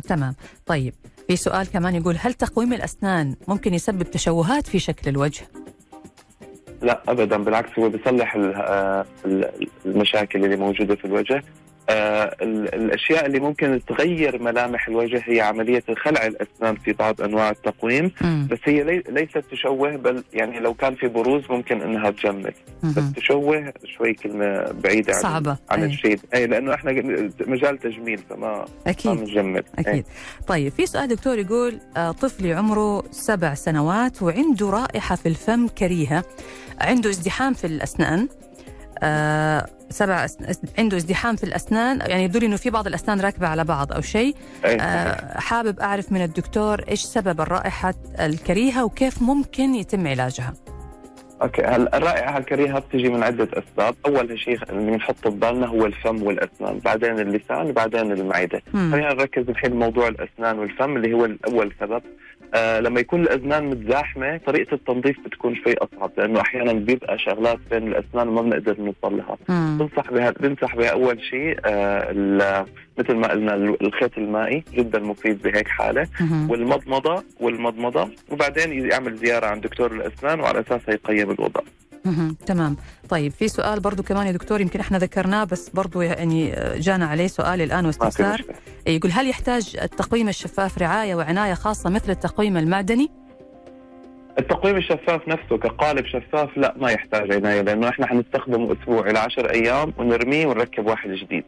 تمام 0.00 0.34
طيب 0.66 0.94
في 1.28 1.36
سؤال 1.36 1.70
كمان 1.70 1.94
يقول 1.94 2.16
هل 2.20 2.34
تقويم 2.34 2.72
الأسنان 2.72 3.34
ممكن 3.48 3.74
يسبب 3.74 4.02
تشوهات 4.02 4.66
في 4.66 4.78
شكل 4.78 5.10
الوجه؟ 5.10 5.42
لا 6.82 7.00
ابدا 7.08 7.36
بالعكس 7.36 7.78
هو 7.78 7.88
بيصلح 7.88 8.36
آه، 8.36 9.04
ال- 9.24 9.68
المشاكل 9.86 10.44
اللي 10.44 10.56
موجودة 10.56 10.94
في 10.96 11.04
الوجه 11.04 11.42
آه، 11.90 12.36
ال- 12.42 12.74
الأشياء 12.74 13.26
اللي 13.26 13.40
ممكن 13.40 13.80
تغير 13.88 14.42
ملامح 14.42 14.88
الوجه 14.88 15.22
هي 15.26 15.40
عملية 15.40 15.82
خلع 15.96 16.26
الأسنان 16.26 16.76
في 16.76 16.92
بعض 16.92 17.22
أنواع 17.22 17.50
التقويم. 17.50 18.12
بس 18.50 18.58
هي 18.64 18.82
لي- 18.84 19.02
ليست 19.08 19.38
تشوه 19.50 19.96
بل 19.96 20.24
يعني 20.32 20.60
لو 20.60 20.74
كان 20.74 20.94
في 20.94 21.08
بروز 21.08 21.42
ممكن 21.50 21.82
إنها 21.82 22.10
تجمل 22.10 22.54
بس. 22.82 23.12
تشوه 23.16 23.72
شوي 23.84 24.14
كلمة 24.14 24.72
بعيدة 24.84 25.14
عن 25.14 25.20
صعبة 25.22 25.56
عن 25.70 25.80
أي. 25.82 25.86
الشيء 25.86 26.18
اي 26.34 26.46
لأنه 26.46 26.74
إحنا 26.74 26.92
مجال 27.46 27.78
تجميل 27.78 28.18
فما 28.30 28.38
ما 28.48 28.64
أكيد 28.86 29.12
بنجمل 29.12 29.62
أكيد 29.78 30.04
طيب 30.46 30.72
في 30.72 30.86
سؤال 30.86 31.08
دكتور 31.08 31.38
يقول 31.38 31.78
آه، 31.96 32.10
طفلي 32.12 32.52
عمره 32.52 33.02
سبع 33.10 33.54
سنوات 33.54 34.22
وعنده 34.22 34.70
رائحة 34.70 35.16
في 35.16 35.26
الفم 35.28 35.68
كريهة 35.68 36.24
عنده 36.80 37.10
ازدحام 37.10 37.54
في 37.54 37.66
الأسنان 37.66 38.28
آه 39.02 39.66
سبع. 39.90 40.26
عنده 40.78 40.96
ازدحام 40.96 41.36
في 41.36 41.44
الأسنان 41.44 42.00
يعني 42.00 42.24
يبدو 42.24 42.38
لي 42.38 42.46
إنه 42.46 42.56
في 42.56 42.70
بعض 42.70 42.86
الأسنان 42.86 43.20
راكبة 43.20 43.46
على 43.46 43.64
بعض 43.64 43.92
أو 43.92 44.00
شيء. 44.00 44.34
آه 44.64 45.38
حابب 45.38 45.80
أعرف 45.80 46.12
من 46.12 46.22
الدكتور 46.22 46.80
إيش 46.88 47.00
سبب 47.00 47.40
الرائحة 47.40 47.94
الكريهة 48.20 48.84
وكيف 48.84 49.22
ممكن 49.22 49.74
يتم 49.74 50.06
علاجها 50.06 50.54
أوكي 51.42 51.62
هلا 51.62 51.96
الرائحة 51.96 52.38
الكريهة 52.38 52.78
بتجي 52.78 53.08
من 53.08 53.22
عدة 53.22 53.48
أسباب، 53.52 53.94
أول 54.06 54.38
شيء 54.38 54.58
اللي 54.70 54.90
بنحطه 54.90 55.30
ببالنا 55.30 55.66
هو 55.66 55.86
الفم 55.86 56.22
والأسنان، 56.22 56.78
بعدين 56.78 57.18
اللسان، 57.18 57.72
بعدين 57.72 58.12
المعدة،. 58.12 58.62
خلينا 58.72 59.14
نركز 59.14 59.48
الحين 59.48 59.72
موضوع 59.78 60.08
الأسنان 60.08 60.58
والفم 60.58 60.96
اللي 60.96 61.12
هو 61.12 61.24
الأول 61.24 61.74
سبب. 61.80 62.02
آه 62.54 62.80
لما 62.80 63.00
يكون 63.00 63.20
الاسنان 63.22 63.70
متزاحمة 63.70 64.36
طريقة 64.46 64.74
التنظيف 64.74 65.20
بتكون 65.24 65.54
شوي 65.56 65.74
أصعب 65.74 66.10
لأنه 66.18 66.40
أحيانا 66.40 66.72
بيبقى 66.72 67.18
شغلات 67.18 67.58
بين 67.70 67.88
الاسنان 67.88 68.28
وما 68.28 68.42
بنقدر 68.42 68.76
نوصل 68.80 69.16
لها. 69.16 69.36
بنصح 69.78 70.10
بها 70.10 70.30
بنصح 70.30 70.76
بها 70.76 70.88
أول 70.88 71.20
شيء 71.22 71.58
آه 71.64 72.66
مثل 72.98 73.14
ما 73.16 73.28
قلنا 73.30 73.54
الخيط 73.54 74.18
المائي 74.18 74.64
جدا 74.74 74.98
مفيد 74.98 75.42
بهيك 75.42 75.68
حالة. 75.68 76.08
والمضمضه 76.50 77.24
والمضمضة 77.40 78.08
وبعدين 78.30 78.90
يعمل 78.90 79.16
زيارة 79.16 79.46
عند 79.46 79.62
دكتور 79.62 79.92
الاسنان 79.92 80.40
وعلى 80.40 80.60
اساسها 80.60 80.94
يقيم 80.94 81.30
الوضع. 81.30 81.60
تمام. 82.46 82.76
طيب 83.08 83.32
في 83.32 83.48
سؤال 83.48 83.80
برضو 83.80 84.02
كمان 84.02 84.26
يا 84.26 84.32
دكتور 84.32 84.60
يمكن 84.60 84.80
إحنا 84.80 84.98
ذكرناه 84.98 85.44
بس 85.44 85.68
برضو 85.68 86.00
يعني 86.00 86.52
جانا 86.76 87.06
عليه 87.06 87.26
سؤال 87.26 87.68
في 87.68 87.86
واستفسار. 87.86 88.34
مشكلة. 88.34 88.56
يقول 88.86 89.10
هل 89.12 89.28
يحتاج 89.28 89.76
التقويم 89.82 90.28
الشفاف 90.28 90.78
رعاية 90.78 91.14
وعناية 91.14 91.54
خاصة 91.54 91.90
مثل 91.90 92.10
التقويم 92.10 92.56
المعدني؟ 92.56 93.10
التقويم 94.38 94.76
الشفاف 94.76 95.28
نفسه 95.28 95.58
كقالب 95.58 96.06
شفاف 96.06 96.56
لا 96.56 96.74
ما 96.76 96.90
يحتاج 96.90 97.32
عناية 97.32 97.60
لأنه 97.60 97.88
إحنا 97.88 98.06
حنستخدمه 98.06 98.72
أسبوع 98.72 99.10
إلى 99.10 99.18
10 99.18 99.50
أيام 99.50 99.92
ونرميه 99.98 100.46
ونركب 100.46 100.86
واحد 100.86 101.10
جديد. 101.10 101.44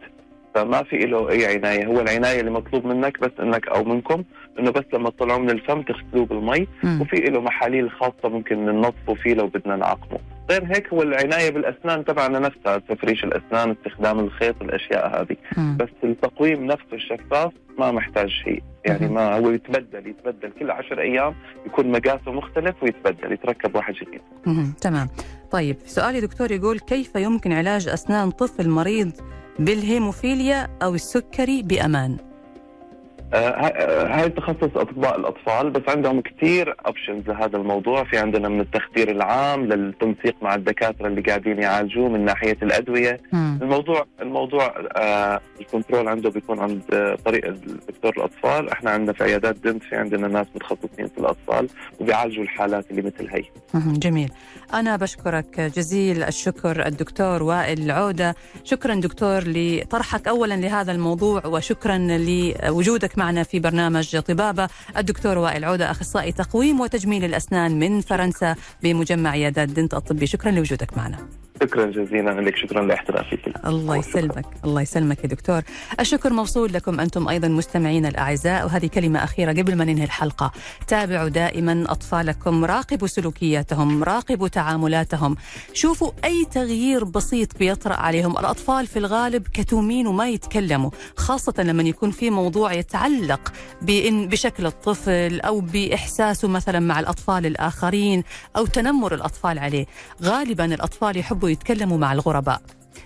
فما 0.54 0.82
في 0.82 0.96
له 0.96 1.30
أي 1.30 1.46
عناية. 1.56 1.86
هو 1.86 2.00
العناية 2.00 2.40
اللي 2.40 2.50
مطلوب 2.50 2.84
منك 2.86 3.20
بس 3.20 3.30
إنك 3.40 3.68
أو 3.68 3.84
منكم 3.84 4.24
إنه 4.58 4.70
بس 4.70 4.84
لما 4.92 5.10
تطلعوه 5.10 5.38
من 5.38 5.50
الفم 5.50 5.82
تغسلوه 5.82 6.26
بالمي. 6.26 6.66
وفي 7.00 7.16
له 7.16 7.40
محاليل 7.40 7.90
خاصة 7.90 8.28
ممكن 8.28 8.66
ننظفه 8.66 9.14
فيه 9.14 9.34
لو 9.34 9.46
بدنا 9.46 9.76
نعقمه 9.76 10.18
غير 10.50 10.64
هيك 10.64 10.88
هو 10.88 11.02
العناية 11.02 11.50
بالأسنان 11.50 12.04
تبعنا 12.04 12.38
نفسها 12.38 12.78
تفريش 12.78 13.24
الأسنان 13.24 13.70
استخدام 13.78 14.18
الخيط 14.20 14.62
الأشياء 14.62 15.20
هذه 15.22 15.36
مم. 15.56 15.76
بس 15.76 15.88
التقويم 16.04 16.64
نفسه 16.66 16.92
الشفاف 16.92 17.52
ما 17.78 17.92
محتاج 17.92 18.28
شيء 18.28 18.62
يعني 18.84 19.08
مم. 19.08 19.14
ما 19.14 19.36
هو 19.38 19.50
يتبدل 19.50 20.06
يتبدل 20.06 20.50
كل 20.58 20.70
عشر 20.70 21.00
أيام 21.00 21.34
يكون 21.66 21.90
مقاسه 21.92 22.32
مختلف 22.32 22.82
ويتبدل 22.82 23.32
يتركب 23.32 23.74
واحد 23.76 23.94
جديد. 23.94 24.20
تمام 24.80 25.08
طيب 25.50 25.76
سؤالي 25.86 26.20
دكتور 26.20 26.50
يقول 26.52 26.78
كيف 26.78 27.16
يمكن 27.16 27.52
علاج 27.52 27.88
أسنان 27.88 28.30
طفل 28.30 28.68
مريض 28.68 29.12
بالهيموفيليا 29.58 30.68
أو 30.82 30.94
السكري 30.94 31.62
بأمان 31.62 32.12
ه- 32.12 32.29
هاي 33.34 34.28
تخصص 34.28 34.76
أطباء 34.76 35.20
الأطفال 35.20 35.70
بس 35.70 35.82
عندهم 35.88 36.20
كثير 36.20 36.74
options 36.86 37.28
لهذا 37.28 37.56
الموضوع 37.56 38.04
في 38.04 38.18
عندنا 38.18 38.48
من 38.48 38.60
التخدير 38.60 39.10
العام 39.10 39.64
للتنسيق 39.66 40.34
مع 40.42 40.54
الدكاترة 40.54 41.06
اللي 41.06 41.20
قاعدين 41.20 41.62
يعالجوه 41.62 42.08
من 42.08 42.24
ناحية 42.24 42.56
الأدوية 42.62 43.20
مم. 43.32 43.58
الموضوع 43.62 44.06
الموضوع 44.20 44.74
آه 44.96 45.40
ال 45.60 45.66
control 45.66 46.08
عنده 46.08 46.30
بيكون 46.30 46.58
عند 46.60 46.82
آه، 46.92 47.14
طريق 47.24 47.46
الدكتور 47.46 48.12
الأطفال 48.16 48.70
إحنا 48.70 48.90
عندنا 48.90 49.12
في 49.12 49.24
عيادات 49.24 49.56
دنت 49.58 49.82
في 49.82 49.96
عندنا 49.96 50.28
ناس 50.28 50.46
متخصصين 50.54 51.06
في 51.06 51.18
الأطفال 51.18 51.68
وبيعالجوا 52.00 52.42
الحالات 52.42 52.90
اللي 52.90 53.02
مثل 53.02 53.28
هي 53.30 53.44
مهم. 53.74 53.92
جميل 53.92 54.30
أنا 54.74 54.96
بشكرك 54.96 55.60
جزيل 55.60 56.22
الشكر 56.22 56.86
الدكتور 56.86 57.42
وائل 57.42 57.82
العودة 57.82 58.34
شكرا 58.64 58.94
دكتور 58.94 59.42
لطرحك 59.46 60.28
أولا 60.28 60.54
لهذا 60.54 60.92
الموضوع 60.92 61.46
وشكرا 61.46 61.98
لوجودك 61.98 63.18
معنا 63.18 63.42
في 63.42 63.58
برنامج 63.60 64.18
طبابة. 64.18 64.68
الدكتور 64.96 65.38
وائل 65.38 65.64
عودة 65.64 65.90
أخصائي 65.90 66.32
تقويم 66.32 66.80
وتجميل 66.80 67.24
الأسنان 67.24 67.78
من 67.78 68.00
فرنسا 68.00 68.56
بمجمع 68.82 69.30
عيادات 69.30 69.68
دنت 69.68 69.94
الطبي. 69.94 70.26
شكرا 70.26 70.50
لوجودك 70.50 70.96
معنا. 70.96 71.39
شكرا 71.62 71.86
جزيلا 71.86 72.40
لك 72.40 72.56
شكرا 72.56 72.82
لاحترافك 72.82 73.66
الله 73.66 73.96
يسلمك 73.96 74.46
الله 74.64 74.82
يسلمك 74.82 75.24
يا 75.24 75.28
دكتور. 75.28 75.62
الشكر 76.00 76.32
موصول 76.32 76.72
لكم 76.72 77.00
أنتم 77.00 77.28
أيضا 77.28 77.48
مستمعين 77.48 78.06
الأعزاء 78.06 78.66
وهذه 78.66 78.86
كلمة 78.86 79.24
أخيرة 79.24 79.52
قبل 79.52 79.76
ما 79.76 79.84
ننهي 79.84 80.04
الحلقة. 80.04 80.52
تابعوا 80.86 81.28
دائما 81.28 81.84
أطفالكم 81.88 82.64
راقبوا 82.64 83.06
سلوكياتهم 83.06 84.04
راقبوا 84.04 84.48
تعاملاتهم. 84.48 85.36
شوفوا 85.72 86.10
أي 86.24 86.46
تغيير 86.50 87.04
بسيط 87.04 87.58
بيطرأ 87.58 87.94
عليهم. 87.94 88.38
الأطفال 88.38 88.86
في 88.86 88.98
الغالب 88.98 89.48
كتومين 89.48 90.06
وما 90.06 90.28
يتكلموا 90.28 90.90
خاصة 91.16 91.54
لما 91.58 91.82
يكون 91.82 92.10
في 92.10 92.30
موضوع 92.30 92.72
يتعلق 92.72 93.52
بإن 93.82 94.28
بشكل 94.28 94.66
الطفل 94.66 95.40
أو 95.40 95.60
بإحساسه 95.60 96.48
مثلا 96.48 96.80
مع 96.80 97.00
الأطفال 97.00 97.46
الآخرين 97.46 98.24
أو 98.56 98.66
تنمر 98.66 99.14
الأطفال 99.14 99.58
عليه. 99.58 99.86
غالبا 100.22 100.64
الأطفال 100.64 101.16
يحبوا 101.16 101.49
يتكلموا 101.50 101.98
مع 101.98 102.12
الغرباء. 102.12 102.60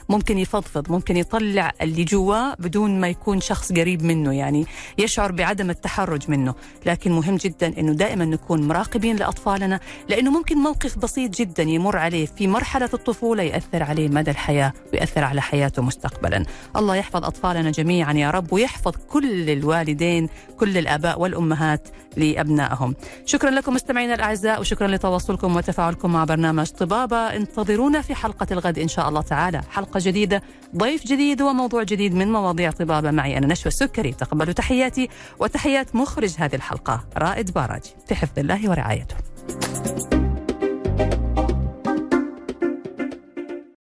ممكن 0.08 0.38
يفضفض 0.38 0.92
ممكن 0.92 1.16
يطلع 1.16 1.72
اللي 1.82 2.04
جواه 2.04 2.54
بدون 2.58 3.00
ما 3.00 3.08
يكون 3.08 3.40
شخص 3.40 3.72
قريب 3.72 4.02
منه 4.02 4.32
يعني 4.32 4.66
يشعر 4.98 5.32
بعدم 5.32 5.70
التحرج 5.70 6.30
منه. 6.30 6.54
لكن 6.86 7.12
مهم 7.12 7.36
جدا 7.36 7.78
إنه 7.78 7.92
دائما 7.92 8.24
نكون 8.24 8.68
مراقبين 8.68 9.16
لأطفالنا 9.16 9.80
لأنه 10.08 10.30
ممكن 10.30 10.56
موقف 10.56 10.98
بسيط 10.98 11.36
جدا 11.36 11.62
يمر 11.62 11.96
عليه 11.96 12.26
في 12.26 12.46
مرحلة 12.46 12.90
الطفولة 12.94 13.42
يأثر 13.42 13.82
عليه 13.82 14.08
مدى 14.08 14.30
الحياة 14.30 14.72
ويأثر 14.92 15.24
على 15.24 15.42
حياته 15.42 15.82
مستقبلا. 15.82 16.44
الله 16.76 16.96
يحفظ 16.96 17.24
أطفالنا 17.24 17.70
جميعا 17.70 18.12
يا 18.12 18.30
رب 18.30 18.52
ويحفظ 18.52 18.92
كل 19.10 19.50
الوالدين 19.50 20.28
كل 20.58 20.78
الآباء 20.78 21.20
والأمهات 21.20 21.88
لأبنائهم. 22.16 22.94
شكرا 23.26 23.50
لكم 23.50 23.74
مستمعينا 23.74 24.14
الأعزاء 24.14 24.60
وشكرا 24.60 24.88
لتواصلكم 24.88 25.56
وتفاعلكم 25.56 26.12
مع 26.12 26.24
برنامج 26.24 26.66
طبابة. 26.66 27.16
انتظرونا 27.16 28.00
في 28.02 28.14
حلقة 28.14 28.46
الغد 28.50 28.78
إن 28.78 28.88
شاء 28.88 29.08
الله 29.08 29.20
تعالى. 29.20 29.62
حلقه 29.94 30.06
جديده 30.06 30.42
ضيف 30.76 31.06
جديد 31.06 31.42
وموضوع 31.42 31.82
جديد 31.82 32.14
من 32.14 32.32
مواضيع 32.32 32.70
طبابة 32.70 33.10
معي 33.10 33.38
أنا 33.38 33.46
نشوى 33.46 33.66
السكري. 33.66 34.12
تقبلوا 34.12 34.52
تحياتي 34.52 35.08
وتحيات 35.38 35.96
مخرج 35.96 36.34
هذه 36.38 36.54
الحلقة 36.54 37.04
رائد 37.16 37.50
باراج 37.50 37.82
في 38.08 38.14
حفظ 38.14 38.38
الله 38.38 38.70
ورعايته. 38.70 39.16